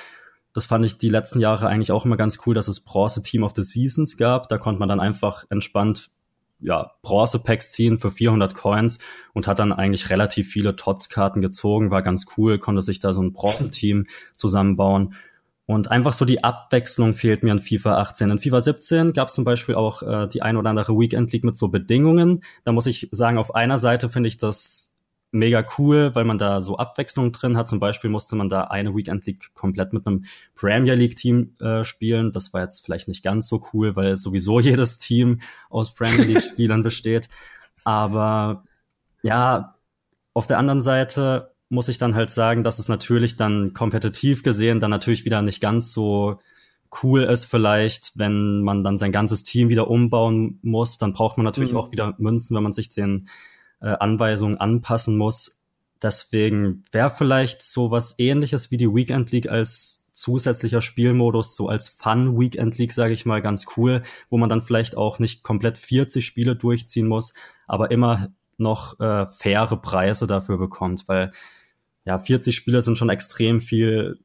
Das 0.53 0.65
fand 0.65 0.85
ich 0.85 0.97
die 0.97 1.09
letzten 1.09 1.39
Jahre 1.39 1.67
eigentlich 1.67 1.91
auch 1.91 2.03
immer 2.03 2.17
ganz 2.17 2.39
cool, 2.45 2.55
dass 2.55 2.67
es 2.67 2.81
Bronze 2.81 3.21
Team 3.23 3.43
of 3.43 3.53
the 3.55 3.63
Seasons 3.63 4.17
gab. 4.17 4.49
Da 4.49 4.57
konnte 4.57 4.79
man 4.79 4.89
dann 4.89 4.99
einfach 4.99 5.45
entspannt 5.49 6.09
ja, 6.59 6.91
Bronze-Packs 7.01 7.71
ziehen 7.71 7.99
für 7.99 8.11
400 8.11 8.55
Coins 8.55 8.99
und 9.33 9.47
hat 9.47 9.59
dann 9.59 9.73
eigentlich 9.73 10.09
relativ 10.09 10.49
viele 10.49 10.75
TOTS-Karten 10.75 11.41
gezogen, 11.41 11.91
war 11.91 12.01
ganz 12.01 12.25
cool, 12.37 12.57
konnte 12.57 12.81
sich 12.81 12.99
da 12.99 13.13
so 13.13 13.21
ein 13.21 13.33
Bronze-Team 13.33 14.07
zusammenbauen. 14.35 15.13
Und 15.65 15.91
einfach 15.91 16.13
so 16.13 16.23
die 16.23 16.45
Abwechslung 16.45 17.13
fehlt 17.13 17.43
mir 17.43 17.51
in 17.51 17.59
FIFA 17.59 17.97
18. 17.97 18.29
In 18.29 18.39
FIFA 18.39 18.61
17 18.61 19.13
gab 19.13 19.27
es 19.27 19.33
zum 19.33 19.43
Beispiel 19.43 19.75
auch 19.75 20.01
äh, 20.01 20.27
die 20.27 20.41
ein 20.41 20.55
oder 20.55 20.69
andere 20.69 20.93
Weekend 20.93 21.31
League 21.33 21.43
mit 21.43 21.57
so 21.57 21.67
Bedingungen. 21.67 22.41
Da 22.63 22.71
muss 22.71 22.85
ich 22.85 23.09
sagen, 23.11 23.37
auf 23.37 23.53
einer 23.53 23.77
Seite 23.77 24.07
finde 24.07 24.29
ich 24.29 24.37
das 24.37 24.96
mega 25.31 25.65
cool, 25.77 26.15
weil 26.15 26.23
man 26.23 26.37
da 26.37 26.61
so 26.61 26.77
Abwechslung 26.77 27.31
drin 27.31 27.57
hat. 27.57 27.69
Zum 27.69 27.79
Beispiel 27.79 28.09
musste 28.09 28.35
man 28.35 28.49
da 28.49 28.61
eine 28.65 28.95
Weekend 28.95 29.25
League 29.25 29.53
komplett 29.53 29.93
mit 29.93 30.07
einem 30.07 30.25
Premier 30.55 30.95
League 30.95 31.15
Team 31.15 31.55
äh, 31.59 31.83
spielen. 31.83 32.31
Das 32.31 32.53
war 32.53 32.61
jetzt 32.61 32.85
vielleicht 32.85 33.07
nicht 33.07 33.23
ganz 33.23 33.47
so 33.47 33.63
cool, 33.73 33.95
weil 33.95 34.17
sowieso 34.17 34.59
jedes 34.61 34.99
Team 34.99 35.41
aus 35.69 35.93
Premier 35.93 36.23
League 36.23 36.43
Spielern 36.43 36.83
besteht. 36.83 37.29
Aber 37.83 38.63
ja, 39.21 39.75
auf 40.33 40.47
der 40.47 40.57
anderen 40.59 40.81
Seite 40.81 41.51
muss 41.69 41.89
ich 41.89 41.97
dann 41.97 42.15
halt 42.15 42.29
sagen, 42.29 42.63
dass 42.63 42.79
es 42.79 42.87
natürlich 42.87 43.35
dann 43.35 43.73
kompetitiv 43.73 44.43
gesehen 44.43 44.79
dann 44.79 44.91
natürlich 44.91 45.25
wieder 45.25 45.41
nicht 45.41 45.61
ganz 45.61 45.91
so 45.91 46.39
cool 47.03 47.23
ist 47.23 47.45
vielleicht, 47.45 48.13
wenn 48.15 48.61
man 48.61 48.83
dann 48.83 48.97
sein 48.97 49.11
ganzes 49.11 49.43
Team 49.43 49.67
wieder 49.67 49.89
umbauen 49.89 50.59
muss. 50.61 50.97
Dann 50.97 51.13
braucht 51.13 51.37
man 51.37 51.43
natürlich 51.43 51.73
mhm. 51.73 51.77
auch 51.77 51.91
wieder 51.91 52.15
Münzen, 52.17 52.55
wenn 52.55 52.63
man 52.63 52.73
sich 52.73 52.89
den 52.89 53.27
äh, 53.81 53.87
Anweisungen 53.87 54.57
anpassen 54.57 55.17
muss. 55.17 55.61
Deswegen 56.01 56.83
wäre 56.91 57.09
vielleicht 57.09 57.63
so 57.63 57.91
was 57.91 58.15
ähnliches 58.19 58.71
wie 58.71 58.77
die 58.77 58.93
Weekend 58.93 59.31
League 59.31 59.49
als 59.49 60.05
zusätzlicher 60.13 60.81
Spielmodus, 60.81 61.55
so 61.55 61.69
als 61.69 61.89
Fun 61.89 62.39
Weekend 62.39 62.77
League, 62.77 62.91
sage 62.91 63.13
ich 63.13 63.25
mal, 63.25 63.41
ganz 63.41 63.65
cool, 63.77 64.03
wo 64.29 64.37
man 64.37 64.49
dann 64.49 64.63
vielleicht 64.63 64.97
auch 64.97 65.19
nicht 65.19 65.43
komplett 65.43 65.77
40 65.77 66.25
Spiele 66.25 66.55
durchziehen 66.55 67.07
muss, 67.07 67.33
aber 67.67 67.91
immer 67.91 68.29
noch 68.57 68.99
äh, 68.99 69.27
faire 69.27 69.77
Preise 69.77 70.25
dafür 70.25 70.57
bekommt, 70.57 71.07
weil 71.07 71.31
ja, 72.03 72.17
40 72.17 72.55
Spiele 72.55 72.81
sind 72.81 72.97
schon 72.97 73.09
extrem 73.09 73.61
viel, 73.61 74.19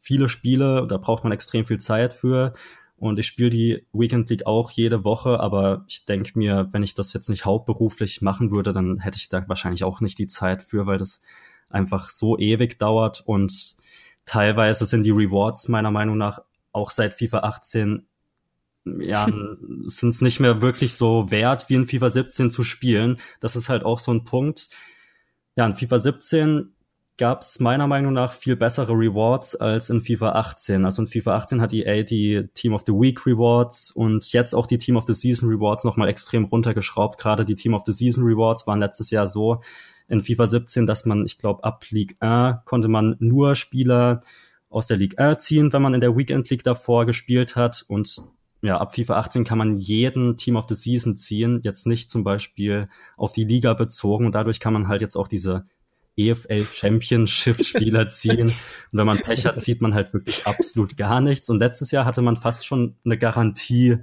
viele 0.00 0.28
Spiele, 0.28 0.86
da 0.88 0.96
braucht 0.96 1.22
man 1.22 1.32
extrem 1.32 1.64
viel 1.64 1.78
Zeit 1.78 2.14
für. 2.14 2.54
Und 3.00 3.18
ich 3.18 3.26
spiele 3.26 3.48
die 3.48 3.86
Weekend 3.94 4.28
League 4.28 4.46
auch 4.46 4.70
jede 4.70 5.04
Woche, 5.04 5.40
aber 5.40 5.84
ich 5.88 6.04
denke 6.04 6.38
mir, 6.38 6.68
wenn 6.72 6.82
ich 6.82 6.94
das 6.94 7.14
jetzt 7.14 7.30
nicht 7.30 7.46
hauptberuflich 7.46 8.20
machen 8.20 8.50
würde, 8.50 8.74
dann 8.74 8.98
hätte 8.98 9.16
ich 9.16 9.30
da 9.30 9.42
wahrscheinlich 9.48 9.84
auch 9.84 10.02
nicht 10.02 10.18
die 10.18 10.26
Zeit 10.26 10.62
für, 10.62 10.86
weil 10.86 10.98
das 10.98 11.22
einfach 11.70 12.10
so 12.10 12.36
ewig 12.38 12.78
dauert 12.78 13.22
und 13.24 13.74
teilweise 14.26 14.84
sind 14.84 15.04
die 15.04 15.12
Rewards 15.12 15.68
meiner 15.68 15.90
Meinung 15.90 16.18
nach 16.18 16.40
auch 16.72 16.90
seit 16.90 17.14
FIFA 17.14 17.38
18 17.38 18.06
ja, 18.84 19.26
sind 19.86 20.10
es 20.10 20.20
nicht 20.20 20.38
mehr 20.38 20.60
wirklich 20.60 20.92
so 20.92 21.30
wert, 21.30 21.70
wie 21.70 21.76
in 21.76 21.88
FIFA 21.88 22.10
17 22.10 22.50
zu 22.50 22.62
spielen. 22.62 23.18
Das 23.40 23.56
ist 23.56 23.70
halt 23.70 23.82
auch 23.82 23.98
so 23.98 24.12
ein 24.12 24.24
Punkt. 24.24 24.68
Ja, 25.56 25.64
in 25.64 25.74
FIFA 25.74 25.98
17 25.98 26.74
gab 27.20 27.42
es 27.42 27.60
meiner 27.60 27.86
Meinung 27.86 28.14
nach 28.14 28.32
viel 28.32 28.56
bessere 28.56 28.94
Rewards 28.94 29.54
als 29.54 29.90
in 29.90 30.00
FIFA 30.00 30.32
18. 30.32 30.86
Also 30.86 31.02
in 31.02 31.08
FIFA 31.08 31.36
18 31.36 31.60
hat 31.60 31.74
EA 31.74 32.02
die 32.02 32.48
Team 32.54 32.72
of 32.72 32.84
the 32.86 32.92
Week 32.92 33.26
Rewards 33.26 33.90
und 33.90 34.32
jetzt 34.32 34.54
auch 34.54 34.66
die 34.66 34.78
Team 34.78 34.96
of 34.96 35.04
the 35.06 35.12
Season 35.12 35.46
Rewards 35.46 35.84
nochmal 35.84 36.08
extrem 36.08 36.46
runtergeschraubt. 36.46 37.18
Gerade 37.18 37.44
die 37.44 37.56
Team 37.56 37.74
of 37.74 37.82
the 37.84 37.92
Season 37.92 38.24
Rewards 38.24 38.66
waren 38.66 38.80
letztes 38.80 39.10
Jahr 39.10 39.26
so 39.26 39.60
in 40.08 40.22
FIFA 40.22 40.46
17, 40.46 40.86
dass 40.86 41.04
man, 41.04 41.26
ich 41.26 41.38
glaube, 41.38 41.62
ab 41.62 41.84
League 41.90 42.16
1 42.20 42.64
konnte 42.64 42.88
man 42.88 43.16
nur 43.18 43.54
Spieler 43.54 44.20
aus 44.70 44.86
der 44.86 44.96
League 44.96 45.18
1 45.18 45.44
ziehen, 45.44 45.74
wenn 45.74 45.82
man 45.82 45.92
in 45.92 46.00
der 46.00 46.16
Weekend 46.16 46.48
League 46.48 46.64
davor 46.64 47.04
gespielt 47.04 47.54
hat 47.54 47.84
und 47.86 48.16
ja, 48.62 48.78
ab 48.78 48.94
FIFA 48.94 49.18
18 49.18 49.44
kann 49.44 49.58
man 49.58 49.74
jeden 49.74 50.38
Team 50.38 50.56
of 50.56 50.64
the 50.70 50.74
Season 50.74 51.18
ziehen, 51.18 51.60
jetzt 51.64 51.86
nicht 51.86 52.10
zum 52.10 52.24
Beispiel 52.24 52.88
auf 53.18 53.32
die 53.32 53.44
Liga 53.44 53.74
bezogen 53.74 54.24
und 54.24 54.34
dadurch 54.34 54.58
kann 54.58 54.72
man 54.72 54.88
halt 54.88 55.02
jetzt 55.02 55.16
auch 55.16 55.28
diese 55.28 55.66
EFL 56.28 56.64
Championship 56.64 57.64
Spieler 57.64 58.08
ziehen. 58.10 58.48
Und 58.48 58.54
wenn 58.92 59.06
man 59.06 59.18
Pech 59.18 59.46
hat, 59.46 59.60
sieht 59.60 59.80
man 59.80 59.94
halt 59.94 60.12
wirklich 60.12 60.46
absolut 60.46 60.96
gar 60.96 61.20
nichts. 61.20 61.48
Und 61.48 61.58
letztes 61.58 61.90
Jahr 61.90 62.04
hatte 62.04 62.22
man 62.22 62.36
fast 62.36 62.66
schon 62.66 62.96
eine 63.04 63.18
Garantie, 63.18 63.98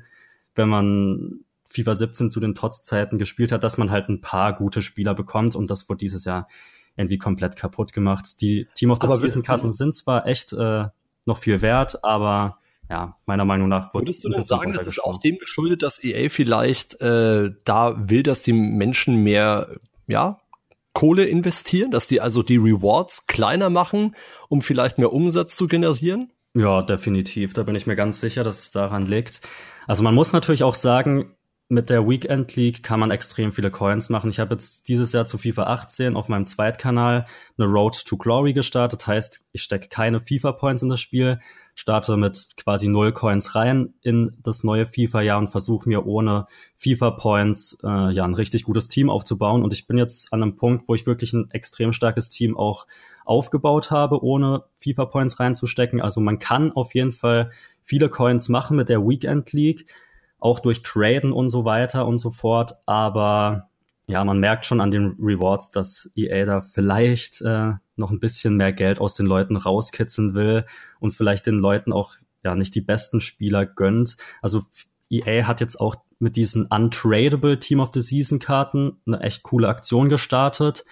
wenn 0.56 0.70
man 0.70 1.42
FIFA 1.70 1.96
17 1.96 2.32
zu 2.32 2.40
den 2.40 2.56
Tots-Zeiten 2.56 3.18
gespielt 3.18 3.52
hat, 3.52 3.64
dass 3.64 3.78
man 3.78 3.92
halt 3.92 4.10
ein 4.10 4.22
paar 4.22 4.54
gute 4.54 4.82
Spieler 4.82 5.14
bekommt. 5.14 5.56
Und 5.56 5.70
das 5.70 5.90
wurde 5.90 6.00
dieses 6.00 6.26
Jahr 6.26 6.48
irgendwie 6.96 7.18
komplett 7.18 7.56
kaputt 7.56 7.94
gemacht. 7.94 8.42
Die 8.42 8.68
Team 8.74 8.92
of 8.92 9.00
the 9.02 9.08
Season 9.08 9.44
Karten 9.44 9.72
sind 9.72 9.96
zwar 9.96 10.26
echt 10.26 10.54
äh, 10.54 10.86
noch 11.26 11.38
viel 11.38 11.62
wert, 11.62 12.04
aber 12.04 12.58
ja, 12.90 13.18
meiner 13.26 13.46
Meinung 13.46 13.68
nach 13.68 13.94
Würdest 13.94 14.24
du 14.24 14.30
denn 14.30 14.44
sagen, 14.44 14.74
das 14.74 14.88
ist 14.88 15.04
auch 15.04 15.20
dem 15.20 15.38
geschuldet, 15.38 15.84
dass 15.84 16.04
EA 16.04 16.30
vielleicht 16.30 17.00
äh, 17.02 17.52
da 17.66 18.10
will, 18.10 18.24
dass 18.24 18.44
die 18.44 18.54
Menschen 18.54 19.24
mehr 19.24 19.78
ja, 20.08 20.40
Kohle 20.98 21.26
investieren, 21.26 21.92
dass 21.92 22.08
die 22.08 22.22
also 22.22 22.42
die 22.42 22.58
Rewards 22.58 23.28
kleiner 23.28 23.70
machen, 23.70 24.16
um 24.50 24.64
vielleicht 24.64 24.98
mehr 24.98 25.14
Umsatz 25.14 25.56
zu 25.56 25.68
generieren? 25.68 26.32
Ja, 26.56 26.82
definitiv. 26.82 27.54
Da 27.54 27.62
bin 27.62 27.76
ich 27.76 27.86
mir 27.86 27.96
ganz 27.96 28.20
sicher, 28.20 28.44
dass 28.44 28.58
es 28.58 28.72
daran 28.72 29.06
liegt. 29.06 29.42
Also 29.86 30.02
man 30.02 30.16
muss 30.16 30.34
natürlich 30.34 30.64
auch 30.64 30.74
sagen, 30.74 31.37
mit 31.70 31.90
der 31.90 32.08
Weekend 32.08 32.56
League 32.56 32.82
kann 32.82 33.00
man 33.00 33.12
extrem 33.12 33.52
viele 33.52 33.72
Coins 33.72 34.08
machen. 34.08 34.30
Ich 34.30 34.40
habe 34.40 34.54
jetzt 34.54 34.88
dieses 34.88 35.12
Jahr 35.12 35.26
zu 35.26 35.38
FIFA 35.38 35.64
18 35.64 36.16
auf 36.16 36.30
meinem 36.30 36.46
Zweitkanal 36.46 37.26
eine 37.58 37.68
Road 37.68 38.06
to 38.06 38.16
Glory 38.16 38.54
gestartet. 38.54 39.06
Heißt, 39.06 39.50
ich 39.52 39.64
stecke 39.64 39.90
keine 39.90 40.22
FIFA 40.22 40.54
Points 40.54 40.82
in 40.82 40.88
das 40.88 41.02
Spiel, 41.02 41.42
starte 41.76 42.16
mit 42.16 42.56
quasi 42.56 42.88
null 42.88 43.12
Coins 43.12 43.54
rein 43.54 43.94
in 44.02 44.38
das 44.42 44.64
neue 44.64 44.86
FIFA-Jahr 44.86 45.40
und 45.40 45.50
versuche 45.50 45.90
mir 45.90 46.06
ohne 46.06 46.48
FIFA 46.78 47.12
Points 47.12 47.78
äh, 47.84 48.12
ja 48.12 48.24
ein 48.24 48.34
richtig 48.34 48.64
gutes 48.64 48.88
Team 48.88 49.10
aufzubauen. 49.10 49.62
Und 49.62 49.74
ich 49.74 49.88
bin 49.88 49.98
jetzt 49.98 50.32
an 50.32 50.42
einem 50.42 50.56
Punkt, 50.56 50.88
wo 50.88 50.96
ich 50.96 51.06
wirklich 51.06 51.34
ein 51.34 51.52
extrem 51.52 51.92
starkes 51.92 52.30
Team 52.30 52.56
auch 52.56 52.88
aufgebaut 53.26 53.92
habe, 53.92 54.24
ohne 54.24 54.64
FIFA 54.78 55.06
Points 55.06 55.38
reinzustecken. 55.38 56.00
Also 56.00 56.22
man 56.22 56.40
kann 56.40 56.72
auf 56.72 56.96
jeden 56.96 57.12
Fall 57.12 57.52
viele 57.84 58.08
Coins 58.08 58.48
machen 58.48 58.78
mit 58.78 58.88
der 58.88 59.06
Weekend 59.06 59.52
League 59.52 59.86
auch 60.40 60.60
durch 60.60 60.84
Traden 60.84 61.32
und 61.32 61.50
so 61.50 61.66
weiter 61.66 62.06
und 62.06 62.18
so 62.20 62.32
fort. 62.32 62.74
Aber 62.86 63.70
ja, 64.08 64.24
man 64.24 64.40
merkt 64.40 64.66
schon 64.66 64.82
an 64.82 64.92
den 64.92 65.16
Rewards, 65.20 65.72
dass 65.72 66.12
EA 66.16 66.46
da 66.46 66.62
vielleicht 66.62 67.42
äh, 67.42 67.74
noch 67.96 68.12
ein 68.12 68.20
bisschen 68.20 68.56
mehr 68.56 68.72
Geld 68.72 69.00
aus 69.00 69.16
den 69.16 69.26
Leuten 69.26 69.56
rauskitzeln 69.56 70.34
will 70.34 70.66
und 71.00 71.12
vielleicht 71.12 71.46
den 71.46 71.60
Leuten 71.60 71.92
auch 71.92 72.16
ja 72.44 72.56
nicht 72.56 72.76
die 72.76 72.82
besten 72.82 73.20
Spieler 73.20 73.66
gönnt. 73.66 74.18
Also 74.42 74.64
EA 75.10 75.46
hat 75.48 75.62
jetzt 75.62 75.80
auch 75.80 75.96
mit 76.20 76.36
diesen 76.36 76.68
untradable 76.68 77.60
Team 77.60 77.80
of 77.80 77.92
the 77.94 78.02
Season 78.02 78.40
Karten 78.40 78.98
eine 79.06 79.20
echt 79.22 79.44
coole 79.44 79.68
Aktion 79.68 80.10
gestartet 80.10 80.86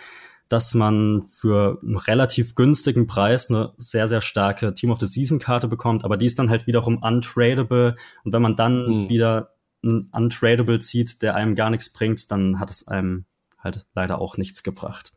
dass 0.49 0.73
man 0.73 1.25
für 1.31 1.79
einen 1.81 1.97
relativ 1.97 2.55
günstigen 2.55 3.07
Preis 3.07 3.49
eine 3.49 3.73
sehr, 3.77 4.07
sehr 4.07 4.21
starke 4.21 4.73
Team 4.73 4.91
of 4.91 4.99
the 4.99 5.07
Season 5.07 5.39
Karte 5.39 5.67
bekommt, 5.67 6.03
aber 6.03 6.17
die 6.17 6.27
ist 6.27 6.37
dann 6.37 6.49
halt 6.49 6.67
wiederum 6.67 7.01
untradable. 7.01 7.95
Und 8.23 8.33
wenn 8.33 8.41
man 8.41 8.55
dann 8.55 9.03
mhm. 9.05 9.09
wieder 9.09 9.51
ein 9.83 10.09
untradable 10.11 10.79
zieht, 10.79 11.21
der 11.21 11.35
einem 11.35 11.55
gar 11.55 11.69
nichts 11.69 11.91
bringt, 11.91 12.31
dann 12.31 12.59
hat 12.59 12.69
es 12.69 12.87
einem 12.87 13.25
halt 13.57 13.85
leider 13.95 14.19
auch 14.19 14.37
nichts 14.37 14.63
gebracht. 14.63 15.13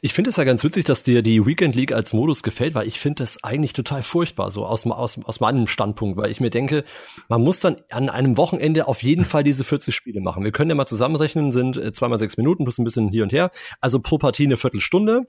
Ich 0.00 0.14
finde 0.14 0.30
es 0.30 0.36
ja 0.36 0.44
ganz 0.44 0.64
witzig, 0.64 0.84
dass 0.84 1.02
dir 1.02 1.22
die 1.22 1.44
Weekend 1.44 1.74
League 1.74 1.92
als 1.92 2.12
Modus 2.12 2.42
gefällt, 2.42 2.74
weil 2.74 2.88
ich 2.88 2.98
finde 2.98 3.22
das 3.22 3.42
eigentlich 3.44 3.72
total 3.72 4.02
furchtbar, 4.02 4.50
so 4.50 4.64
aus, 4.66 4.86
aus, 4.86 5.18
aus 5.22 5.40
meinem 5.40 5.66
Standpunkt, 5.66 6.16
weil 6.16 6.30
ich 6.30 6.40
mir 6.40 6.50
denke, 6.50 6.84
man 7.28 7.42
muss 7.42 7.60
dann 7.60 7.82
an 7.90 8.08
einem 8.08 8.36
Wochenende 8.36 8.88
auf 8.88 9.02
jeden 9.02 9.24
Fall 9.24 9.44
diese 9.44 9.64
40 9.64 9.94
Spiele 9.94 10.20
machen. 10.20 10.44
Wir 10.44 10.52
können 10.52 10.70
ja 10.70 10.76
mal 10.76 10.86
zusammenrechnen, 10.86 11.52
sind 11.52 11.76
äh, 11.76 11.92
zweimal 11.92 12.18
sechs 12.18 12.36
Minuten 12.36 12.64
plus 12.64 12.78
ein 12.78 12.84
bisschen 12.84 13.08
hier 13.08 13.22
und 13.22 13.32
her, 13.32 13.50
also 13.80 14.00
pro 14.00 14.18
Partie 14.18 14.44
eine 14.44 14.56
Viertelstunde 14.56 15.26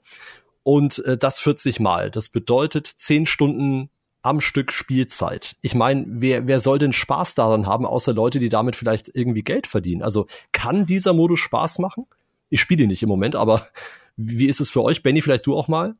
und 0.62 1.04
äh, 1.04 1.16
das 1.16 1.40
40 1.40 1.80
Mal. 1.80 2.10
Das 2.10 2.28
bedeutet 2.28 2.86
zehn 2.86 3.26
Stunden 3.26 3.90
am 4.22 4.40
Stück 4.40 4.72
Spielzeit. 4.72 5.56
Ich 5.62 5.74
meine, 5.74 6.04
wer, 6.08 6.46
wer 6.46 6.60
soll 6.60 6.78
denn 6.78 6.92
Spaß 6.92 7.34
daran 7.34 7.66
haben, 7.66 7.86
außer 7.86 8.12
Leute, 8.12 8.38
die 8.38 8.48
damit 8.48 8.76
vielleicht 8.76 9.10
irgendwie 9.14 9.42
Geld 9.42 9.66
verdienen? 9.66 10.02
Also 10.02 10.26
kann 10.52 10.86
dieser 10.86 11.12
Modus 11.12 11.38
Spaß 11.38 11.78
machen? 11.78 12.06
Ich 12.50 12.60
spiele 12.60 12.84
ihn 12.84 12.88
nicht 12.88 13.02
im 13.02 13.08
Moment, 13.08 13.36
aber 13.36 13.68
wie 14.18 14.46
ist 14.46 14.60
es 14.60 14.70
für 14.70 14.82
euch? 14.82 15.02
Benny, 15.02 15.22
vielleicht 15.22 15.46
du 15.46 15.56
auch 15.56 15.68
mal? 15.68 15.94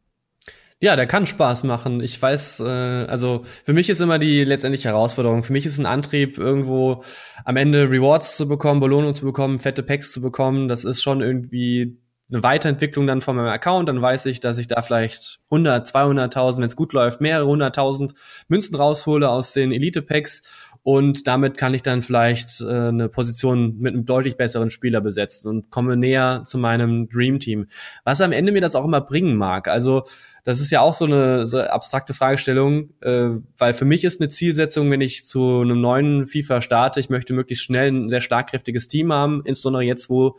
Ja, 0.80 0.94
der 0.94 1.06
kann 1.06 1.26
Spaß 1.26 1.64
machen. 1.64 2.00
Ich 2.00 2.20
weiß, 2.20 2.60
äh, 2.60 2.64
also 2.64 3.44
für 3.64 3.72
mich 3.72 3.88
ist 3.88 4.00
immer 4.00 4.18
die 4.18 4.44
letztendliche 4.44 4.88
Herausforderung. 4.88 5.42
Für 5.42 5.52
mich 5.52 5.66
ist 5.66 5.78
ein 5.78 5.86
Antrieb, 5.86 6.38
irgendwo 6.38 7.02
am 7.44 7.56
Ende 7.56 7.90
Rewards 7.90 8.36
zu 8.36 8.46
bekommen, 8.46 8.80
Belohnung 8.80 9.14
zu 9.14 9.24
bekommen, 9.24 9.58
fette 9.58 9.82
Packs 9.82 10.12
zu 10.12 10.20
bekommen. 10.20 10.68
Das 10.68 10.84
ist 10.84 11.02
schon 11.02 11.20
irgendwie 11.20 11.98
eine 12.30 12.42
Weiterentwicklung 12.42 13.06
dann 13.06 13.22
von 13.22 13.36
meinem 13.36 13.48
Account. 13.48 13.88
Dann 13.88 14.02
weiß 14.02 14.26
ich, 14.26 14.38
dass 14.38 14.58
ich 14.58 14.68
da 14.68 14.82
vielleicht 14.82 15.40
100, 15.50 15.88
200.000, 15.88 16.58
wenn 16.58 16.64
es 16.64 16.76
gut 16.76 16.92
läuft, 16.92 17.20
mehrere 17.20 17.46
hunderttausend 17.46 18.14
Münzen 18.48 18.76
raushole 18.76 19.28
aus 19.28 19.52
den 19.52 19.72
Elite-Packs 19.72 20.42
und 20.88 21.26
damit 21.26 21.58
kann 21.58 21.74
ich 21.74 21.82
dann 21.82 22.00
vielleicht 22.00 22.62
äh, 22.62 22.64
eine 22.64 23.10
Position 23.10 23.78
mit 23.78 23.92
einem 23.92 24.06
deutlich 24.06 24.38
besseren 24.38 24.70
Spieler 24.70 25.02
besetzen 25.02 25.46
und 25.50 25.70
komme 25.70 25.98
näher 25.98 26.44
zu 26.46 26.56
meinem 26.56 27.10
Dream 27.10 27.40
Team. 27.40 27.66
Was 28.04 28.22
am 28.22 28.32
Ende 28.32 28.52
mir 28.52 28.62
das 28.62 28.74
auch 28.74 28.86
immer 28.86 29.02
bringen 29.02 29.36
mag. 29.36 29.68
Also 29.68 30.04
das 30.44 30.60
ist 30.60 30.70
ja 30.70 30.80
auch 30.80 30.94
so 30.94 31.04
eine 31.04 31.44
so 31.44 31.60
abstrakte 31.60 32.14
Fragestellung, 32.14 32.88
äh, 33.02 33.28
weil 33.58 33.74
für 33.74 33.84
mich 33.84 34.02
ist 34.02 34.18
eine 34.18 34.30
Zielsetzung, 34.30 34.90
wenn 34.90 35.02
ich 35.02 35.26
zu 35.26 35.60
einem 35.60 35.78
neuen 35.82 36.26
FIFA 36.26 36.62
starte, 36.62 37.00
ich 37.00 37.10
möchte 37.10 37.34
möglichst 37.34 37.66
schnell 37.66 37.92
ein 37.92 38.08
sehr 38.08 38.22
schlagkräftiges 38.22 38.88
Team 38.88 39.12
haben, 39.12 39.42
insbesondere 39.44 39.82
jetzt, 39.82 40.08
wo 40.08 40.38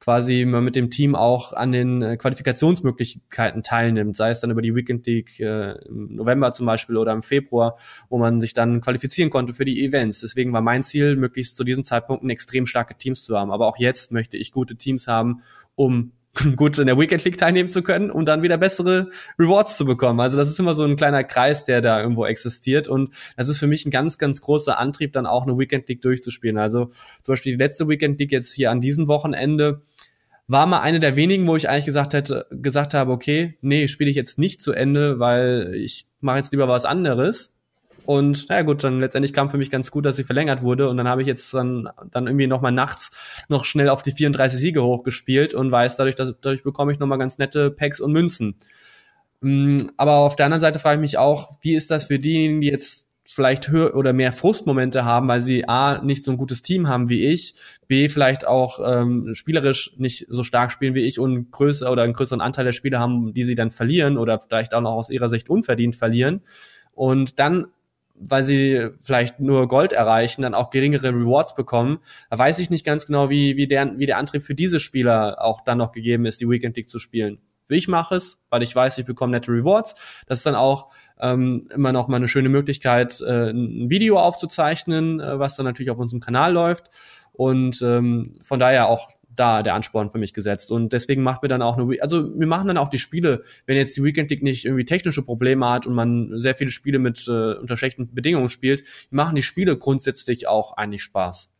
quasi 0.00 0.44
man 0.44 0.64
mit 0.64 0.76
dem 0.76 0.90
Team 0.90 1.14
auch 1.14 1.52
an 1.52 1.72
den 1.72 2.02
äh, 2.02 2.16
Qualifikationsmöglichkeiten 2.16 3.62
teilnimmt, 3.62 4.16
sei 4.16 4.30
es 4.30 4.40
dann 4.40 4.50
über 4.50 4.62
die 4.62 4.74
Weekend 4.74 5.06
League 5.06 5.40
äh, 5.40 5.72
im 5.86 6.14
November 6.14 6.52
zum 6.52 6.66
Beispiel 6.66 6.96
oder 6.96 7.12
im 7.12 7.22
Februar, 7.22 7.76
wo 8.08 8.18
man 8.18 8.40
sich 8.40 8.54
dann 8.54 8.80
qualifizieren 8.80 9.30
konnte 9.30 9.54
für 9.54 9.64
die 9.64 9.84
Events. 9.84 10.20
Deswegen 10.20 10.52
war 10.52 10.60
mein 10.60 10.82
Ziel, 10.82 11.16
möglichst 11.16 11.56
zu 11.56 11.64
diesem 11.64 11.84
Zeitpunkt 11.84 12.28
extrem 12.30 12.66
starke 12.66 12.96
Teams 12.96 13.24
zu 13.24 13.36
haben. 13.36 13.50
Aber 13.50 13.66
auch 13.66 13.78
jetzt 13.78 14.12
möchte 14.12 14.36
ich 14.36 14.52
gute 14.52 14.76
Teams 14.76 15.08
haben, 15.08 15.42
um 15.74 16.12
gut 16.56 16.78
in 16.78 16.86
der 16.86 16.98
Weekend 16.98 17.24
League 17.24 17.38
teilnehmen 17.38 17.70
zu 17.70 17.82
können 17.82 18.10
und 18.10 18.26
dann 18.26 18.42
wieder 18.42 18.58
bessere 18.58 19.10
Rewards 19.38 19.76
zu 19.76 19.84
bekommen. 19.84 20.20
Also 20.20 20.36
das 20.36 20.48
ist 20.48 20.58
immer 20.58 20.74
so 20.74 20.84
ein 20.84 20.96
kleiner 20.96 21.24
Kreis, 21.24 21.64
der 21.64 21.80
da 21.80 22.00
irgendwo 22.00 22.26
existiert 22.26 22.88
und 22.88 23.14
das 23.36 23.48
ist 23.48 23.58
für 23.58 23.66
mich 23.66 23.86
ein 23.86 23.90
ganz, 23.90 24.18
ganz 24.18 24.40
großer 24.40 24.78
Antrieb, 24.78 25.12
dann 25.12 25.26
auch 25.26 25.46
eine 25.46 25.58
Weekend 25.58 25.88
League 25.88 26.02
durchzuspielen. 26.02 26.58
Also 26.58 26.86
zum 27.22 27.32
Beispiel 27.32 27.52
die 27.52 27.62
letzte 27.62 27.88
Weekend 27.88 28.18
League 28.18 28.32
jetzt 28.32 28.52
hier 28.52 28.70
an 28.70 28.80
diesem 28.80 29.08
Wochenende 29.08 29.82
war 30.48 30.66
mal 30.66 30.80
eine 30.80 30.98
der 30.98 31.14
wenigen, 31.14 31.46
wo 31.46 31.56
ich 31.56 31.68
eigentlich 31.68 31.84
gesagt 31.84 32.14
hätte, 32.14 32.46
gesagt 32.50 32.94
habe, 32.94 33.12
okay, 33.12 33.58
nee, 33.60 33.86
spiele 33.86 34.10
ich 34.10 34.16
jetzt 34.16 34.38
nicht 34.38 34.62
zu 34.62 34.72
Ende, 34.72 35.18
weil 35.18 35.74
ich 35.74 36.08
mache 36.20 36.38
jetzt 36.38 36.52
lieber 36.52 36.68
was 36.68 36.86
anderes. 36.86 37.52
Und 38.08 38.48
naja 38.48 38.62
gut, 38.62 38.84
dann 38.84 39.00
letztendlich 39.00 39.34
kam 39.34 39.50
für 39.50 39.58
mich 39.58 39.68
ganz 39.68 39.90
gut, 39.90 40.06
dass 40.06 40.16
sie 40.16 40.24
verlängert 40.24 40.62
wurde. 40.62 40.88
Und 40.88 40.96
dann 40.96 41.06
habe 41.06 41.20
ich 41.20 41.28
jetzt 41.28 41.52
dann, 41.52 41.90
dann 42.10 42.26
irgendwie 42.26 42.46
noch 42.46 42.62
mal 42.62 42.70
nachts 42.70 43.10
noch 43.50 43.66
schnell 43.66 43.90
auf 43.90 44.02
die 44.02 44.12
34 44.12 44.58
Siege 44.58 44.82
hochgespielt 44.82 45.52
und 45.52 45.70
weiß 45.70 45.96
dadurch, 45.96 46.14
dass 46.14 46.34
dadurch 46.40 46.62
bekomme 46.62 46.90
ich 46.90 46.98
noch 46.98 47.06
mal 47.06 47.18
ganz 47.18 47.36
nette 47.36 47.70
Packs 47.70 48.00
und 48.00 48.12
Münzen. 48.12 48.56
Mm, 49.42 49.88
aber 49.98 50.20
auf 50.20 50.36
der 50.36 50.46
anderen 50.46 50.62
Seite 50.62 50.78
frage 50.78 50.94
ich 50.94 51.00
mich 51.02 51.18
auch, 51.18 51.58
wie 51.60 51.74
ist 51.74 51.90
das 51.90 52.06
für 52.06 52.18
diejenigen, 52.18 52.62
die 52.62 52.68
jetzt 52.68 53.08
vielleicht 53.26 53.68
höher 53.68 53.94
oder 53.94 54.14
mehr 54.14 54.32
Frustmomente 54.32 55.04
haben, 55.04 55.28
weil 55.28 55.42
sie 55.42 55.68
A, 55.68 56.00
nicht 56.02 56.24
so 56.24 56.30
ein 56.30 56.38
gutes 56.38 56.62
Team 56.62 56.88
haben 56.88 57.10
wie 57.10 57.26
ich, 57.26 57.56
B, 57.88 58.08
vielleicht 58.08 58.46
auch 58.46 58.80
ähm, 58.82 59.34
spielerisch 59.34 59.96
nicht 59.98 60.24
so 60.30 60.44
stark 60.44 60.72
spielen 60.72 60.94
wie 60.94 61.04
ich 61.04 61.20
und 61.20 61.50
größer 61.50 61.92
oder 61.92 62.04
einen 62.04 62.14
größeren 62.14 62.40
Anteil 62.40 62.64
der 62.64 62.72
Spieler 62.72 63.00
haben, 63.00 63.34
die 63.34 63.44
sie 63.44 63.54
dann 63.54 63.70
verlieren 63.70 64.16
oder 64.16 64.40
vielleicht 64.40 64.72
auch 64.72 64.80
noch 64.80 64.92
aus 64.92 65.10
ihrer 65.10 65.28
Sicht 65.28 65.50
unverdient 65.50 65.94
verlieren. 65.94 66.40
Und 66.94 67.38
dann 67.38 67.66
weil 68.20 68.44
sie 68.44 68.88
vielleicht 68.98 69.40
nur 69.40 69.68
Gold 69.68 69.92
erreichen, 69.92 70.42
dann 70.42 70.54
auch 70.54 70.70
geringere 70.70 71.08
Rewards 71.08 71.54
bekommen. 71.54 71.98
Da 72.30 72.38
weiß 72.38 72.58
ich 72.58 72.70
nicht 72.70 72.84
ganz 72.84 73.06
genau, 73.06 73.30
wie, 73.30 73.56
wie, 73.56 73.66
der, 73.66 73.98
wie 73.98 74.06
der 74.06 74.18
Antrieb 74.18 74.42
für 74.42 74.54
diese 74.54 74.80
Spieler 74.80 75.42
auch 75.42 75.60
dann 75.62 75.78
noch 75.78 75.92
gegeben 75.92 76.26
ist, 76.26 76.40
die 76.40 76.48
Weekend 76.48 76.76
League 76.76 76.88
zu 76.88 76.98
spielen. 76.98 77.38
Ich 77.68 77.86
mache 77.86 78.16
es, 78.16 78.38
weil 78.48 78.62
ich 78.62 78.74
weiß, 78.74 78.98
ich 78.98 79.04
bekomme 79.04 79.32
nette 79.32 79.52
Rewards. 79.52 79.94
Das 80.26 80.38
ist 80.38 80.46
dann 80.46 80.54
auch 80.54 80.90
ähm, 81.20 81.68
immer 81.72 81.92
noch 81.92 82.08
mal 82.08 82.16
eine 82.16 82.28
schöne 82.28 82.48
Möglichkeit, 82.48 83.20
äh, 83.20 83.50
ein 83.50 83.90
Video 83.90 84.18
aufzuzeichnen, 84.18 85.20
äh, 85.20 85.38
was 85.38 85.56
dann 85.56 85.66
natürlich 85.66 85.90
auf 85.90 85.98
unserem 85.98 86.20
Kanal 86.20 86.52
läuft. 86.52 86.84
Und 87.32 87.82
ähm, 87.82 88.36
von 88.40 88.58
daher 88.58 88.88
auch 88.88 89.10
da 89.38 89.62
der 89.62 89.74
Ansporn 89.74 90.10
für 90.10 90.18
mich 90.18 90.34
gesetzt. 90.34 90.70
Und 90.70 90.92
deswegen 90.92 91.22
macht 91.22 91.42
mir 91.42 91.48
dann 91.48 91.62
auch 91.62 91.78
eine, 91.78 92.00
also 92.02 92.38
wir 92.38 92.46
machen 92.46 92.68
dann 92.68 92.76
auch 92.76 92.88
die 92.88 92.98
Spiele, 92.98 93.42
wenn 93.66 93.76
jetzt 93.76 93.96
die 93.96 94.02
Weekend 94.02 94.30
League 94.30 94.42
nicht 94.42 94.64
irgendwie 94.64 94.84
technische 94.84 95.22
Probleme 95.22 95.68
hat 95.68 95.86
und 95.86 95.94
man 95.94 96.38
sehr 96.40 96.54
viele 96.54 96.70
Spiele 96.70 96.98
mit 96.98 97.26
äh, 97.28 97.54
unter 97.54 97.76
schlechten 97.76 98.14
Bedingungen 98.14 98.48
spielt, 98.48 98.84
machen 99.10 99.34
die 99.34 99.42
Spiele 99.42 99.76
grundsätzlich 99.76 100.48
auch 100.48 100.76
eigentlich 100.76 101.02
Spaß. 101.02 101.50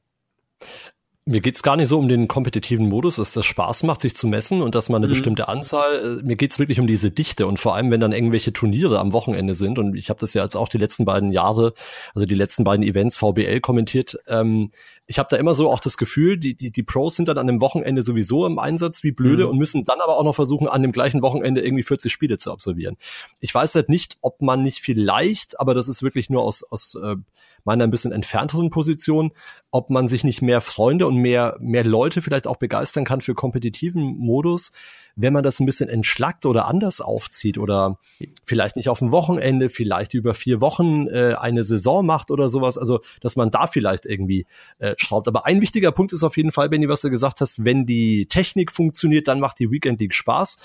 Mir 1.28 1.42
geht's 1.42 1.62
gar 1.62 1.76
nicht 1.76 1.88
so 1.88 1.98
um 1.98 2.08
den 2.08 2.26
kompetitiven 2.26 2.88
Modus, 2.88 3.16
dass 3.16 3.34
das 3.34 3.44
Spaß 3.44 3.82
macht, 3.82 4.00
sich 4.00 4.16
zu 4.16 4.26
messen 4.26 4.62
und 4.62 4.74
dass 4.74 4.88
man 4.88 5.00
eine 5.00 5.08
mhm. 5.08 5.10
bestimmte 5.10 5.46
Anzahl. 5.46 6.20
Äh, 6.20 6.22
mir 6.22 6.36
geht's 6.36 6.58
wirklich 6.58 6.80
um 6.80 6.86
diese 6.86 7.10
Dichte 7.10 7.46
und 7.46 7.60
vor 7.60 7.74
allem, 7.74 7.90
wenn 7.90 8.00
dann 8.00 8.12
irgendwelche 8.12 8.54
Turniere 8.54 8.98
am 8.98 9.12
Wochenende 9.12 9.54
sind. 9.54 9.78
Und 9.78 9.94
ich 9.94 10.08
habe 10.08 10.18
das 10.18 10.32
ja 10.32 10.42
jetzt 10.42 10.56
auch 10.56 10.70
die 10.70 10.78
letzten 10.78 11.04
beiden 11.04 11.30
Jahre, 11.30 11.74
also 12.14 12.24
die 12.24 12.34
letzten 12.34 12.64
beiden 12.64 12.82
Events 12.82 13.18
VBL 13.18 13.60
kommentiert. 13.60 14.16
Ähm, 14.26 14.70
ich 15.10 15.18
habe 15.18 15.28
da 15.30 15.38
immer 15.38 15.54
so 15.54 15.70
auch 15.70 15.80
das 15.80 15.96
Gefühl, 15.96 16.36
die, 16.36 16.54
die, 16.54 16.70
die 16.70 16.82
Pros 16.82 17.16
sind 17.16 17.28
dann 17.28 17.38
an 17.38 17.46
dem 17.46 17.62
Wochenende 17.62 18.02
sowieso 18.02 18.44
im 18.44 18.58
Einsatz 18.58 19.02
wie 19.02 19.10
blöde 19.10 19.44
mhm. 19.44 19.50
und 19.50 19.58
müssen 19.58 19.84
dann 19.84 20.02
aber 20.02 20.18
auch 20.18 20.22
noch 20.22 20.34
versuchen, 20.34 20.68
an 20.68 20.82
dem 20.82 20.92
gleichen 20.92 21.22
Wochenende 21.22 21.62
irgendwie 21.62 21.82
40 21.82 22.12
Spiele 22.12 22.36
zu 22.36 22.52
absolvieren. 22.52 22.98
Ich 23.40 23.54
weiß 23.54 23.74
halt 23.74 23.88
nicht, 23.88 24.18
ob 24.20 24.42
man 24.42 24.62
nicht 24.62 24.80
vielleicht, 24.80 25.58
aber 25.58 25.72
das 25.72 25.88
ist 25.88 26.02
wirklich 26.02 26.28
nur 26.28 26.42
aus, 26.42 26.62
aus 26.62 26.94
äh, 27.02 27.16
meiner 27.64 27.84
ein 27.84 27.90
bisschen 27.90 28.12
entfernteren 28.12 28.68
Position, 28.68 29.32
ob 29.70 29.88
man 29.88 30.08
sich 30.08 30.24
nicht 30.24 30.42
mehr 30.42 30.60
Freunde 30.60 31.06
und 31.06 31.16
mehr, 31.16 31.56
mehr 31.58 31.84
Leute 31.84 32.20
vielleicht 32.20 32.46
auch 32.46 32.56
begeistern 32.56 33.06
kann 33.06 33.22
für 33.22 33.34
kompetitiven 33.34 34.02
Modus, 34.02 34.72
wenn 35.20 35.32
man 35.32 35.42
das 35.42 35.58
ein 35.58 35.66
bisschen 35.66 35.88
entschlackt 35.88 36.46
oder 36.46 36.68
anders 36.68 37.00
aufzieht 37.00 37.58
oder 37.58 37.98
vielleicht 38.44 38.76
nicht 38.76 38.88
auf 38.88 39.00
dem 39.00 39.10
Wochenende, 39.10 39.68
vielleicht 39.68 40.14
über 40.14 40.32
vier 40.32 40.60
Wochen 40.60 41.08
äh, 41.08 41.34
eine 41.38 41.64
Saison 41.64 42.06
macht 42.06 42.30
oder 42.30 42.48
sowas, 42.48 42.78
also 42.78 43.00
dass 43.20 43.34
man 43.34 43.50
da 43.50 43.66
vielleicht 43.66 44.06
irgendwie 44.06 44.46
äh, 44.78 44.94
schraubt. 44.96 45.26
Aber 45.26 45.44
ein 45.44 45.60
wichtiger 45.60 45.90
Punkt 45.90 46.12
ist 46.12 46.22
auf 46.22 46.36
jeden 46.36 46.52
Fall, 46.52 46.68
Benny, 46.68 46.88
was 46.88 47.00
du 47.00 47.10
gesagt 47.10 47.40
hast, 47.40 47.64
wenn 47.64 47.84
die 47.84 48.26
Technik 48.26 48.70
funktioniert, 48.70 49.26
dann 49.26 49.40
macht 49.40 49.58
die 49.58 49.72
Weekend 49.72 50.00
League 50.00 50.14
Spaß. 50.14 50.58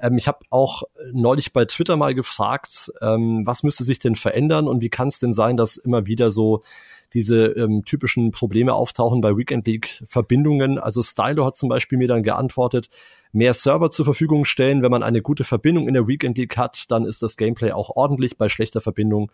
Ähm, 0.00 0.16
ich 0.16 0.26
habe 0.26 0.38
auch 0.48 0.84
neulich 1.12 1.52
bei 1.52 1.66
Twitter 1.66 1.96
mal 1.96 2.14
gefragt, 2.14 2.90
ähm, 3.02 3.46
was 3.46 3.62
müsste 3.62 3.84
sich 3.84 3.98
denn 3.98 4.14
verändern 4.14 4.68
und 4.68 4.80
wie 4.80 4.88
kann 4.88 5.08
es 5.08 5.18
denn 5.18 5.34
sein, 5.34 5.58
dass 5.58 5.76
immer 5.76 6.06
wieder 6.06 6.30
so 6.30 6.62
diese 7.14 7.46
ähm, 7.46 7.84
typischen 7.84 8.30
Probleme 8.30 8.74
auftauchen 8.74 9.20
bei 9.20 9.36
Weekend 9.36 9.66
League 9.66 10.02
Verbindungen. 10.06 10.78
Also 10.78 11.02
Stylo 11.02 11.44
hat 11.44 11.56
zum 11.56 11.68
Beispiel 11.68 11.98
mir 11.98 12.08
dann 12.08 12.22
geantwortet, 12.22 12.88
mehr 13.32 13.54
Server 13.54 13.90
zur 13.90 14.04
Verfügung 14.04 14.44
stellen. 14.44 14.82
Wenn 14.82 14.90
man 14.90 15.02
eine 15.02 15.22
gute 15.22 15.44
Verbindung 15.44 15.88
in 15.88 15.94
der 15.94 16.06
Weekend 16.06 16.38
League 16.38 16.56
hat, 16.56 16.90
dann 16.90 17.04
ist 17.04 17.22
das 17.22 17.36
Gameplay 17.36 17.72
auch 17.72 17.90
ordentlich. 17.90 18.36
Bei 18.36 18.48
schlechter 18.48 18.80
Verbindung 18.80 19.32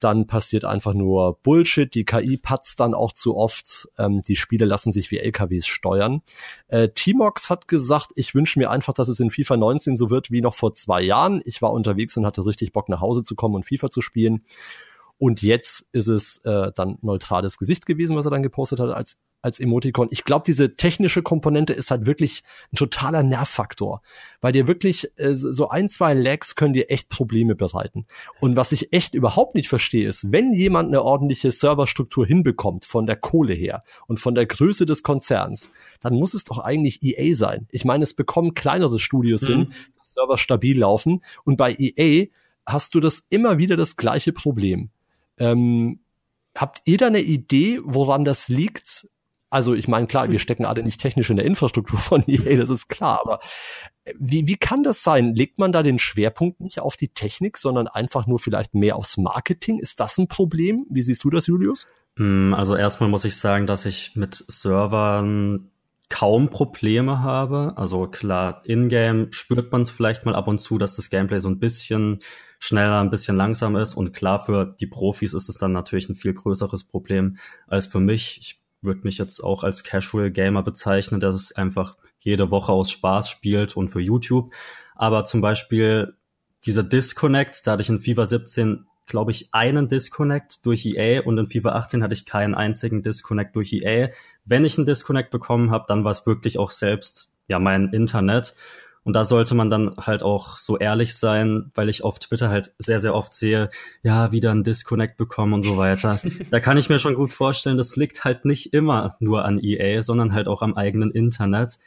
dann 0.00 0.26
passiert 0.26 0.64
einfach 0.64 0.94
nur 0.94 1.38
Bullshit. 1.42 1.94
Die 1.94 2.04
KI 2.04 2.38
patzt 2.38 2.80
dann 2.80 2.94
auch 2.94 3.12
zu 3.12 3.36
oft. 3.36 3.88
Ähm, 3.98 4.22
die 4.26 4.36
Spiele 4.36 4.64
lassen 4.64 4.92
sich 4.92 5.10
wie 5.10 5.18
LKWs 5.18 5.66
steuern. 5.66 6.22
Äh, 6.68 6.88
Timox 6.88 7.50
hat 7.50 7.68
gesagt, 7.68 8.12
ich 8.16 8.34
wünsche 8.34 8.58
mir 8.58 8.70
einfach, 8.70 8.94
dass 8.94 9.08
es 9.08 9.20
in 9.20 9.30
FIFA 9.30 9.58
19 9.58 9.96
so 9.96 10.10
wird 10.10 10.30
wie 10.30 10.40
noch 10.40 10.54
vor 10.54 10.72
zwei 10.74 11.02
Jahren. 11.02 11.42
Ich 11.44 11.62
war 11.62 11.72
unterwegs 11.72 12.16
und 12.16 12.26
hatte 12.26 12.44
richtig 12.44 12.72
Bock 12.72 12.88
nach 12.88 13.00
Hause 13.00 13.22
zu 13.22 13.34
kommen 13.34 13.54
und 13.54 13.66
FIFA 13.66 13.90
zu 13.90 14.00
spielen. 14.00 14.44
Und 15.20 15.42
jetzt 15.42 15.86
ist 15.92 16.08
es 16.08 16.38
äh, 16.46 16.72
dann 16.74 16.96
neutrales 17.02 17.58
Gesicht 17.58 17.84
gewesen, 17.84 18.16
was 18.16 18.24
er 18.24 18.30
dann 18.30 18.42
gepostet 18.42 18.80
hat 18.80 18.88
als, 18.88 19.22
als 19.42 19.60
Emoticon. 19.60 20.08
Ich 20.10 20.24
glaube, 20.24 20.44
diese 20.46 20.76
technische 20.76 21.20
Komponente 21.20 21.74
ist 21.74 21.90
halt 21.90 22.06
wirklich 22.06 22.42
ein 22.72 22.76
totaler 22.76 23.22
Nervfaktor, 23.22 24.00
weil 24.40 24.52
dir 24.52 24.66
wirklich 24.66 25.12
äh, 25.16 25.34
so 25.34 25.68
ein, 25.68 25.90
zwei 25.90 26.14
Lags 26.14 26.56
können 26.56 26.72
dir 26.72 26.88
echt 26.88 27.10
Probleme 27.10 27.54
bereiten. 27.54 28.06
Und 28.40 28.56
was 28.56 28.72
ich 28.72 28.94
echt 28.94 29.12
überhaupt 29.12 29.54
nicht 29.56 29.68
verstehe, 29.68 30.08
ist, 30.08 30.32
wenn 30.32 30.54
jemand 30.54 30.88
eine 30.88 31.02
ordentliche 31.02 31.50
Serverstruktur 31.50 32.24
hinbekommt 32.24 32.86
von 32.86 33.04
der 33.04 33.16
Kohle 33.16 33.52
her 33.52 33.84
und 34.06 34.20
von 34.20 34.34
der 34.34 34.46
Größe 34.46 34.86
des 34.86 35.02
Konzerns, 35.02 35.70
dann 36.00 36.14
muss 36.14 36.32
es 36.32 36.44
doch 36.44 36.60
eigentlich 36.60 37.02
EA 37.02 37.34
sein. 37.34 37.68
Ich 37.70 37.84
meine, 37.84 38.04
es 38.04 38.14
bekommen 38.14 38.54
kleinere 38.54 38.98
Studios 38.98 39.42
mhm. 39.42 39.46
hin, 39.48 39.72
dass 39.98 40.14
Server 40.14 40.38
stabil 40.38 40.78
laufen. 40.78 41.22
Und 41.44 41.58
bei 41.58 41.76
EA 41.78 42.28
hast 42.64 42.94
du 42.94 43.00
das 43.00 43.26
immer 43.28 43.58
wieder 43.58 43.76
das 43.76 43.98
gleiche 43.98 44.32
Problem 44.32 44.88
ähm, 45.40 46.00
habt 46.54 46.82
ihr 46.84 46.98
da 46.98 47.08
eine 47.08 47.20
Idee, 47.20 47.80
woran 47.82 48.24
das 48.24 48.48
liegt? 48.48 49.08
Also 49.48 49.74
ich 49.74 49.88
meine, 49.88 50.06
klar, 50.06 50.30
wir 50.30 50.38
stecken 50.38 50.64
alle 50.64 50.84
nicht 50.84 51.00
technisch 51.00 51.28
in 51.28 51.36
der 51.36 51.44
Infrastruktur 51.44 51.98
von 51.98 52.22
EA, 52.28 52.56
das 52.60 52.70
ist 52.70 52.88
klar, 52.88 53.20
aber 53.22 53.40
äh, 54.04 54.14
wie, 54.18 54.46
wie 54.46 54.56
kann 54.56 54.84
das 54.84 55.02
sein? 55.02 55.34
Legt 55.34 55.58
man 55.58 55.72
da 55.72 55.82
den 55.82 55.98
Schwerpunkt 55.98 56.60
nicht 56.60 56.80
auf 56.80 56.96
die 56.96 57.08
Technik, 57.08 57.58
sondern 57.58 57.88
einfach 57.88 58.26
nur 58.26 58.38
vielleicht 58.38 58.74
mehr 58.74 58.94
aufs 58.96 59.16
Marketing? 59.16 59.80
Ist 59.80 59.98
das 59.98 60.18
ein 60.18 60.28
Problem? 60.28 60.86
Wie 60.88 61.02
siehst 61.02 61.24
du 61.24 61.30
das, 61.30 61.48
Julius? 61.48 61.88
Mm, 62.16 62.54
also 62.54 62.76
erstmal 62.76 63.08
muss 63.08 63.24
ich 63.24 63.36
sagen, 63.36 63.66
dass 63.66 63.86
ich 63.86 64.14
mit 64.14 64.34
Servern 64.34 65.70
kaum 66.10 66.50
Probleme 66.50 67.20
habe. 67.20 67.72
Also 67.76 68.06
klar, 68.08 68.62
in-game 68.64 69.32
spürt 69.32 69.72
man 69.72 69.82
es 69.82 69.90
vielleicht 69.90 70.26
mal 70.26 70.34
ab 70.34 70.48
und 70.48 70.58
zu, 70.58 70.76
dass 70.76 70.96
das 70.96 71.08
Gameplay 71.08 71.40
so 71.40 71.48
ein 71.48 71.58
bisschen 71.58 72.18
schneller, 72.60 73.00
ein 73.00 73.10
bisschen 73.10 73.36
langsam 73.36 73.74
ist. 73.74 73.94
Und 73.94 74.12
klar, 74.12 74.44
für 74.44 74.76
die 74.78 74.86
Profis 74.86 75.34
ist 75.34 75.48
es 75.48 75.58
dann 75.58 75.72
natürlich 75.72 76.08
ein 76.08 76.14
viel 76.14 76.34
größeres 76.34 76.84
Problem 76.84 77.38
als 77.66 77.86
für 77.86 77.98
mich. 77.98 78.38
Ich 78.40 78.60
würde 78.82 79.00
mich 79.02 79.18
jetzt 79.18 79.40
auch 79.40 79.64
als 79.64 79.82
Casual 79.82 80.30
Gamer 80.30 80.62
bezeichnen, 80.62 81.18
der 81.18 81.30
es 81.30 81.50
einfach 81.50 81.96
jede 82.20 82.52
Woche 82.52 82.70
aus 82.70 82.90
Spaß 82.90 83.28
spielt 83.28 83.76
und 83.76 83.88
für 83.88 84.00
YouTube. 84.00 84.52
Aber 84.94 85.24
zum 85.24 85.40
Beispiel 85.40 86.14
dieser 86.64 86.82
Disconnect, 86.84 87.66
da 87.66 87.72
hatte 87.72 87.82
ich 87.82 87.88
in 87.88 88.00
FIFA 88.00 88.26
17 88.26 88.86
glaube 89.10 89.32
ich, 89.32 89.52
einen 89.52 89.88
Disconnect 89.88 90.64
durch 90.64 90.86
EA 90.86 91.22
und 91.22 91.36
in 91.36 91.48
FIFA 91.48 91.70
18 91.70 92.02
hatte 92.02 92.14
ich 92.14 92.24
keinen 92.26 92.54
einzigen 92.54 93.02
Disconnect 93.02 93.56
durch 93.56 93.72
EA. 93.72 94.10
Wenn 94.44 94.64
ich 94.64 94.78
einen 94.78 94.86
Disconnect 94.86 95.30
bekommen 95.30 95.72
habe, 95.72 95.84
dann 95.88 96.04
war 96.04 96.12
es 96.12 96.26
wirklich 96.26 96.58
auch 96.58 96.70
selbst 96.70 97.36
ja 97.48 97.58
mein 97.58 97.92
Internet. 97.92 98.54
Und 99.02 99.14
da 99.14 99.24
sollte 99.24 99.54
man 99.54 99.70
dann 99.70 99.96
halt 99.96 100.22
auch 100.22 100.58
so 100.58 100.76
ehrlich 100.78 101.16
sein, 101.16 101.70
weil 101.74 101.88
ich 101.88 102.04
auf 102.04 102.18
Twitter 102.18 102.50
halt 102.50 102.72
sehr, 102.78 103.00
sehr 103.00 103.14
oft 103.14 103.32
sehe, 103.32 103.70
ja, 104.02 104.30
wieder 104.30 104.50
ein 104.50 104.62
Disconnect 104.62 105.16
bekommen 105.16 105.54
und 105.54 105.62
so 105.62 105.78
weiter. 105.78 106.20
da 106.50 106.60
kann 106.60 106.76
ich 106.76 106.90
mir 106.90 106.98
schon 106.98 107.14
gut 107.14 107.32
vorstellen, 107.32 107.78
das 107.78 107.96
liegt 107.96 108.24
halt 108.24 108.44
nicht 108.44 108.74
immer 108.74 109.16
nur 109.18 109.44
an 109.44 109.58
EA, 109.62 110.02
sondern 110.02 110.34
halt 110.34 110.48
auch 110.48 110.60
am 110.60 110.74
eigenen 110.74 111.10
Internet. 111.12 111.78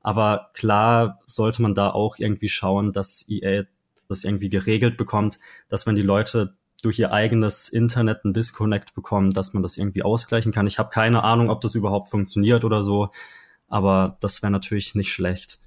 Aber 0.00 0.50
klar 0.54 1.20
sollte 1.26 1.62
man 1.62 1.74
da 1.74 1.90
auch 1.90 2.18
irgendwie 2.18 2.48
schauen, 2.48 2.92
dass 2.92 3.28
EA 3.28 3.64
das 4.08 4.24
irgendwie 4.24 4.48
geregelt 4.48 4.96
bekommt, 4.96 5.38
dass 5.68 5.86
wenn 5.86 5.94
die 5.94 6.02
Leute 6.02 6.54
durch 6.82 6.98
ihr 6.98 7.12
eigenes 7.12 7.68
Internet 7.68 8.24
einen 8.24 8.34
Disconnect 8.34 8.94
bekommen, 8.94 9.32
dass 9.32 9.52
man 9.52 9.62
das 9.62 9.76
irgendwie 9.76 10.02
ausgleichen 10.02 10.52
kann. 10.52 10.66
Ich 10.66 10.78
habe 10.78 10.90
keine 10.90 11.22
Ahnung, 11.22 11.48
ob 11.48 11.60
das 11.60 11.76
überhaupt 11.76 12.08
funktioniert 12.08 12.64
oder 12.64 12.82
so, 12.82 13.10
aber 13.68 14.16
das 14.20 14.42
wäre 14.42 14.50
natürlich 14.50 14.94
nicht 14.94 15.12
schlecht. 15.12 15.60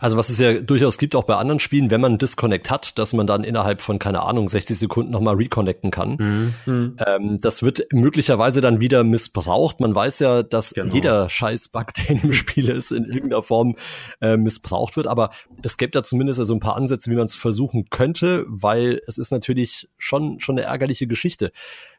Also 0.00 0.16
was 0.16 0.28
es 0.28 0.38
ja 0.38 0.54
durchaus 0.54 0.98
gibt, 0.98 1.14
auch 1.14 1.24
bei 1.24 1.36
anderen 1.36 1.60
Spielen, 1.60 1.90
wenn 1.90 2.00
man 2.00 2.12
einen 2.12 2.18
Disconnect 2.18 2.70
hat, 2.70 2.98
dass 2.98 3.12
man 3.12 3.26
dann 3.26 3.44
innerhalb 3.44 3.80
von, 3.80 3.98
keine 3.98 4.22
Ahnung, 4.22 4.48
60 4.48 4.78
Sekunden 4.78 5.12
nochmal 5.12 5.36
reconnecten 5.36 5.90
kann. 5.90 6.16
Mhm. 6.18 6.54
mhm. 6.66 6.96
Ähm, 7.06 7.38
das 7.40 7.62
wird 7.62 7.86
möglicherweise 7.92 8.60
dann 8.60 8.80
wieder 8.80 9.04
missbraucht. 9.04 9.80
Man 9.80 9.94
weiß 9.94 10.18
ja, 10.18 10.42
dass 10.42 10.74
genau. 10.74 10.94
jeder 10.94 11.28
Scheiß-Bug, 11.28 11.94
der 11.96 12.10
in 12.10 12.20
dem 12.20 12.32
Spiel 12.32 12.68
ist, 12.68 12.90
in 12.90 13.04
irgendeiner 13.04 13.42
Form 13.42 13.76
äh, 14.20 14.36
missbraucht 14.36 14.96
wird. 14.96 15.06
Aber 15.06 15.30
es 15.62 15.76
gibt 15.76 15.94
da 15.94 16.02
zumindest 16.02 16.40
also 16.40 16.54
ein 16.54 16.60
paar 16.60 16.76
Ansätze, 16.76 17.10
wie 17.10 17.16
man 17.16 17.26
es 17.26 17.36
versuchen 17.36 17.88
könnte, 17.90 18.44
weil 18.48 19.00
es 19.06 19.18
ist 19.18 19.30
natürlich 19.30 19.88
schon, 19.96 20.40
schon 20.40 20.58
eine 20.58 20.66
ärgerliche 20.66 21.06
Geschichte. 21.06 21.52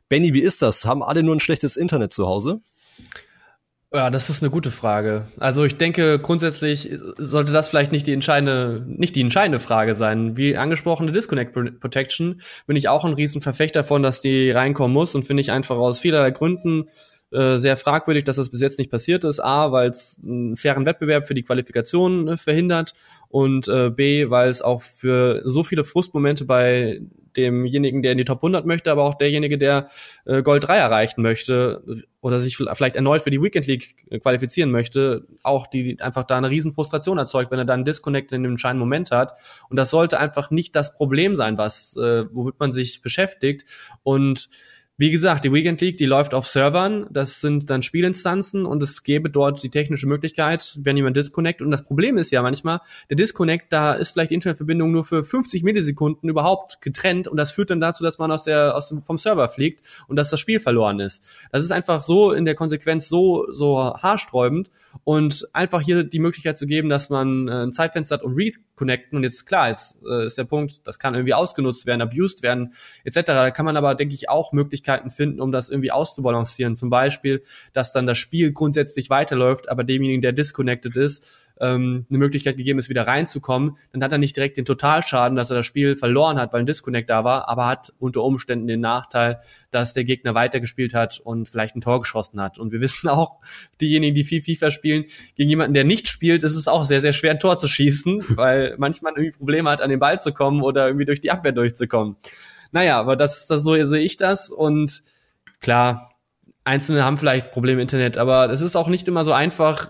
Benny, 0.09 0.33
wie 0.33 0.41
ist 0.41 0.61
das? 0.61 0.85
Haben 0.85 1.03
alle 1.03 1.23
nur 1.23 1.35
ein 1.35 1.39
schlechtes 1.39 1.77
Internet 1.77 2.11
zu 2.11 2.27
Hause? 2.27 2.61
Ja, 3.91 4.11
das 4.11 4.29
ist 4.29 4.43
eine 4.43 4.51
gute 4.51 4.69
Frage. 4.69 5.25
Also 5.39 5.63
ich 5.63 5.77
denke, 5.77 6.19
grundsätzlich 6.19 6.91
sollte 7.17 7.51
das 7.51 7.69
vielleicht 7.69 7.91
nicht 7.91 8.05
die 8.05 8.13
entscheidende, 8.13 8.83
nicht 8.85 9.15
die 9.15 9.21
entscheidende 9.21 9.59
Frage 9.59 9.95
sein. 9.95 10.37
Wie 10.37 10.55
angesprochene 10.55 11.11
Disconnect 11.11 11.79
Protection 11.79 12.41
bin 12.67 12.75
ich 12.75 12.87
auch 12.87 13.03
ein 13.03 13.13
Riesenverfechter 13.13 13.83
von, 13.83 14.03
dass 14.03 14.21
die 14.21 14.51
reinkommen 14.51 14.93
muss 14.93 15.15
und 15.15 15.25
finde 15.25 15.41
ich 15.41 15.51
einfach 15.51 15.77
aus 15.77 15.97
vielerlei 15.97 16.29
Gründen 16.29 16.87
äh, 17.31 17.57
sehr 17.57 17.77
fragwürdig, 17.77 18.23
dass 18.23 18.37
das 18.37 18.49
bis 18.49 18.61
jetzt 18.61 18.79
nicht 18.79 18.89
passiert 18.89 19.23
ist. 19.23 19.39
A, 19.39 19.71
weil 19.71 19.89
es 19.89 20.19
einen 20.23 20.57
fairen 20.57 20.85
Wettbewerb 20.85 21.25
für 21.25 21.35
die 21.35 21.43
Qualifikation 21.43 22.27
äh, 22.27 22.37
verhindert 22.37 22.93
und 23.27 23.67
äh, 23.67 23.89
B, 23.89 24.29
weil 24.29 24.49
es 24.49 24.61
auch 24.61 24.81
für 24.81 25.41
so 25.45 25.63
viele 25.63 25.83
Frustmomente 25.83 26.45
bei 26.45 27.01
demjenigen, 27.37 28.01
der 28.01 28.13
in 28.13 28.17
die 28.17 28.25
Top 28.25 28.39
100 28.39 28.65
möchte, 28.65 28.91
aber 28.91 29.03
auch 29.03 29.15
derjenige, 29.15 29.57
der 29.57 29.89
äh, 30.25 30.41
Gold 30.41 30.67
3 30.67 30.77
erreichen 30.77 31.21
möchte 31.21 32.03
oder 32.21 32.39
sich 32.39 32.57
vielleicht 32.57 32.95
erneut 32.95 33.21
für 33.21 33.29
die 33.29 33.41
Weekend 33.41 33.67
League 33.67 33.95
äh, 34.09 34.19
qualifizieren 34.19 34.71
möchte, 34.71 35.25
auch 35.43 35.67
die 35.67 36.01
einfach 36.01 36.23
da 36.23 36.37
eine 36.37 36.49
riesen 36.49 36.73
Frustration 36.73 37.17
erzeugt, 37.17 37.51
wenn 37.51 37.59
er 37.59 37.65
dann 37.65 37.85
Disconnect 37.85 38.31
in 38.31 38.43
dem 38.43 38.53
entscheidenden 38.53 38.79
Moment 38.79 39.11
hat. 39.11 39.33
Und 39.69 39.77
das 39.77 39.89
sollte 39.89 40.19
einfach 40.19 40.51
nicht 40.51 40.75
das 40.75 40.93
Problem 40.93 41.35
sein, 41.35 41.57
was 41.57 41.95
äh, 41.95 42.25
womit 42.31 42.59
man 42.59 42.71
sich 42.71 43.01
beschäftigt. 43.01 43.65
Und 44.03 44.49
wie 44.99 45.11
gesagt, 45.11 45.45
die 45.45 45.53
Weekend 45.53 45.79
League, 45.79 45.97
die 45.97 46.05
läuft 46.05 46.33
auf 46.33 46.45
Servern, 46.45 47.07
das 47.09 47.39
sind 47.39 47.69
dann 47.69 47.81
Spielinstanzen 47.81 48.65
und 48.65 48.83
es 48.83 49.03
gäbe 49.03 49.29
dort 49.29 49.63
die 49.63 49.69
technische 49.69 50.07
Möglichkeit, 50.07 50.77
wenn 50.81 50.97
jemand 50.97 51.15
disconnect. 51.15 51.61
Und 51.61 51.71
das 51.71 51.85
Problem 51.85 52.17
ist 52.17 52.31
ja 52.31 52.41
manchmal, 52.41 52.81
der 53.09 53.15
Disconnect, 53.15 53.71
da 53.71 53.93
ist 53.93 54.11
vielleicht 54.11 54.31
die 54.31 54.35
Internetverbindung 54.35 54.91
nur 54.91 55.05
für 55.05 55.23
50 55.23 55.63
Millisekunden 55.63 56.29
überhaupt 56.29 56.81
getrennt 56.81 57.29
und 57.29 57.37
das 57.37 57.53
führt 57.53 57.69
dann 57.69 57.79
dazu, 57.79 58.03
dass 58.03 58.17
man 58.17 58.29
aus 58.29 58.43
der, 58.43 58.75
aus 58.75 58.89
dem, 58.89 59.01
vom 59.01 59.17
Server 59.17 59.47
fliegt 59.47 59.85
und 60.09 60.17
dass 60.17 60.31
das 60.31 60.41
Spiel 60.41 60.59
verloren 60.59 60.99
ist. 60.99 61.23
Das 61.53 61.63
ist 61.63 61.71
einfach 61.71 62.03
so 62.03 62.33
in 62.33 62.43
der 62.43 62.55
Konsequenz 62.55 63.07
so, 63.07 63.49
so 63.53 63.77
haarsträubend 63.77 64.69
und 65.05 65.47
einfach 65.53 65.79
hier 65.79 66.03
die 66.03 66.19
Möglichkeit 66.19 66.57
zu 66.57 66.65
geben, 66.67 66.89
dass 66.89 67.09
man 67.09 67.47
äh, 67.47 67.63
ein 67.63 67.71
Zeitfenster 67.71 68.15
hat, 68.15 68.23
um 68.23 68.33
reconnecten 68.33 69.15
und 69.15 69.23
jetzt 69.23 69.45
klar, 69.45 69.69
jetzt 69.69 69.97
äh, 70.03 70.25
ist 70.25 70.37
der 70.37 70.43
Punkt, 70.43 70.85
das 70.85 70.99
kann 70.99 71.13
irgendwie 71.15 71.33
ausgenutzt 71.33 71.85
werden, 71.85 72.01
abused 72.01 72.43
werden, 72.43 72.73
etc. 73.05 73.21
Da 73.23 73.51
kann 73.51 73.65
man 73.65 73.77
aber, 73.77 73.95
denke 73.95 74.13
ich, 74.13 74.27
auch 74.27 74.51
Möglichkeiten 74.51 74.88
finden, 75.09 75.41
um 75.41 75.51
das 75.51 75.69
irgendwie 75.69 75.91
auszubalancieren. 75.91 76.75
Zum 76.75 76.89
Beispiel, 76.89 77.43
dass 77.73 77.91
dann 77.91 78.07
das 78.07 78.17
Spiel 78.17 78.51
grundsätzlich 78.51 79.09
weiterläuft, 79.09 79.69
aber 79.69 79.83
demjenigen, 79.83 80.21
der 80.21 80.33
disconnected 80.33 80.95
ist, 80.95 81.25
ähm, 81.59 82.05
eine 82.09 82.17
Möglichkeit 82.17 82.57
gegeben 82.57 82.79
ist, 82.79 82.89
wieder 82.89 83.07
reinzukommen, 83.07 83.77
dann 83.91 84.03
hat 84.03 84.11
er 84.11 84.17
nicht 84.17 84.35
direkt 84.35 84.57
den 84.57 84.65
Totalschaden, 84.65 85.35
dass 85.35 85.49
er 85.49 85.57
das 85.57 85.65
Spiel 85.65 85.95
verloren 85.95 86.39
hat, 86.39 86.53
weil 86.53 86.61
ein 86.61 86.65
Disconnect 86.65 87.09
da 87.09 87.23
war, 87.23 87.49
aber 87.49 87.67
hat 87.67 87.93
unter 87.99 88.23
Umständen 88.23 88.67
den 88.67 88.79
Nachteil, 88.79 89.41
dass 89.71 89.93
der 89.93 90.03
Gegner 90.03 90.35
weitergespielt 90.35 90.93
hat 90.93 91.19
und 91.19 91.49
vielleicht 91.49 91.75
ein 91.75 91.81
Tor 91.81 91.99
geschossen 91.99 92.41
hat. 92.41 92.59
Und 92.59 92.71
wir 92.71 92.81
wissen 92.81 93.09
auch, 93.09 93.39
diejenigen, 93.81 94.15
die 94.15 94.23
viel 94.23 94.41
FIFA 94.41 94.71
spielen, 94.71 95.05
gegen 95.35 95.49
jemanden, 95.49 95.73
der 95.73 95.83
nicht 95.83 96.07
spielt, 96.07 96.43
ist 96.43 96.55
es 96.55 96.67
auch 96.67 96.85
sehr, 96.85 97.01
sehr 97.01 97.13
schwer, 97.13 97.31
ein 97.31 97.39
Tor 97.39 97.57
zu 97.57 97.67
schießen, 97.67 98.23
weil 98.35 98.75
manchmal 98.77 99.13
irgendwie 99.13 99.31
Probleme 99.31 99.69
hat, 99.69 99.81
an 99.81 99.89
den 99.89 99.99
Ball 99.99 100.19
zu 100.19 100.33
kommen 100.33 100.61
oder 100.61 100.87
irgendwie 100.87 101.05
durch 101.05 101.21
die 101.21 101.31
Abwehr 101.31 101.51
durchzukommen. 101.51 102.15
Naja, 102.71 102.99
aber 102.99 103.15
das, 103.15 103.47
das 103.47 103.63
so 103.63 103.73
sehe 103.85 104.01
ich 104.01 104.17
das 104.17 104.49
und 104.49 105.03
klar, 105.59 106.11
Einzelne 106.63 107.03
haben 107.03 107.17
vielleicht 107.17 107.51
Probleme 107.51 107.81
im 107.81 107.83
Internet, 107.83 108.17
aber 108.17 108.49
es 108.49 108.61
ist 108.61 108.75
auch 108.75 108.87
nicht 108.87 109.07
immer 109.07 109.25
so 109.25 109.33
einfach, 109.33 109.89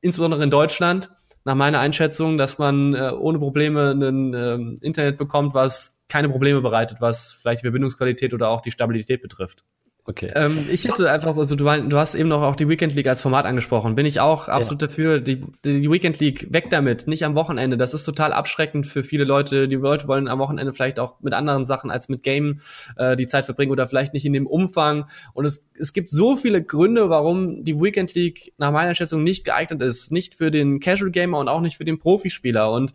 insbesondere 0.00 0.42
in 0.42 0.50
Deutschland, 0.50 1.10
nach 1.44 1.54
meiner 1.54 1.80
Einschätzung, 1.80 2.38
dass 2.38 2.58
man 2.58 2.94
äh, 2.94 3.10
ohne 3.10 3.38
Probleme 3.38 3.90
ein 3.90 4.34
ähm, 4.34 4.78
Internet 4.80 5.18
bekommt, 5.18 5.54
was 5.54 5.98
keine 6.08 6.28
Probleme 6.28 6.60
bereitet, 6.60 7.00
was 7.00 7.32
vielleicht 7.32 7.62
die 7.62 7.66
Verbindungsqualität 7.66 8.32
oder 8.34 8.48
auch 8.48 8.60
die 8.60 8.70
Stabilität 8.70 9.22
betrifft. 9.22 9.64
Okay. 10.04 10.32
Ähm, 10.34 10.66
ich 10.68 10.84
hätte 10.84 11.08
einfach, 11.08 11.36
also 11.36 11.54
du, 11.54 11.64
du 11.64 11.96
hast 11.96 12.16
eben 12.16 12.28
noch 12.28 12.42
auch 12.42 12.56
die 12.56 12.68
Weekend 12.68 12.92
League 12.96 13.06
als 13.06 13.22
Format 13.22 13.44
angesprochen. 13.44 13.94
Bin 13.94 14.04
ich 14.04 14.18
auch 14.18 14.48
absolut 14.48 14.82
ja. 14.82 14.88
dafür. 14.88 15.20
Die, 15.20 15.44
die 15.64 15.88
Weekend 15.88 16.18
League 16.18 16.52
weg 16.52 16.70
damit, 16.70 17.06
nicht 17.06 17.24
am 17.24 17.36
Wochenende. 17.36 17.76
Das 17.76 17.94
ist 17.94 18.02
total 18.02 18.32
abschreckend 18.32 18.88
für 18.88 19.04
viele 19.04 19.22
Leute. 19.22 19.68
Die 19.68 19.76
Leute 19.76 20.08
wollen 20.08 20.26
am 20.26 20.40
Wochenende 20.40 20.72
vielleicht 20.72 20.98
auch 20.98 21.20
mit 21.20 21.34
anderen 21.34 21.66
Sachen 21.66 21.92
als 21.92 22.08
mit 22.08 22.24
Game 22.24 22.58
äh, 22.96 23.16
die 23.16 23.28
Zeit 23.28 23.44
verbringen 23.44 23.70
oder 23.70 23.86
vielleicht 23.86 24.12
nicht 24.12 24.26
in 24.26 24.32
dem 24.32 24.48
Umfang. 24.48 25.06
Und 25.34 25.44
es, 25.44 25.64
es 25.78 25.92
gibt 25.92 26.10
so 26.10 26.34
viele 26.34 26.64
Gründe, 26.64 27.08
warum 27.08 27.62
die 27.62 27.80
Weekend 27.80 28.12
League 28.14 28.54
nach 28.58 28.72
meiner 28.72 28.96
Schätzung 28.96 29.22
nicht 29.22 29.44
geeignet 29.44 29.82
ist. 29.82 30.10
Nicht 30.10 30.34
für 30.34 30.50
den 30.50 30.80
Casual 30.80 31.12
Gamer 31.12 31.38
und 31.38 31.46
auch 31.46 31.60
nicht 31.60 31.76
für 31.76 31.84
den 31.84 32.00
Profispieler. 32.00 32.72
Und 32.72 32.90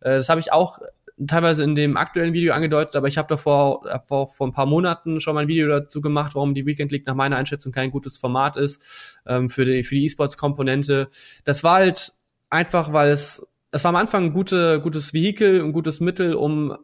äh, 0.00 0.10
das 0.10 0.28
habe 0.28 0.38
ich 0.38 0.52
auch 0.52 0.78
teilweise 1.26 1.64
in 1.64 1.74
dem 1.74 1.96
aktuellen 1.96 2.32
Video 2.32 2.54
angedeutet, 2.54 2.96
aber 2.96 3.08
ich 3.08 3.18
habe 3.18 3.28
davor 3.28 3.84
hab 3.88 4.08
vor, 4.08 4.28
vor 4.28 4.46
ein 4.46 4.52
paar 4.52 4.66
Monaten 4.66 5.20
schon 5.20 5.34
mal 5.34 5.42
ein 5.42 5.48
Video 5.48 5.68
dazu 5.68 6.00
gemacht, 6.00 6.34
warum 6.34 6.54
die 6.54 6.66
Weekend 6.66 6.92
League 6.92 7.06
nach 7.06 7.14
meiner 7.14 7.36
Einschätzung 7.36 7.72
kein 7.72 7.90
gutes 7.90 8.18
Format 8.18 8.56
ist 8.56 8.82
ähm, 9.26 9.50
für 9.50 9.64
die 9.64 9.84
für 9.84 9.94
die 9.94 10.06
E-Sports-Komponente. 10.06 11.08
Das 11.44 11.64
war 11.64 11.74
halt 11.74 12.12
einfach, 12.50 12.92
weil 12.92 13.10
es 13.10 13.46
es 13.72 13.84
war 13.84 13.88
am 13.88 13.96
Anfang 13.96 14.26
ein 14.26 14.32
gute, 14.34 14.80
gutes 14.80 15.14
Vehikel, 15.14 15.62
ein 15.62 15.72
gutes 15.72 16.00
Mittel, 16.00 16.34
um 16.34 16.76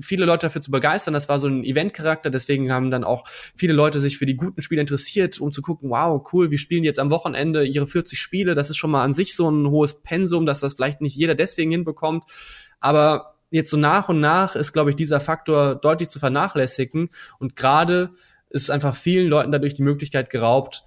viele 0.00 0.24
Leute 0.24 0.46
dafür 0.46 0.62
zu 0.62 0.70
begeistern. 0.70 1.14
Das 1.14 1.28
war 1.28 1.38
so 1.38 1.48
ein 1.48 1.64
Event-Charakter, 1.64 2.30
deswegen 2.30 2.72
haben 2.72 2.90
dann 2.90 3.04
auch 3.04 3.24
viele 3.54 3.72
Leute 3.72 4.00
sich 4.00 4.16
für 4.16 4.26
die 4.26 4.36
guten 4.36 4.62
Spiele 4.62 4.80
interessiert, 4.80 5.40
um 5.40 5.52
zu 5.52 5.62
gucken, 5.62 5.90
wow, 5.90 6.24
cool, 6.32 6.50
wir 6.50 6.58
spielen 6.58 6.84
jetzt 6.84 6.98
am 6.98 7.10
Wochenende 7.10 7.64
ihre 7.64 7.86
40 7.86 8.20
Spiele. 8.20 8.54
Das 8.54 8.70
ist 8.70 8.76
schon 8.76 8.90
mal 8.90 9.02
an 9.02 9.14
sich 9.14 9.34
so 9.34 9.50
ein 9.50 9.68
hohes 9.68 10.02
Pensum, 10.02 10.46
dass 10.46 10.60
das 10.60 10.74
vielleicht 10.74 11.00
nicht 11.00 11.16
jeder 11.16 11.34
deswegen 11.34 11.70
hinbekommt. 11.72 12.24
Aber 12.80 13.35
jetzt 13.50 13.70
so 13.70 13.76
nach 13.76 14.08
und 14.08 14.20
nach 14.20 14.56
ist, 14.56 14.72
glaube 14.72 14.90
ich, 14.90 14.96
dieser 14.96 15.20
Faktor 15.20 15.74
deutlich 15.74 16.08
zu 16.08 16.18
vernachlässigen. 16.18 17.10
Und 17.38 17.56
gerade 17.56 18.10
ist 18.50 18.70
einfach 18.70 18.96
vielen 18.96 19.28
Leuten 19.28 19.52
dadurch 19.52 19.74
die 19.74 19.82
Möglichkeit 19.82 20.30
geraubt, 20.30 20.84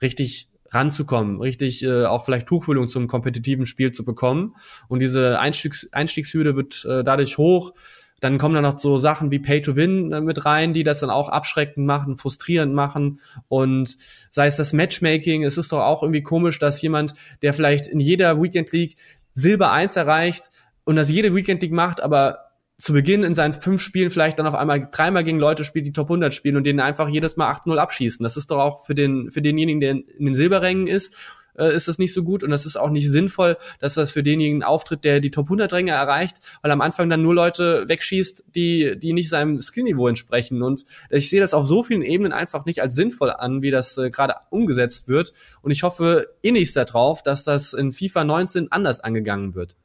richtig 0.00 0.48
ranzukommen, 0.70 1.40
richtig 1.40 1.84
äh, 1.84 2.06
auch 2.06 2.24
vielleicht 2.24 2.46
Tuchfühlung 2.46 2.88
zum 2.88 3.06
kompetitiven 3.06 3.66
Spiel 3.66 3.92
zu 3.92 4.04
bekommen. 4.04 4.54
Und 4.88 5.00
diese 5.00 5.38
Einstiegs 5.38 5.88
Einstiegshürde 5.92 6.56
wird 6.56 6.84
äh, 6.84 7.04
dadurch 7.04 7.38
hoch. 7.38 7.74
Dann 8.20 8.38
kommen 8.38 8.54
dann 8.54 8.62
noch 8.62 8.78
so 8.78 8.98
Sachen 8.98 9.32
wie 9.32 9.40
Pay 9.40 9.62
to 9.62 9.76
Win 9.76 10.12
äh, 10.12 10.20
mit 10.20 10.44
rein, 10.44 10.72
die 10.72 10.84
das 10.84 11.00
dann 11.00 11.10
auch 11.10 11.28
abschreckend 11.28 11.86
machen, 11.86 12.16
frustrierend 12.16 12.72
machen. 12.72 13.20
Und 13.48 13.98
sei 14.30 14.46
es 14.46 14.56
das 14.56 14.72
Matchmaking, 14.72 15.44
es 15.44 15.58
ist 15.58 15.72
doch 15.72 15.80
auch 15.80 16.02
irgendwie 16.02 16.22
komisch, 16.22 16.58
dass 16.58 16.80
jemand, 16.80 17.14
der 17.42 17.52
vielleicht 17.52 17.88
in 17.88 18.00
jeder 18.00 18.40
Weekend 18.40 18.72
League 18.72 18.96
Silber 19.34 19.72
1 19.72 19.96
erreicht, 19.96 20.50
und 20.84 20.96
das 20.96 21.10
jede 21.10 21.34
Weekend 21.34 21.62
League 21.62 21.72
macht, 21.72 22.00
aber 22.00 22.52
zu 22.78 22.92
Beginn 22.92 23.22
in 23.22 23.34
seinen 23.34 23.54
fünf 23.54 23.80
Spielen 23.80 24.10
vielleicht 24.10 24.38
dann 24.38 24.46
auf 24.46 24.56
einmal 24.56 24.88
dreimal 24.90 25.22
gegen 25.22 25.38
Leute 25.38 25.64
spielt, 25.64 25.86
die 25.86 25.92
Top 25.92 26.06
100 26.06 26.34
spielen 26.34 26.56
und 26.56 26.64
denen 26.64 26.80
einfach 26.80 27.08
jedes 27.08 27.36
Mal 27.36 27.52
8-0 27.52 27.76
abschießen. 27.76 28.24
Das 28.24 28.36
ist 28.36 28.50
doch 28.50 28.58
auch 28.58 28.84
für 28.84 28.94
den, 28.96 29.30
für 29.30 29.40
denjenigen, 29.40 29.80
der 29.80 29.90
in 29.92 30.04
den 30.18 30.34
Silberrängen 30.34 30.88
ist, 30.88 31.14
äh, 31.56 31.74
ist 31.74 31.88
das 31.88 31.98
nicht 31.98 32.12
so 32.12 32.22
gut 32.24 32.42
und 32.42 32.50
das 32.50 32.66
ist 32.66 32.76
auch 32.76 32.90
nicht 32.90 33.10
sinnvoll, 33.10 33.56
dass 33.78 33.94
das 33.94 34.10
für 34.10 34.22
denjenigen 34.22 34.62
auftritt, 34.62 35.04
der 35.04 35.20
die 35.20 35.30
Top 35.30 35.46
100 35.46 35.72
Ränge 35.72 35.92
erreicht, 35.92 36.36
weil 36.62 36.70
am 36.70 36.80
Anfang 36.80 37.08
dann 37.10 37.22
nur 37.22 37.34
Leute 37.34 37.88
wegschießt, 37.88 38.44
die, 38.54 38.98
die 38.98 39.12
nicht 39.12 39.28
seinem 39.28 39.60
Skillniveau 39.60 40.08
entsprechen 40.08 40.62
und 40.62 40.84
ich 41.10 41.30
sehe 41.30 41.40
das 41.40 41.54
auf 41.54 41.66
so 41.66 41.82
vielen 41.82 42.02
Ebenen 42.02 42.32
einfach 42.32 42.64
nicht 42.64 42.82
als 42.82 42.94
sinnvoll 42.94 43.30
an, 43.30 43.62
wie 43.62 43.70
das 43.70 43.96
äh, 43.98 44.10
gerade 44.10 44.34
umgesetzt 44.50 45.08
wird 45.08 45.32
und 45.62 45.70
ich 45.70 45.82
hoffe 45.82 46.34
innigst 46.42 46.76
darauf, 46.76 47.22
dass 47.22 47.44
das 47.44 47.74
in 47.74 47.92
FIFA 47.92 48.24
19 48.24 48.72
anders 48.72 49.00
angegangen 49.00 49.54
wird. 49.54 49.76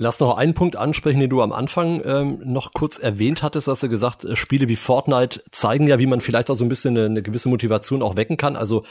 Lass 0.00 0.20
noch 0.20 0.36
einen 0.36 0.54
Punkt 0.54 0.76
ansprechen, 0.76 1.18
den 1.18 1.28
du 1.28 1.42
am 1.42 1.52
Anfang 1.52 2.00
ähm, 2.04 2.40
noch 2.44 2.72
kurz 2.72 2.98
erwähnt 2.98 3.42
hattest, 3.42 3.66
hast 3.66 3.82
du 3.82 3.88
gesagt, 3.88 4.24
äh, 4.24 4.36
Spiele 4.36 4.68
wie 4.68 4.76
Fortnite 4.76 5.42
zeigen 5.50 5.88
ja, 5.88 5.98
wie 5.98 6.06
man 6.06 6.20
vielleicht 6.20 6.50
auch 6.50 6.54
so 6.54 6.64
ein 6.64 6.68
bisschen 6.68 6.96
eine, 6.96 7.06
eine 7.06 7.22
gewisse 7.22 7.48
Motivation 7.48 8.00
auch 8.00 8.16
wecken 8.16 8.36
kann. 8.36 8.54
Also 8.54 8.84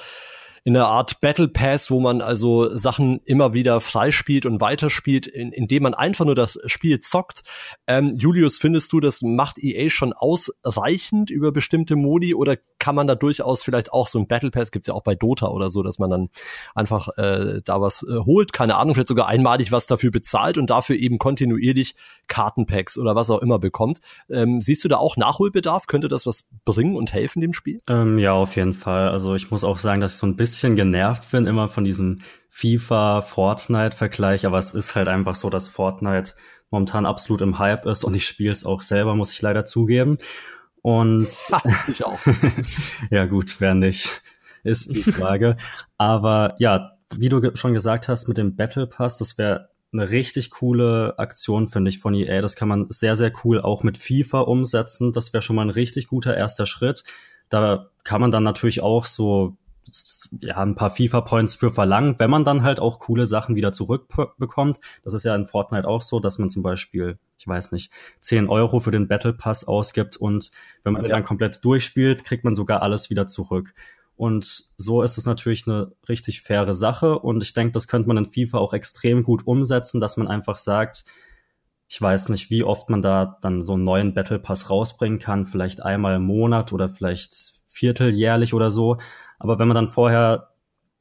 in 0.67 0.75
einer 0.75 0.87
Art 0.87 1.21
Battle 1.21 1.47
Pass, 1.47 1.89
wo 1.89 2.01
man 2.01 2.19
also 2.19 2.75
Sachen 2.75 3.21
immer 3.23 3.53
wieder 3.53 3.79
freispielt 3.79 4.45
und 4.45 4.59
weiterspielt, 4.59 5.25
in, 5.25 5.53
indem 5.53 5.83
man 5.83 5.93
einfach 5.93 6.25
nur 6.25 6.35
das 6.35 6.59
Spiel 6.65 6.99
zockt. 6.99 7.43
Ähm, 7.87 8.17
Julius, 8.17 8.57
findest 8.57 8.91
du, 8.91 8.99
das 8.99 9.21
macht 9.21 9.59
EA 9.63 9.89
schon 9.89 10.11
ausreichend 10.11 11.29
über 11.29 11.53
bestimmte 11.53 11.95
Modi 11.95 12.35
oder 12.35 12.57
kann 12.79 12.95
man 12.95 13.07
da 13.07 13.15
durchaus 13.15 13.63
vielleicht 13.63 13.93
auch 13.93 14.09
so 14.09 14.19
ein 14.19 14.27
Battle 14.27 14.51
Pass, 14.51 14.71
gibt's 14.71 14.89
ja 14.89 14.93
auch 14.93 15.03
bei 15.03 15.15
Dota 15.15 15.47
oder 15.47 15.69
so, 15.69 15.83
dass 15.83 15.99
man 15.99 16.09
dann 16.09 16.29
einfach 16.75 17.07
äh, 17.15 17.61
da 17.63 17.79
was 17.79 18.03
äh, 18.03 18.19
holt, 18.25 18.51
keine 18.51 18.75
Ahnung, 18.75 18.93
vielleicht 18.93 19.07
sogar 19.07 19.27
einmalig 19.27 19.71
was 19.71 19.87
dafür 19.87 20.11
bezahlt 20.11 20.57
und 20.57 20.69
dafür 20.69 20.97
eben 20.97 21.17
kontinuierlich 21.17 21.95
Kartenpacks 22.27 22.97
oder 22.97 23.15
was 23.15 23.29
auch 23.29 23.41
immer 23.41 23.57
bekommt. 23.57 24.01
Ähm, 24.29 24.59
siehst 24.59 24.83
du 24.83 24.89
da 24.89 24.97
auch 24.97 25.15
Nachholbedarf? 25.15 25.87
Könnte 25.87 26.09
das 26.09 26.25
was 26.25 26.49
bringen 26.65 26.97
und 26.97 27.13
helfen 27.13 27.39
dem 27.39 27.53
Spiel? 27.53 27.79
Ähm, 27.89 28.19
ja, 28.19 28.33
auf 28.33 28.57
jeden 28.57 28.73
Fall. 28.73 29.07
Also 29.07 29.33
ich 29.33 29.49
muss 29.49 29.63
auch 29.63 29.77
sagen, 29.77 30.01
dass 30.01 30.19
so 30.19 30.27
ein 30.27 30.35
bisschen 30.35 30.56
bisschen 30.57 30.75
genervt 30.75 31.29
bin 31.29 31.45
immer 31.45 31.69
von 31.69 31.83
diesem 31.83 32.21
FIFA-Fortnite-Vergleich, 32.49 34.47
aber 34.47 34.57
es 34.57 34.73
ist 34.73 34.95
halt 34.95 35.07
einfach 35.07 35.35
so, 35.35 35.51
dass 35.51 35.67
Fortnite 35.67 36.33
momentan 36.71 37.05
absolut 37.05 37.41
im 37.41 37.59
Hype 37.59 37.85
ist 37.85 38.03
und 38.03 38.15
ich 38.15 38.25
spiele 38.25 38.51
es 38.51 38.65
auch 38.65 38.81
selber, 38.81 39.13
muss 39.13 39.31
ich 39.31 39.39
leider 39.43 39.65
zugeben. 39.65 40.17
Und 40.81 41.27
ich 41.87 42.03
auch. 42.03 42.17
ja 43.11 43.25
gut, 43.25 43.57
wer 43.59 43.75
nicht, 43.75 44.23
ist 44.63 44.95
die 44.95 45.03
Frage. 45.03 45.57
aber 45.99 46.55
ja, 46.57 46.93
wie 47.15 47.29
du 47.29 47.55
schon 47.55 47.75
gesagt 47.75 48.07
hast 48.07 48.27
mit 48.27 48.39
dem 48.39 48.55
Battle 48.55 48.87
Pass, 48.87 49.19
das 49.19 49.37
wäre 49.37 49.69
eine 49.93 50.09
richtig 50.09 50.49
coole 50.49 51.19
Aktion, 51.19 51.67
finde 51.67 51.89
ich, 51.89 51.99
von 51.99 52.15
EA. 52.15 52.41
Das 52.41 52.55
kann 52.55 52.67
man 52.67 52.87
sehr, 52.89 53.15
sehr 53.15 53.31
cool 53.43 53.61
auch 53.61 53.83
mit 53.83 53.99
FIFA 53.99 54.39
umsetzen. 54.39 55.13
Das 55.13 55.33
wäre 55.33 55.43
schon 55.43 55.55
mal 55.55 55.61
ein 55.61 55.69
richtig 55.69 56.07
guter 56.07 56.35
erster 56.35 56.65
Schritt. 56.65 57.03
Da 57.47 57.91
kann 58.03 58.21
man 58.21 58.31
dann 58.31 58.43
natürlich 58.43 58.81
auch 58.81 59.05
so 59.05 59.55
ja, 60.41 60.57
ein 60.57 60.75
paar 60.75 60.91
FIFA-Points 60.91 61.55
für 61.55 61.71
verlangen, 61.71 62.15
wenn 62.17 62.29
man 62.29 62.43
dann 62.43 62.63
halt 62.63 62.79
auch 62.79 62.99
coole 62.99 63.25
Sachen 63.25 63.55
wieder 63.55 63.73
zurückbekommt. 63.73 64.77
Das 65.03 65.13
ist 65.13 65.23
ja 65.23 65.35
in 65.35 65.45
Fortnite 65.45 65.87
auch 65.87 66.01
so, 66.01 66.19
dass 66.19 66.37
man 66.37 66.49
zum 66.49 66.63
Beispiel, 66.63 67.17
ich 67.37 67.47
weiß 67.47 67.71
nicht, 67.71 67.91
10 68.21 68.49
Euro 68.49 68.79
für 68.79 68.91
den 68.91 69.07
Battle 69.07 69.33
Pass 69.33 69.67
ausgibt 69.67 70.17
und 70.17 70.51
wenn 70.83 70.93
man 70.93 71.03
ja. 71.03 71.09
dann 71.09 71.23
komplett 71.23 71.63
durchspielt, 71.63 72.23
kriegt 72.23 72.43
man 72.43 72.55
sogar 72.55 72.81
alles 72.81 73.09
wieder 73.09 73.27
zurück. 73.27 73.73
Und 74.15 74.63
so 74.77 75.03
ist 75.03 75.17
es 75.17 75.25
natürlich 75.25 75.67
eine 75.67 75.91
richtig 76.09 76.41
faire 76.41 76.73
Sache 76.73 77.19
und 77.19 77.41
ich 77.43 77.53
denke, 77.53 77.73
das 77.73 77.87
könnte 77.87 78.07
man 78.07 78.17
in 78.17 78.31
FIFA 78.31 78.57
auch 78.57 78.73
extrem 78.73 79.23
gut 79.23 79.45
umsetzen, 79.45 80.01
dass 80.01 80.17
man 80.17 80.27
einfach 80.27 80.57
sagt, 80.57 81.05
ich 81.87 82.01
weiß 82.01 82.29
nicht, 82.29 82.49
wie 82.49 82.63
oft 82.63 82.89
man 82.89 83.01
da 83.01 83.37
dann 83.41 83.61
so 83.61 83.73
einen 83.73 83.83
neuen 83.83 84.13
Battle 84.13 84.39
Pass 84.39 84.69
rausbringen 84.69 85.19
kann, 85.19 85.45
vielleicht 85.45 85.83
einmal 85.83 86.15
im 86.15 86.23
Monat 86.23 86.73
oder 86.73 86.89
vielleicht 86.89 87.61
vierteljährlich 87.69 88.53
oder 88.53 88.71
so, 88.71 88.97
aber 89.37 89.59
wenn 89.59 89.67
man 89.67 89.75
dann 89.75 89.89
vorher 89.89 90.53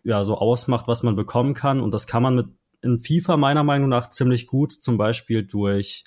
ja 0.04 0.24
so 0.24 0.36
ausmacht, 0.36 0.88
was 0.88 1.02
man 1.02 1.16
bekommen 1.16 1.54
kann, 1.54 1.80
und 1.80 1.92
das 1.92 2.06
kann 2.06 2.22
man 2.22 2.36
mit 2.36 2.46
in 2.82 2.98
FIFA 2.98 3.36
meiner 3.36 3.64
Meinung 3.64 3.88
nach 3.88 4.10
ziemlich 4.10 4.46
gut, 4.46 4.72
zum 4.72 4.98
Beispiel 4.98 5.44
durch, 5.44 6.04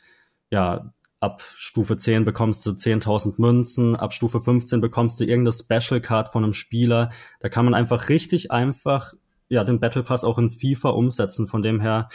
ja, 0.52 0.94
ab 1.20 1.44
Stufe 1.56 1.98
10 1.98 2.24
bekommst 2.24 2.66
du 2.66 2.72
10.000 2.72 3.42
Münzen, 3.42 3.96
ab 3.96 4.14
Stufe 4.14 4.40
15 4.40 4.80
bekommst 4.82 5.20
du 5.20 5.26
irgendeine 5.26 5.54
Special 5.54 6.00
Card 6.00 6.30
von 6.32 6.44
einem 6.44 6.54
Spieler. 6.54 7.12
Da 7.42 7.50
kann 7.50 7.66
man 7.66 7.74
einfach 7.74 8.10
richtig 8.10 8.52
einfach, 8.52 9.14
ja, 9.50 9.64
den 9.64 9.80
Battle 9.80 10.04
Pass 10.04 10.24
auch 10.24 10.38
in 10.38 10.52
FIFA 10.52 10.90
umsetzen. 10.90 11.48
Von 11.48 11.62
dem 11.62 11.82
her 11.82 12.10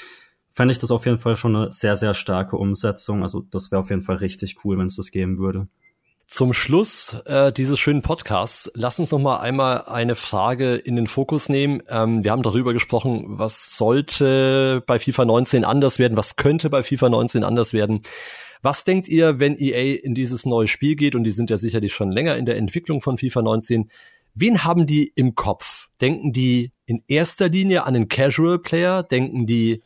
fände 0.52 0.72
ich 0.72 0.78
das 0.78 0.90
auf 0.90 1.04
jeden 1.04 1.18
Fall 1.18 1.36
schon 1.36 1.54
eine 1.54 1.72
sehr, 1.72 1.96
sehr 1.96 2.14
starke 2.14 2.56
Umsetzung. 2.56 3.22
Also 3.22 3.40
das 3.42 3.70
wäre 3.70 3.80
auf 3.80 3.90
jeden 3.90 4.02
Fall 4.02 4.16
richtig 4.16 4.64
cool, 4.64 4.78
wenn 4.78 4.86
es 4.86 4.96
das 4.96 5.10
geben 5.10 5.38
würde. 5.38 5.68
Zum 6.26 6.52
Schluss 6.52 7.16
äh, 7.26 7.52
dieses 7.52 7.78
schönen 7.78 8.02
Podcasts, 8.02 8.70
lass 8.74 8.98
uns 8.98 9.10
noch 9.10 9.20
mal 9.20 9.38
einmal 9.38 9.84
eine 9.84 10.16
Frage 10.16 10.74
in 10.74 10.96
den 10.96 11.06
Fokus 11.06 11.48
nehmen. 11.48 11.82
Ähm, 11.88 12.24
wir 12.24 12.32
haben 12.32 12.42
darüber 12.42 12.72
gesprochen, 12.72 13.24
was 13.38 13.76
sollte 13.76 14.82
bei 14.86 14.98
FIFA 14.98 15.26
19 15.26 15.64
anders 15.64 15.98
werden, 15.98 16.16
was 16.16 16.36
könnte 16.36 16.70
bei 16.70 16.82
FIFA 16.82 17.10
19 17.10 17.44
anders 17.44 17.72
werden. 17.72 18.02
Was 18.62 18.84
denkt 18.84 19.08
ihr, 19.08 19.38
wenn 19.38 19.58
EA 19.58 20.00
in 20.02 20.14
dieses 20.14 20.46
neue 20.46 20.66
Spiel 20.66 20.96
geht, 20.96 21.14
und 21.14 21.24
die 21.24 21.30
sind 21.30 21.50
ja 21.50 21.58
sicherlich 21.58 21.92
schon 21.92 22.10
länger 22.10 22.36
in 22.36 22.46
der 22.46 22.56
Entwicklung 22.56 23.02
von 23.02 23.18
FIFA 23.18 23.42
19, 23.42 23.90
wen 24.34 24.64
haben 24.64 24.86
die 24.86 25.12
im 25.14 25.34
Kopf? 25.34 25.90
Denken 26.00 26.32
die 26.32 26.72
in 26.86 27.04
erster 27.06 27.50
Linie 27.50 27.84
an 27.84 27.92
den 27.92 28.08
Casual 28.08 28.58
Player? 28.58 29.02
Denken 29.02 29.46
die 29.46 29.82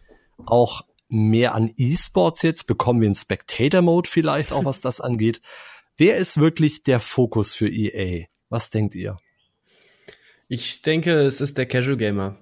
auch 0.47 0.82
mehr 1.09 1.57
an 1.57 1.72
E-Sports 1.76 2.43
jetzt? 2.43 2.68
Bekommen 2.68 3.01
wir 3.01 3.09
einen 3.09 3.16
Spectator 3.16 3.82
Mode 3.82 4.09
vielleicht 4.09 4.53
auch, 4.53 4.64
was 4.64 4.80
das 4.80 5.01
angeht? 5.01 5.43
Wer 5.99 6.16
ist 6.16 6.38
wirklich 6.38 6.84
der 6.84 7.01
Fokus 7.01 7.55
für 7.55 7.68
EA? 7.68 8.26
Was 8.49 8.70
denkt 8.70 8.94
ihr? 8.94 9.18
Ich 10.46 10.82
denke, 10.82 11.12
es 11.22 11.40
ist 11.40 11.59
der 11.59 11.66
Casual 11.66 11.96
Gamer. 11.96 12.38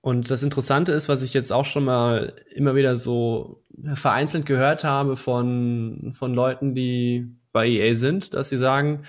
Und 0.00 0.30
das 0.30 0.44
Interessante 0.44 0.92
ist, 0.92 1.08
was 1.08 1.24
ich 1.24 1.34
jetzt 1.34 1.52
auch 1.52 1.64
schon 1.64 1.84
mal 1.84 2.36
immer 2.54 2.76
wieder 2.76 2.96
so 2.96 3.64
vereinzelt 3.94 4.46
gehört 4.46 4.84
habe 4.84 5.16
von, 5.16 6.12
von 6.14 6.32
Leuten, 6.34 6.76
die 6.76 7.34
bei 7.52 7.66
EA 7.66 7.96
sind, 7.96 8.32
dass 8.32 8.48
sie 8.48 8.58
sagen, 8.58 9.02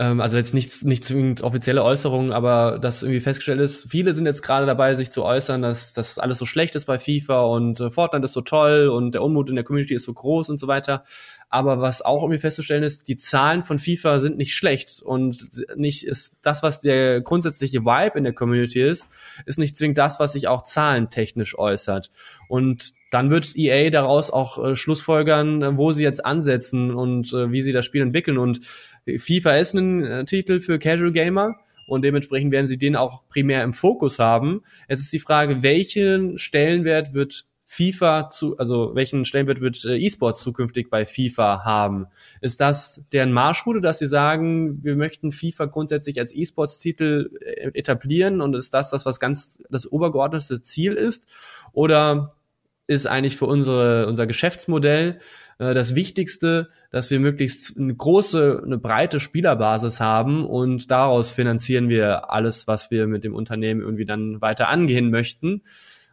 Ähm, 0.00 0.22
also 0.22 0.38
jetzt 0.38 0.54
nicht, 0.54 0.82
nicht 0.82 1.04
zwingend 1.04 1.42
offizielle 1.42 1.84
Äußerungen, 1.84 2.32
aber 2.32 2.78
dass 2.78 3.02
irgendwie 3.02 3.20
festgestellt 3.20 3.60
ist, 3.60 3.90
viele 3.90 4.14
sind 4.14 4.24
jetzt 4.24 4.42
gerade 4.42 4.64
dabei, 4.64 4.94
sich 4.94 5.10
zu 5.10 5.22
äußern, 5.24 5.60
dass 5.60 5.92
das 5.92 6.18
alles 6.18 6.38
so 6.38 6.46
schlecht 6.46 6.74
ist 6.74 6.86
bei 6.86 6.98
FIFA 6.98 7.42
und 7.42 7.80
äh, 7.80 7.90
Fortnite 7.90 8.24
ist 8.24 8.32
so 8.32 8.40
toll 8.40 8.88
und 8.88 9.12
der 9.12 9.22
Unmut 9.22 9.50
in 9.50 9.56
der 9.56 9.64
Community 9.64 9.92
ist 9.92 10.04
so 10.04 10.14
groß 10.14 10.48
und 10.48 10.58
so 10.58 10.68
weiter. 10.68 11.04
Aber 11.50 11.82
was 11.82 12.00
auch 12.00 12.22
irgendwie 12.22 12.38
festzustellen 12.38 12.82
ist, 12.82 13.08
die 13.08 13.16
Zahlen 13.16 13.62
von 13.62 13.78
FIFA 13.78 14.20
sind 14.20 14.38
nicht 14.38 14.54
schlecht 14.54 15.02
und 15.02 15.50
nicht 15.76 16.06
ist 16.06 16.36
das, 16.40 16.62
was 16.62 16.80
der 16.80 17.20
grundsätzliche 17.20 17.80
Vibe 17.80 18.16
in 18.16 18.24
der 18.24 18.32
Community 18.32 18.80
ist, 18.80 19.06
ist 19.44 19.58
nicht 19.58 19.76
zwingend 19.76 19.98
das, 19.98 20.18
was 20.18 20.32
sich 20.32 20.48
auch 20.48 20.62
zahlentechnisch 20.62 21.58
äußert. 21.58 22.10
Und 22.48 22.94
dann 23.10 23.30
wird 23.30 23.56
EA 23.56 23.90
daraus 23.90 24.30
auch 24.30 24.64
äh, 24.64 24.76
Schlussfolgern, 24.76 25.76
wo 25.76 25.90
sie 25.90 26.04
jetzt 26.04 26.24
ansetzen 26.24 26.94
und 26.94 27.32
äh, 27.32 27.50
wie 27.50 27.62
sie 27.62 27.72
das 27.72 27.84
Spiel 27.84 28.02
entwickeln. 28.02 28.38
Und 28.38 28.60
FIFA 29.06 29.56
ist 29.56 29.74
ein 29.74 30.04
äh, 30.04 30.24
Titel 30.24 30.60
für 30.60 30.78
Casual 30.78 31.12
Gamer 31.12 31.56
und 31.86 32.02
dementsprechend 32.02 32.52
werden 32.52 32.68
sie 32.68 32.78
den 32.78 32.96
auch 32.96 33.26
primär 33.28 33.64
im 33.64 33.72
Fokus 33.72 34.18
haben. 34.18 34.62
Es 34.88 35.00
ist 35.00 35.12
die 35.12 35.18
Frage, 35.18 35.62
welchen 35.62 36.38
Stellenwert 36.38 37.14
wird 37.14 37.46
FIFA 37.64 38.30
zu, 38.30 38.56
also 38.58 38.96
welchen 38.96 39.24
Stellenwert 39.24 39.60
wird 39.60 39.84
äh, 39.84 39.96
E-Sports 39.96 40.42
zukünftig 40.42 40.90
bei 40.90 41.06
FIFA 41.06 41.64
haben? 41.64 42.06
Ist 42.40 42.60
das 42.60 43.04
deren 43.12 43.32
Marschroute, 43.32 43.80
dass 43.80 44.00
sie 44.00 44.08
sagen, 44.08 44.82
wir 44.82 44.96
möchten 44.96 45.30
FIFA 45.30 45.66
grundsätzlich 45.66 46.18
als 46.18 46.34
E-Sports-Titel 46.34 47.30
äh, 47.40 47.70
etablieren 47.74 48.40
und 48.40 48.56
ist 48.56 48.74
das 48.74 48.90
das, 48.90 49.06
was 49.06 49.20
ganz 49.20 49.62
das 49.70 49.86
obergeordnete 49.90 50.62
Ziel 50.62 50.94
ist? 50.94 51.26
Oder 51.72 52.34
ist 52.88 53.06
eigentlich 53.06 53.36
für 53.36 53.46
unsere, 53.46 54.08
unser 54.08 54.26
Geschäftsmodell 54.26 55.20
das 55.60 55.94
Wichtigste, 55.94 56.70
dass 56.90 57.10
wir 57.10 57.20
möglichst 57.20 57.76
eine 57.76 57.94
große, 57.94 58.62
eine 58.64 58.78
breite 58.78 59.20
Spielerbasis 59.20 60.00
haben 60.00 60.46
und 60.46 60.90
daraus 60.90 61.32
finanzieren 61.32 61.90
wir 61.90 62.30
alles, 62.30 62.66
was 62.66 62.90
wir 62.90 63.06
mit 63.06 63.24
dem 63.24 63.34
Unternehmen 63.34 63.82
irgendwie 63.82 64.06
dann 64.06 64.40
weiter 64.40 64.68
angehen 64.68 65.10
möchten. 65.10 65.62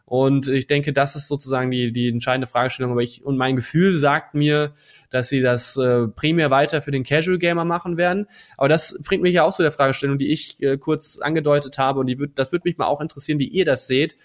Und 0.04 0.48
ich 0.48 0.66
denke, 0.66 0.92
das 0.92 1.16
ist 1.16 1.28
sozusagen 1.28 1.70
die, 1.70 1.92
die 1.92 2.08
entscheidende 2.08 2.46
Fragestellung. 2.46 2.92
Aber 2.92 3.02
ich, 3.02 3.24
und 3.24 3.36
mein 3.36 3.56
Gefühl 3.56 3.96
sagt 3.96 4.34
mir, 4.34 4.72
dass 5.10 5.28
sie 5.28 5.40
das 5.42 5.76
äh, 5.76 6.08
primär 6.08 6.50
weiter 6.50 6.80
für 6.80 6.90
den 6.90 7.04
Casual 7.04 7.38
Gamer 7.38 7.66
machen 7.66 7.98
werden. 7.98 8.26
Aber 8.56 8.68
das 8.68 8.98
bringt 9.02 9.22
mich 9.22 9.34
ja 9.34 9.44
auch 9.44 9.54
zu 9.54 9.62
der 9.62 9.70
Fragestellung, 9.70 10.18
die 10.18 10.30
ich 10.30 10.62
äh, 10.62 10.78
kurz 10.78 11.18
angedeutet 11.18 11.76
habe. 11.76 12.00
Und 12.00 12.06
die 12.06 12.18
wird, 12.18 12.38
das 12.38 12.52
würde 12.52 12.68
mich 12.68 12.78
mal 12.78 12.86
auch 12.86 13.02
interessieren, 13.02 13.38
wie 13.38 13.48
ihr 13.48 13.66
das 13.66 13.86
seht. 13.86 14.16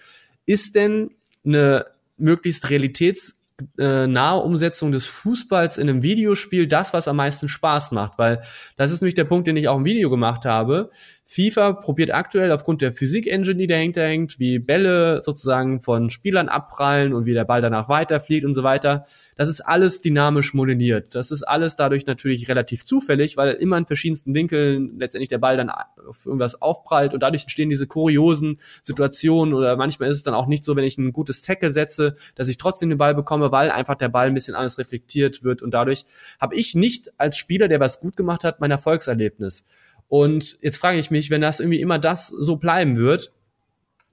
Ist 0.46 0.76
denn 0.76 1.12
eine 1.46 1.86
möglichst 2.18 2.70
realitäts 2.70 3.36
äh, 3.78 4.08
nahe 4.08 4.40
Umsetzung 4.42 4.92
des 4.92 5.06
Fußballs 5.08 5.78
in 5.78 5.90
einem 5.90 6.04
Videospiel 6.04 6.68
das, 6.68 6.94
was 6.94 7.08
am 7.08 7.18
meisten 7.18 7.48
Spaß 7.48 7.92
macht, 7.92 8.18
weil 8.18 8.42
das 8.78 8.92
ist 8.92 9.02
nämlich 9.02 9.16
der 9.16 9.26
Punkt, 9.26 9.48
den 9.48 9.58
ich 9.58 9.68
auch 9.68 9.78
im 9.78 9.86
Video 9.86 10.10
gemacht 10.10 10.46
habe. 10.46 10.90
FIFA 11.34 11.74
probiert 11.74 12.14
aktuell 12.14 12.52
aufgrund 12.52 12.84
der 12.84 12.94
Physik-Engine, 12.94 13.56
die 13.56 13.66
dahinter 13.66 14.04
hängt, 14.04 14.40
wie 14.40 14.60
Bälle 14.60 15.20
sozusagen 15.24 15.82
von 15.82 16.12
Spielern 16.12 16.48
abprallen 16.48 17.12
und 17.12 17.26
wie 17.26 17.34
der 17.34 17.44
Ball 17.44 17.60
danach 17.60 17.90
weiterfliegt 17.90 18.46
und 18.46 18.54
so 18.54 18.62
weiter. 18.62 19.06
Das 19.36 19.50
ist 19.50 19.62
alles 19.62 20.00
dynamisch 20.00 20.54
modelliert. 20.54 21.16
Das 21.16 21.32
ist 21.32 21.42
alles 21.42 21.76
dadurch 21.76 22.06
natürlich 22.06 22.48
relativ 22.50 22.86
zufällig, 22.86 23.36
weil 23.36 23.54
immer 23.56 23.80
in 23.80 23.88
verschiedensten 23.88 24.36
Winkeln 24.36 25.00
letztendlich 25.00 25.30
der 25.30 25.40
Ball 25.40 25.58
dann 25.58 25.72
auf 25.72 26.28
irgendwas 26.28 26.62
aufprallt 26.62 27.16
und 27.16 27.24
dadurch 27.24 27.42
entstehen 27.42 27.72
diese 27.72 27.88
kuriosen 27.88 28.60
Situationen 28.84 29.56
oder 29.56 29.76
manchmal 29.76 30.10
ist 30.10 30.18
es 30.18 30.24
dann 30.24 30.36
auch 30.36 30.46
nicht 30.46 30.64
so, 30.64 30.76
wenn 30.76 30.84
ich 30.84 31.00
ein 31.00 31.14
gutes 31.14 31.42
Tackle 31.42 31.72
setze, 31.72 32.16
dass 32.36 32.48
ich 32.48 32.60
trotzdem 32.60 32.90
den 32.90 33.00
Ball 33.00 33.16
bekomme, 33.16 33.52
weil 33.52 33.72
einfach 33.72 33.96
der 33.96 34.10
Ball 34.10 34.28
ein 34.28 34.36
bisschen 34.36 34.54
anders 34.54 34.78
reflektiert 34.78 35.44
wird 35.44 35.64
und 35.64 35.74
dadurch 35.74 36.06
habe 36.40 36.54
ich 36.54 36.76
nicht 36.76 37.12
als 37.18 37.38
Spieler, 37.38 37.68
der 37.68 37.80
was 37.80 38.02
gut 38.02 38.16
gemacht 38.16 38.44
hat, 38.44 38.60
mein 38.60 38.70
Erfolgserlebnis. 38.70 39.66
Und 40.14 40.60
jetzt 40.62 40.78
frage 40.78 41.00
ich 41.00 41.10
mich, 41.10 41.32
wenn 41.32 41.42
das 41.42 41.60
irgendwie 41.60 41.82
immer 41.82 41.98
das 41.98 42.28
so 42.28 42.58
bleiben 42.58 42.98
wird, 42.98 43.34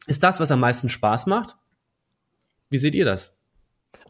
ist 0.07 0.23
das, 0.23 0.41
was 0.41 0.51
am 0.51 0.61
meisten 0.61 0.89
Spaß 0.89 1.27
macht? 1.27 1.57
Wie 2.71 2.79
seht 2.79 2.95
ihr 2.95 3.05
das? 3.05 3.37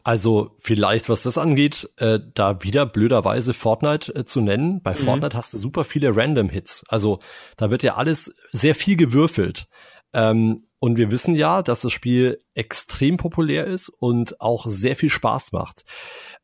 Also 0.01 0.55
vielleicht, 0.57 1.09
was 1.09 1.23
das 1.23 1.37
angeht, 1.37 1.89
äh, 1.97 2.19
da 2.33 2.63
wieder 2.63 2.85
blöderweise 2.85 3.53
Fortnite 3.53 4.15
äh, 4.15 4.23
zu 4.23 4.39
nennen. 4.39 4.81
Bei 4.81 4.91
mhm. 4.91 4.99
Fortnite 4.99 5.35
hast 5.35 5.53
du 5.53 5.57
super 5.57 5.83
viele 5.83 6.15
Random 6.15 6.47
Hits. 6.47 6.85
Also 6.87 7.19
da 7.57 7.71
wird 7.71 7.83
ja 7.83 7.95
alles 7.95 8.37
sehr 8.53 8.73
viel 8.73 8.95
gewürfelt. 8.95 9.67
Ähm, 10.13 10.67
und 10.79 10.97
wir 10.97 11.11
wissen 11.11 11.35
ja, 11.35 11.61
dass 11.61 11.81
das 11.81 11.91
Spiel 11.91 12.41
extrem 12.53 13.17
populär 13.17 13.67
ist 13.67 13.89
und 13.89 14.39
auch 14.39 14.65
sehr 14.65 14.95
viel 14.95 15.09
Spaß 15.09 15.51
macht. 15.51 15.83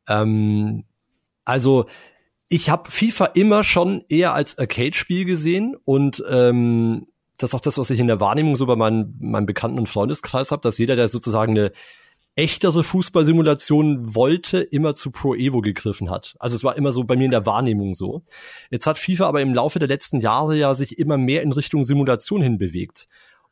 Ähm, 0.08 0.84
also 1.46 1.86
ich 2.48 2.70
habe 2.70 2.90
FIFA 2.90 3.26
immer 3.26 3.62
schon 3.62 4.04
eher 4.08 4.34
als 4.34 4.58
Arcade-Spiel 4.58 5.24
gesehen 5.24 5.76
und 5.84 6.24
ähm, 6.28 7.06
das 7.36 7.50
ist 7.50 7.54
auch 7.54 7.60
das, 7.60 7.78
was 7.78 7.90
ich 7.90 8.00
in 8.00 8.08
der 8.08 8.20
Wahrnehmung 8.20 8.56
so 8.56 8.66
bei 8.66 8.74
meinen, 8.74 9.16
meinem 9.20 9.46
Bekannten- 9.46 9.78
und 9.78 9.88
Freundeskreis 9.88 10.50
habe, 10.50 10.62
dass 10.62 10.78
jeder, 10.78 10.96
der 10.96 11.08
sozusagen 11.08 11.52
eine 11.52 11.72
echtere 12.34 12.84
Fußballsimulation 12.84 14.14
wollte, 14.14 14.60
immer 14.60 14.94
zu 14.94 15.10
Pro 15.10 15.34
Evo 15.34 15.60
gegriffen 15.60 16.08
hat. 16.08 16.36
Also 16.38 16.56
es 16.56 16.64
war 16.64 16.76
immer 16.76 16.92
so 16.92 17.04
bei 17.04 17.16
mir 17.16 17.24
in 17.24 17.32
der 17.32 17.46
Wahrnehmung 17.46 17.94
so. 17.94 18.22
Jetzt 18.70 18.86
hat 18.86 18.96
FIFA 18.96 19.26
aber 19.26 19.40
im 19.40 19.54
Laufe 19.54 19.78
der 19.80 19.88
letzten 19.88 20.20
Jahre 20.20 20.56
ja 20.56 20.74
sich 20.74 20.98
immer 20.98 21.16
mehr 21.16 21.42
in 21.42 21.52
Richtung 21.52 21.82
Simulation 21.82 22.40
hinbewegt. 22.40 23.08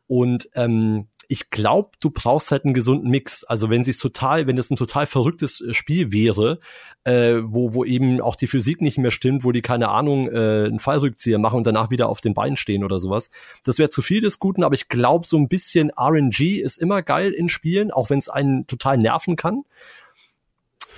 Und 0.06 0.48
ähm, 0.54 1.08
ich 1.28 1.50
glaube, 1.50 1.90
du 2.00 2.10
brauchst 2.10 2.50
halt 2.50 2.64
einen 2.64 2.74
gesunden 2.74 3.10
Mix. 3.10 3.44
Also 3.44 3.70
wenn 3.70 3.80
es 3.80 3.98
total, 3.98 4.46
wenn 4.46 4.58
es 4.58 4.70
ein 4.70 4.76
total 4.76 5.06
verrücktes 5.06 5.60
äh, 5.60 5.74
Spiel 5.74 6.12
wäre, 6.12 6.60
äh, 7.04 7.36
wo, 7.42 7.74
wo 7.74 7.84
eben 7.84 8.20
auch 8.20 8.36
die 8.36 8.46
Physik 8.46 8.80
nicht 8.80 8.98
mehr 8.98 9.10
stimmt, 9.10 9.44
wo 9.44 9.52
die 9.52 9.62
keine 9.62 9.88
Ahnung 9.88 10.28
äh, 10.28 10.66
einen 10.66 10.78
Fallrückzieher 10.78 11.38
machen 11.38 11.56
und 11.56 11.66
danach 11.66 11.90
wieder 11.90 12.08
auf 12.08 12.20
den 12.20 12.34
Beinen 12.34 12.56
stehen 12.56 12.84
oder 12.84 12.98
sowas. 12.98 13.30
Das 13.64 13.78
wäre 13.78 13.88
zu 13.88 14.02
viel 14.02 14.20
des 14.20 14.38
Guten, 14.38 14.62
aber 14.62 14.74
ich 14.74 14.88
glaube, 14.88 15.26
so 15.26 15.36
ein 15.36 15.48
bisschen 15.48 15.90
RNG 15.98 16.60
ist 16.60 16.78
immer 16.78 17.02
geil 17.02 17.32
in 17.32 17.48
Spielen, 17.48 17.90
auch 17.90 18.10
wenn 18.10 18.18
es 18.18 18.28
einen 18.28 18.66
total 18.66 18.98
nerven 18.98 19.36
kann. 19.36 19.64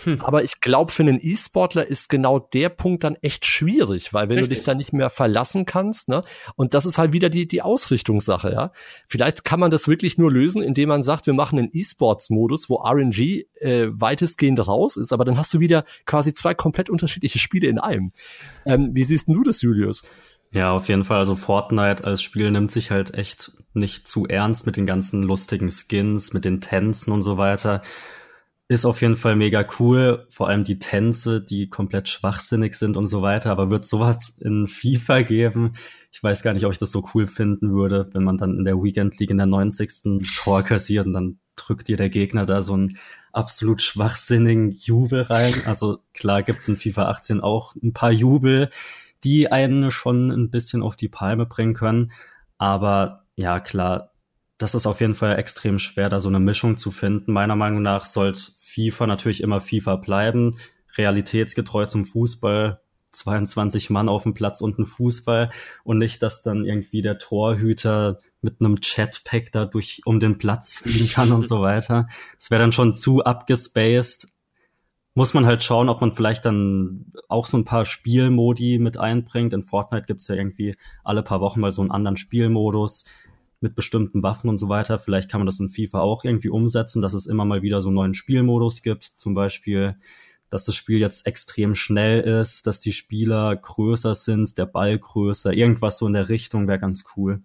Hm. 0.05 0.20
Aber 0.20 0.44
ich 0.44 0.61
glaube, 0.61 0.92
für 0.92 1.03
einen 1.03 1.18
E-Sportler 1.20 1.86
ist 1.86 2.09
genau 2.09 2.38
der 2.38 2.68
Punkt 2.68 3.05
dann 3.05 3.16
echt 3.16 3.44
schwierig, 3.44 4.12
weil 4.12 4.28
wenn 4.28 4.38
Richtig. 4.38 4.49
du 4.49 4.61
dich 4.61 4.64
da 4.64 4.74
nicht 4.74 4.92
mehr 4.92 5.11
verlassen 5.11 5.66
kannst, 5.66 6.09
ne, 6.09 6.24
und 6.57 6.74
das 6.74 6.86
ist 6.86 6.99
halt 6.99 7.12
wieder 7.12 7.28
die, 7.28 7.49
die 7.49 7.62
Ausrichtungssache, 7.62 8.53
ja. 8.53 8.72
Vielleicht 9.07 9.44
kann 9.44 9.61
man 9.61 9.70
das 9.70 9.88
wirklich 9.88 10.18
nur 10.18 10.30
lösen, 10.30 10.62
indem 10.62 10.88
man 10.88 11.03
sagt, 11.03 11.26
wir 11.26 11.34
machen 11.34 11.59
einen 11.59 11.70
E-Sports-Modus, 11.72 12.70
wo 12.70 12.76
RNG 12.76 13.44
äh, 13.61 13.88
weitestgehend 13.90 14.66
raus 14.66 14.96
ist, 14.96 15.12
aber 15.12 15.24
dann 15.24 15.36
hast 15.36 15.53
du 15.55 15.61
wieder 15.61 15.84
quasi 16.07 16.34
zwei 16.34 16.55
komplett 16.55 16.90
unterschiedliche 16.90 17.38
Spiele 17.38 17.68
in 17.68 17.78
einem. 17.78 18.12
Ähm, 18.64 18.90
wie 18.92 19.05
siehst 19.05 19.28
du 19.28 19.42
das, 19.42 19.62
Julius? 19.62 20.05
Ja, 20.51 20.72
auf 20.72 20.88
jeden 20.88 21.05
Fall. 21.05 21.18
Also 21.18 21.36
Fortnite 21.36 22.05
als 22.05 22.22
Spiel 22.22 22.51
nimmt 22.51 22.70
sich 22.70 22.90
halt 22.90 23.14
echt 23.14 23.53
nicht 23.74 24.09
zu 24.09 24.26
ernst 24.26 24.64
mit 24.64 24.76
den 24.76 24.86
ganzen 24.86 25.22
lustigen 25.22 25.70
Skins, 25.70 26.32
mit 26.32 26.44
den 26.44 26.61
Tänzen 26.61 27.12
und 27.12 27.22
so 27.22 27.36
weiter 27.36 27.82
ist 28.68 28.84
auf 28.84 29.00
jeden 29.00 29.16
Fall 29.16 29.34
mega 29.34 29.66
cool. 29.78 30.26
Vor 30.28 30.48
allem 30.48 30.62
die 30.62 30.78
Tänze, 30.78 31.40
die 31.40 31.70
komplett 31.70 32.08
schwachsinnig 32.08 32.74
sind 32.74 32.98
und 32.98 33.06
so 33.06 33.22
weiter. 33.22 33.50
Aber 33.50 33.70
wird 33.70 33.86
sowas 33.86 34.36
in 34.40 34.68
FIFA 34.68 35.22
geben? 35.22 35.72
Ich 36.12 36.22
weiß 36.22 36.42
gar 36.42 36.52
nicht, 36.52 36.66
ob 36.66 36.72
ich 36.72 36.78
das 36.78 36.92
so 36.92 37.08
cool 37.14 37.26
finden 37.26 37.72
würde, 37.72 38.10
wenn 38.12 38.24
man 38.24 38.36
dann 38.36 38.58
in 38.58 38.64
der 38.64 38.76
Weekend 38.76 39.18
League 39.18 39.30
in 39.30 39.38
der 39.38 39.46
90. 39.46 40.22
Tor 40.36 40.62
kassiert 40.62 41.06
und 41.06 41.14
dann 41.14 41.38
drückt 41.56 41.88
dir 41.88 41.96
der 41.96 42.10
Gegner 42.10 42.44
da 42.44 42.60
so 42.60 42.74
einen 42.74 42.98
absolut 43.32 43.80
schwachsinnigen 43.80 44.70
Jubel 44.70 45.22
rein. 45.22 45.54
Also 45.64 46.00
klar 46.12 46.42
gibt's 46.42 46.68
in 46.68 46.76
FIFA 46.76 47.08
18 47.08 47.40
auch 47.40 47.74
ein 47.76 47.94
paar 47.94 48.12
Jubel, 48.12 48.70
die 49.24 49.50
einen 49.50 49.90
schon 49.90 50.30
ein 50.30 50.50
bisschen 50.50 50.82
auf 50.82 50.94
die 50.94 51.08
Palme 51.08 51.46
bringen 51.46 51.74
können. 51.74 52.12
Aber 52.58 53.24
ja, 53.34 53.60
klar, 53.60 54.12
das 54.58 54.74
ist 54.74 54.86
auf 54.86 55.00
jeden 55.00 55.14
Fall 55.14 55.38
extrem 55.38 55.78
schwer, 55.78 56.08
da 56.08 56.18
so 56.18 56.28
eine 56.28 56.40
Mischung 56.40 56.76
zu 56.76 56.90
finden. 56.90 57.32
Meiner 57.32 57.56
Meinung 57.56 57.80
nach 57.80 58.04
soll 58.04 58.30
FIFA 58.78 59.06
natürlich 59.06 59.42
immer 59.42 59.60
FIFA 59.60 59.96
bleiben, 59.96 60.56
realitätsgetreu 60.96 61.86
zum 61.86 62.04
Fußball, 62.04 62.80
22 63.10 63.90
Mann 63.90 64.08
auf 64.08 64.22
dem 64.22 64.34
Platz 64.34 64.60
und 64.60 64.78
ein 64.78 64.86
Fußball 64.86 65.50
und 65.82 65.98
nicht, 65.98 66.22
dass 66.22 66.42
dann 66.42 66.64
irgendwie 66.64 67.02
der 67.02 67.18
Torhüter 67.18 68.18
mit 68.40 68.60
einem 68.60 68.80
Chatpack 68.80 69.50
da 69.50 69.64
durch 69.64 70.02
um 70.04 70.20
den 70.20 70.38
Platz 70.38 70.74
fliegen 70.74 71.08
kann 71.08 71.32
und 71.32 71.46
so 71.46 71.60
weiter. 71.60 72.08
Das 72.38 72.50
wäre 72.50 72.60
dann 72.60 72.72
schon 72.72 72.94
zu 72.94 73.24
abgespaced. 73.24 74.28
Muss 75.14 75.34
man 75.34 75.46
halt 75.46 75.64
schauen, 75.64 75.88
ob 75.88 76.00
man 76.00 76.12
vielleicht 76.12 76.44
dann 76.44 77.12
auch 77.28 77.46
so 77.46 77.56
ein 77.56 77.64
paar 77.64 77.84
Spielmodi 77.84 78.78
mit 78.78 78.98
einbringt. 78.98 79.52
In 79.52 79.64
Fortnite 79.64 80.06
gibt's 80.06 80.28
ja 80.28 80.36
irgendwie 80.36 80.76
alle 81.02 81.24
paar 81.24 81.40
Wochen 81.40 81.60
mal 81.60 81.72
so 81.72 81.82
einen 81.82 81.90
anderen 81.90 82.16
Spielmodus 82.16 83.04
mit 83.61 83.74
bestimmten 83.74 84.22
Waffen 84.22 84.48
und 84.48 84.59
so 84.59 84.68
weiter. 84.68 84.98
Vielleicht 84.98 85.30
kann 85.30 85.40
man 85.40 85.46
das 85.46 85.61
in 85.61 85.68
FIFA 85.68 86.00
auch 86.00 86.24
irgendwie 86.24 86.48
umsetzen, 86.48 87.02
dass 87.02 87.14
es 87.14 87.26
immer 87.26 87.44
mal 87.44 87.62
wieder 87.62 87.82
so 87.82 87.88
einen 87.88 87.96
neuen 87.96 88.14
Spielmodus 88.14 88.82
gibt. 88.82 89.04
Zum 89.04 89.34
Beispiel, 89.34 89.96
dass 90.50 90.64
das 90.64 90.74
Spiel 90.74 90.98
jetzt 90.98 91.26
extrem 91.26 91.74
schnell 91.74 92.20
ist, 92.20 92.66
dass 92.66 92.80
die 92.80 92.92
Spieler 92.92 93.54
größer 93.56 94.14
sind, 94.14 94.56
der 94.59 94.66
Ball 94.66 94.98
größer. 94.98 95.52
Irgendwas 95.52 95.98
so 95.98 96.06
in 96.06 96.12
der 96.12 96.28
Richtung 96.28 96.68
wäre 96.68 96.78
ganz 96.78 97.04
cool. 97.16 97.42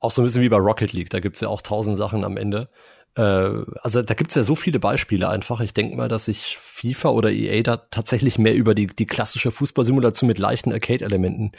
Auch 0.00 0.10
so 0.10 0.22
ein 0.22 0.24
bisschen 0.24 0.42
wie 0.42 0.48
bei 0.48 0.56
Rocket 0.56 0.92
League. 0.92 1.10
Da 1.10 1.20
gibt's 1.20 1.40
ja 1.40 1.48
auch 1.48 1.62
tausend 1.62 1.96
Sachen 1.96 2.24
am 2.24 2.36
Ende. 2.36 2.68
äh, 3.16 3.22
also 3.22 4.02
da 4.02 4.14
gibt's 4.14 4.34
ja 4.34 4.42
so 4.42 4.54
viele 4.54 4.78
Beispiele 4.78 5.28
einfach. 5.28 5.60
Ich 5.60 5.74
denke 5.74 5.96
mal, 5.96 6.08
dass 6.08 6.26
sich 6.26 6.58
FIFA 6.58 7.10
oder 7.10 7.30
EA 7.30 7.62
da 7.62 7.76
tatsächlich 7.76 8.38
mehr 8.38 8.54
über 8.54 8.74
die, 8.74 8.86
die 8.86 9.06
klassische 9.06 9.50
Fußballsimulation 9.50 10.28
mit 10.28 10.38
leichten 10.38 10.72
Arcade-Elementen 10.72 11.52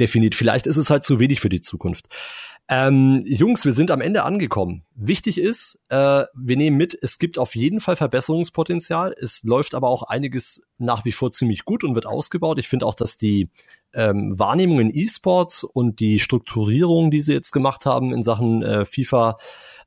definiert. 0.00 0.34
Vielleicht 0.34 0.66
ist 0.66 0.76
es 0.76 0.90
halt 0.90 1.04
zu 1.04 1.18
wenig 1.20 1.40
für 1.40 1.48
die 1.48 1.60
Zukunft. 1.60 2.06
Ähm, 2.68 3.22
Jungs, 3.26 3.64
wir 3.64 3.72
sind 3.72 3.90
am 3.90 4.00
Ende 4.00 4.22
angekommen. 4.22 4.84
Wichtig 4.94 5.38
ist, 5.38 5.82
äh, 5.88 6.24
wir 6.32 6.56
nehmen 6.56 6.76
mit, 6.76 6.96
es 7.02 7.18
gibt 7.18 7.38
auf 7.38 7.54
jeden 7.54 7.80
Fall 7.80 7.96
Verbesserungspotenzial. 7.96 9.14
Es 9.20 9.42
läuft 9.42 9.74
aber 9.74 9.88
auch 9.88 10.04
einiges 10.04 10.62
nach 10.78 11.04
wie 11.04 11.12
vor 11.12 11.32
ziemlich 11.32 11.64
gut 11.64 11.84
und 11.84 11.94
wird 11.94 12.06
ausgebaut. 12.06 12.58
Ich 12.58 12.68
finde 12.68 12.86
auch, 12.86 12.94
dass 12.94 13.18
die 13.18 13.50
ähm, 13.92 14.38
Wahrnehmung 14.38 14.80
in 14.80 14.96
E-Sports 14.96 15.64
und 15.64 16.00
die 16.00 16.18
Strukturierung, 16.18 17.10
die 17.10 17.20
sie 17.20 17.34
jetzt 17.34 17.52
gemacht 17.52 17.84
haben 17.84 18.14
in 18.14 18.22
Sachen 18.22 18.62
äh, 18.62 18.84
FIFA 18.84 19.36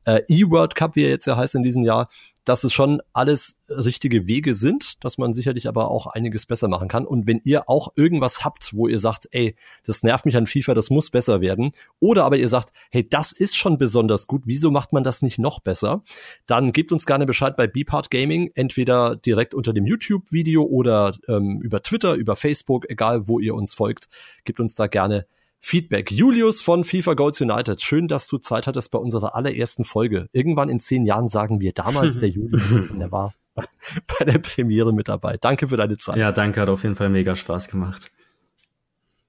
äh, 0.05 0.21
E-World 0.27 0.75
Cup, 0.75 0.95
wie 0.95 1.03
er 1.03 1.09
jetzt 1.09 1.25
ja 1.25 1.37
heißt 1.37 1.55
in 1.55 1.63
diesem 1.63 1.83
Jahr, 1.83 2.09
dass 2.45 2.63
es 2.63 2.73
schon 2.73 3.01
alles 3.11 3.59
richtige 3.69 4.27
Wege 4.27 4.53
sind, 4.53 5.03
dass 5.03 5.17
man 5.17 5.33
sicherlich 5.33 5.67
aber 5.67 5.89
auch 5.89 6.07
einiges 6.07 6.45
besser 6.45 6.67
machen 6.67 6.87
kann. 6.87 7.05
Und 7.05 7.27
wenn 7.27 7.41
ihr 7.43 7.69
auch 7.69 7.93
irgendwas 7.95 8.45
habt, 8.45 8.73
wo 8.73 8.87
ihr 8.87 8.99
sagt, 8.99 9.27
ey, 9.31 9.55
das 9.83 10.03
nervt 10.03 10.25
mich 10.25 10.37
an 10.37 10.47
FIFA, 10.47 10.75
das 10.75 10.89
muss 10.89 11.09
besser 11.09 11.41
werden, 11.41 11.71
oder 11.99 12.23
aber 12.23 12.37
ihr 12.37 12.47
sagt, 12.47 12.71
hey, 12.91 13.07
das 13.07 13.31
ist 13.31 13.57
schon 13.57 13.77
besonders 13.77 14.27
gut, 14.27 14.43
wieso 14.45 14.71
macht 14.71 14.93
man 14.93 15.03
das 15.03 15.21
nicht 15.21 15.39
noch 15.39 15.59
besser? 15.59 16.03
Dann 16.45 16.71
gebt 16.71 16.91
uns 16.91 17.05
gerne 17.05 17.25
Bescheid 17.25 17.57
bei 17.57 17.67
Beepart 17.67 18.11
Gaming, 18.11 18.51
entweder 18.53 19.15
direkt 19.15 19.53
unter 19.53 19.73
dem 19.73 19.85
YouTube-Video 19.85 20.63
oder 20.63 21.15
ähm, 21.27 21.59
über 21.61 21.81
Twitter, 21.81 22.13
über 22.13 22.35
Facebook, 22.35 22.89
egal 22.89 23.27
wo 23.27 23.39
ihr 23.39 23.55
uns 23.55 23.73
folgt, 23.73 24.07
gebt 24.43 24.59
uns 24.59 24.75
da 24.75 24.87
gerne 24.87 25.25
Feedback. 25.65 26.11
Julius 26.11 26.61
von 26.61 26.83
FIFA 26.83 27.15
Goals 27.15 27.41
United. 27.41 27.81
Schön, 27.81 28.07
dass 28.07 28.27
du 28.27 28.37
Zeit 28.37 28.67
hattest 28.67 28.91
bei 28.91 28.99
unserer 28.99 29.33
allerersten 29.33 29.83
Folge. 29.83 30.29
Irgendwann 30.31 30.69
in 30.69 30.79
zehn 30.79 31.07
Jahren 31.07 31.27
sagen 31.27 31.59
wir 31.59 31.73
damals 31.73 32.19
der 32.19 32.29
Julius, 32.29 32.85
der 32.95 33.11
war 33.11 33.33
bei 33.55 34.25
der 34.25 34.37
Premiere 34.37 34.93
mit 34.93 35.07
dabei. 35.07 35.37
Danke 35.37 35.67
für 35.67 35.75
deine 35.75 35.97
Zeit. 35.97 36.17
Ja, 36.17 36.31
danke, 36.31 36.61
hat 36.61 36.69
auf 36.69 36.83
jeden 36.83 36.93
Fall 36.93 37.09
mega 37.09 37.35
Spaß 37.35 37.69
gemacht. 37.69 38.11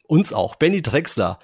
Uns 0.07 0.34
auch. 0.34 0.57
Benny 0.57 0.82
Drexler. 0.82 1.39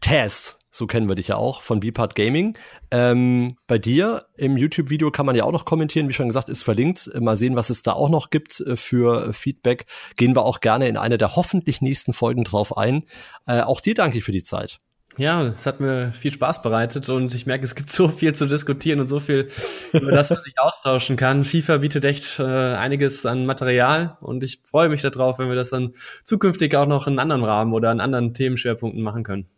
Taz, 0.00 0.58
so 0.72 0.86
kennen 0.86 1.08
wir 1.08 1.14
dich 1.14 1.28
ja 1.28 1.36
auch 1.36 1.60
von 1.60 1.80
Bpart 1.80 2.14
Gaming. 2.14 2.56
Ähm, 2.90 3.56
bei 3.66 3.78
dir 3.78 4.26
im 4.36 4.56
YouTube-Video 4.56 5.10
kann 5.10 5.26
man 5.26 5.36
ja 5.36 5.44
auch 5.44 5.52
noch 5.52 5.66
kommentieren, 5.66 6.08
wie 6.08 6.14
schon 6.14 6.28
gesagt, 6.28 6.48
ist 6.48 6.62
verlinkt. 6.62 7.10
Mal 7.20 7.36
sehen, 7.36 7.54
was 7.56 7.70
es 7.70 7.82
da 7.82 7.92
auch 7.92 8.08
noch 8.08 8.30
gibt 8.30 8.60
äh, 8.60 8.76
für 8.76 9.32
Feedback. 9.34 9.84
Gehen 10.16 10.34
wir 10.34 10.44
auch 10.44 10.60
gerne 10.60 10.88
in 10.88 10.96
einer 10.96 11.18
der 11.18 11.36
hoffentlich 11.36 11.82
nächsten 11.82 12.14
Folgen 12.14 12.42
drauf 12.42 12.76
ein. 12.76 13.04
Äh, 13.46 13.60
auch 13.60 13.80
dir 13.80 13.94
danke 13.94 14.18
ich 14.18 14.24
für 14.24 14.32
die 14.32 14.42
Zeit. 14.42 14.80
Ja, 15.18 15.42
es 15.48 15.66
hat 15.66 15.78
mir 15.78 16.10
viel 16.12 16.32
Spaß 16.32 16.62
bereitet 16.62 17.10
und 17.10 17.34
ich 17.34 17.44
merke, 17.44 17.66
es 17.66 17.74
gibt 17.74 17.90
so 17.92 18.08
viel 18.08 18.34
zu 18.34 18.46
diskutieren 18.46 18.98
und 18.98 19.08
so 19.08 19.20
viel, 19.20 19.48
über 19.92 20.10
das 20.10 20.30
man 20.30 20.40
sich 20.42 20.54
austauschen 20.58 21.16
kann. 21.16 21.44
FIFA 21.44 21.78
bietet 21.78 22.06
echt 22.06 22.38
äh, 22.38 22.44
einiges 22.44 23.26
an 23.26 23.44
Material 23.44 24.16
und 24.22 24.42
ich 24.42 24.62
freue 24.64 24.88
mich 24.88 25.02
darauf, 25.02 25.38
wenn 25.38 25.48
wir 25.48 25.54
das 25.54 25.68
dann 25.68 25.92
zukünftig 26.24 26.74
auch 26.76 26.86
noch 26.86 27.06
in 27.06 27.18
anderen 27.18 27.44
Rahmen 27.44 27.74
oder 27.74 27.90
an 27.90 28.00
anderen 28.00 28.32
Themenschwerpunkten 28.32 29.02
machen 29.02 29.22
können. 29.22 29.48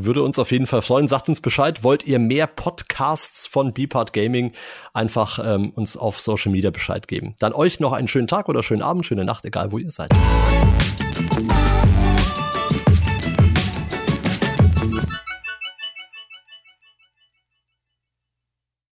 Würde 0.00 0.22
uns 0.22 0.38
auf 0.38 0.52
jeden 0.52 0.68
Fall 0.68 0.80
freuen. 0.80 1.08
Sagt 1.08 1.28
uns 1.28 1.40
Bescheid. 1.40 1.82
Wollt 1.82 2.06
ihr 2.06 2.20
mehr 2.20 2.46
Podcasts 2.46 3.48
von 3.48 3.74
Beepart 3.74 4.12
Gaming? 4.12 4.52
Einfach 4.92 5.40
ähm, 5.44 5.70
uns 5.70 5.96
auf 5.96 6.20
Social 6.20 6.52
Media 6.52 6.70
Bescheid 6.70 7.08
geben. 7.08 7.34
Dann 7.40 7.52
euch 7.52 7.80
noch 7.80 7.92
einen 7.92 8.06
schönen 8.06 8.28
Tag 8.28 8.48
oder 8.48 8.62
schönen 8.62 8.82
Abend, 8.82 9.06
schöne 9.06 9.24
Nacht, 9.24 9.44
egal 9.44 9.72
wo 9.72 9.78
ihr 9.78 9.90
seid. 9.90 10.12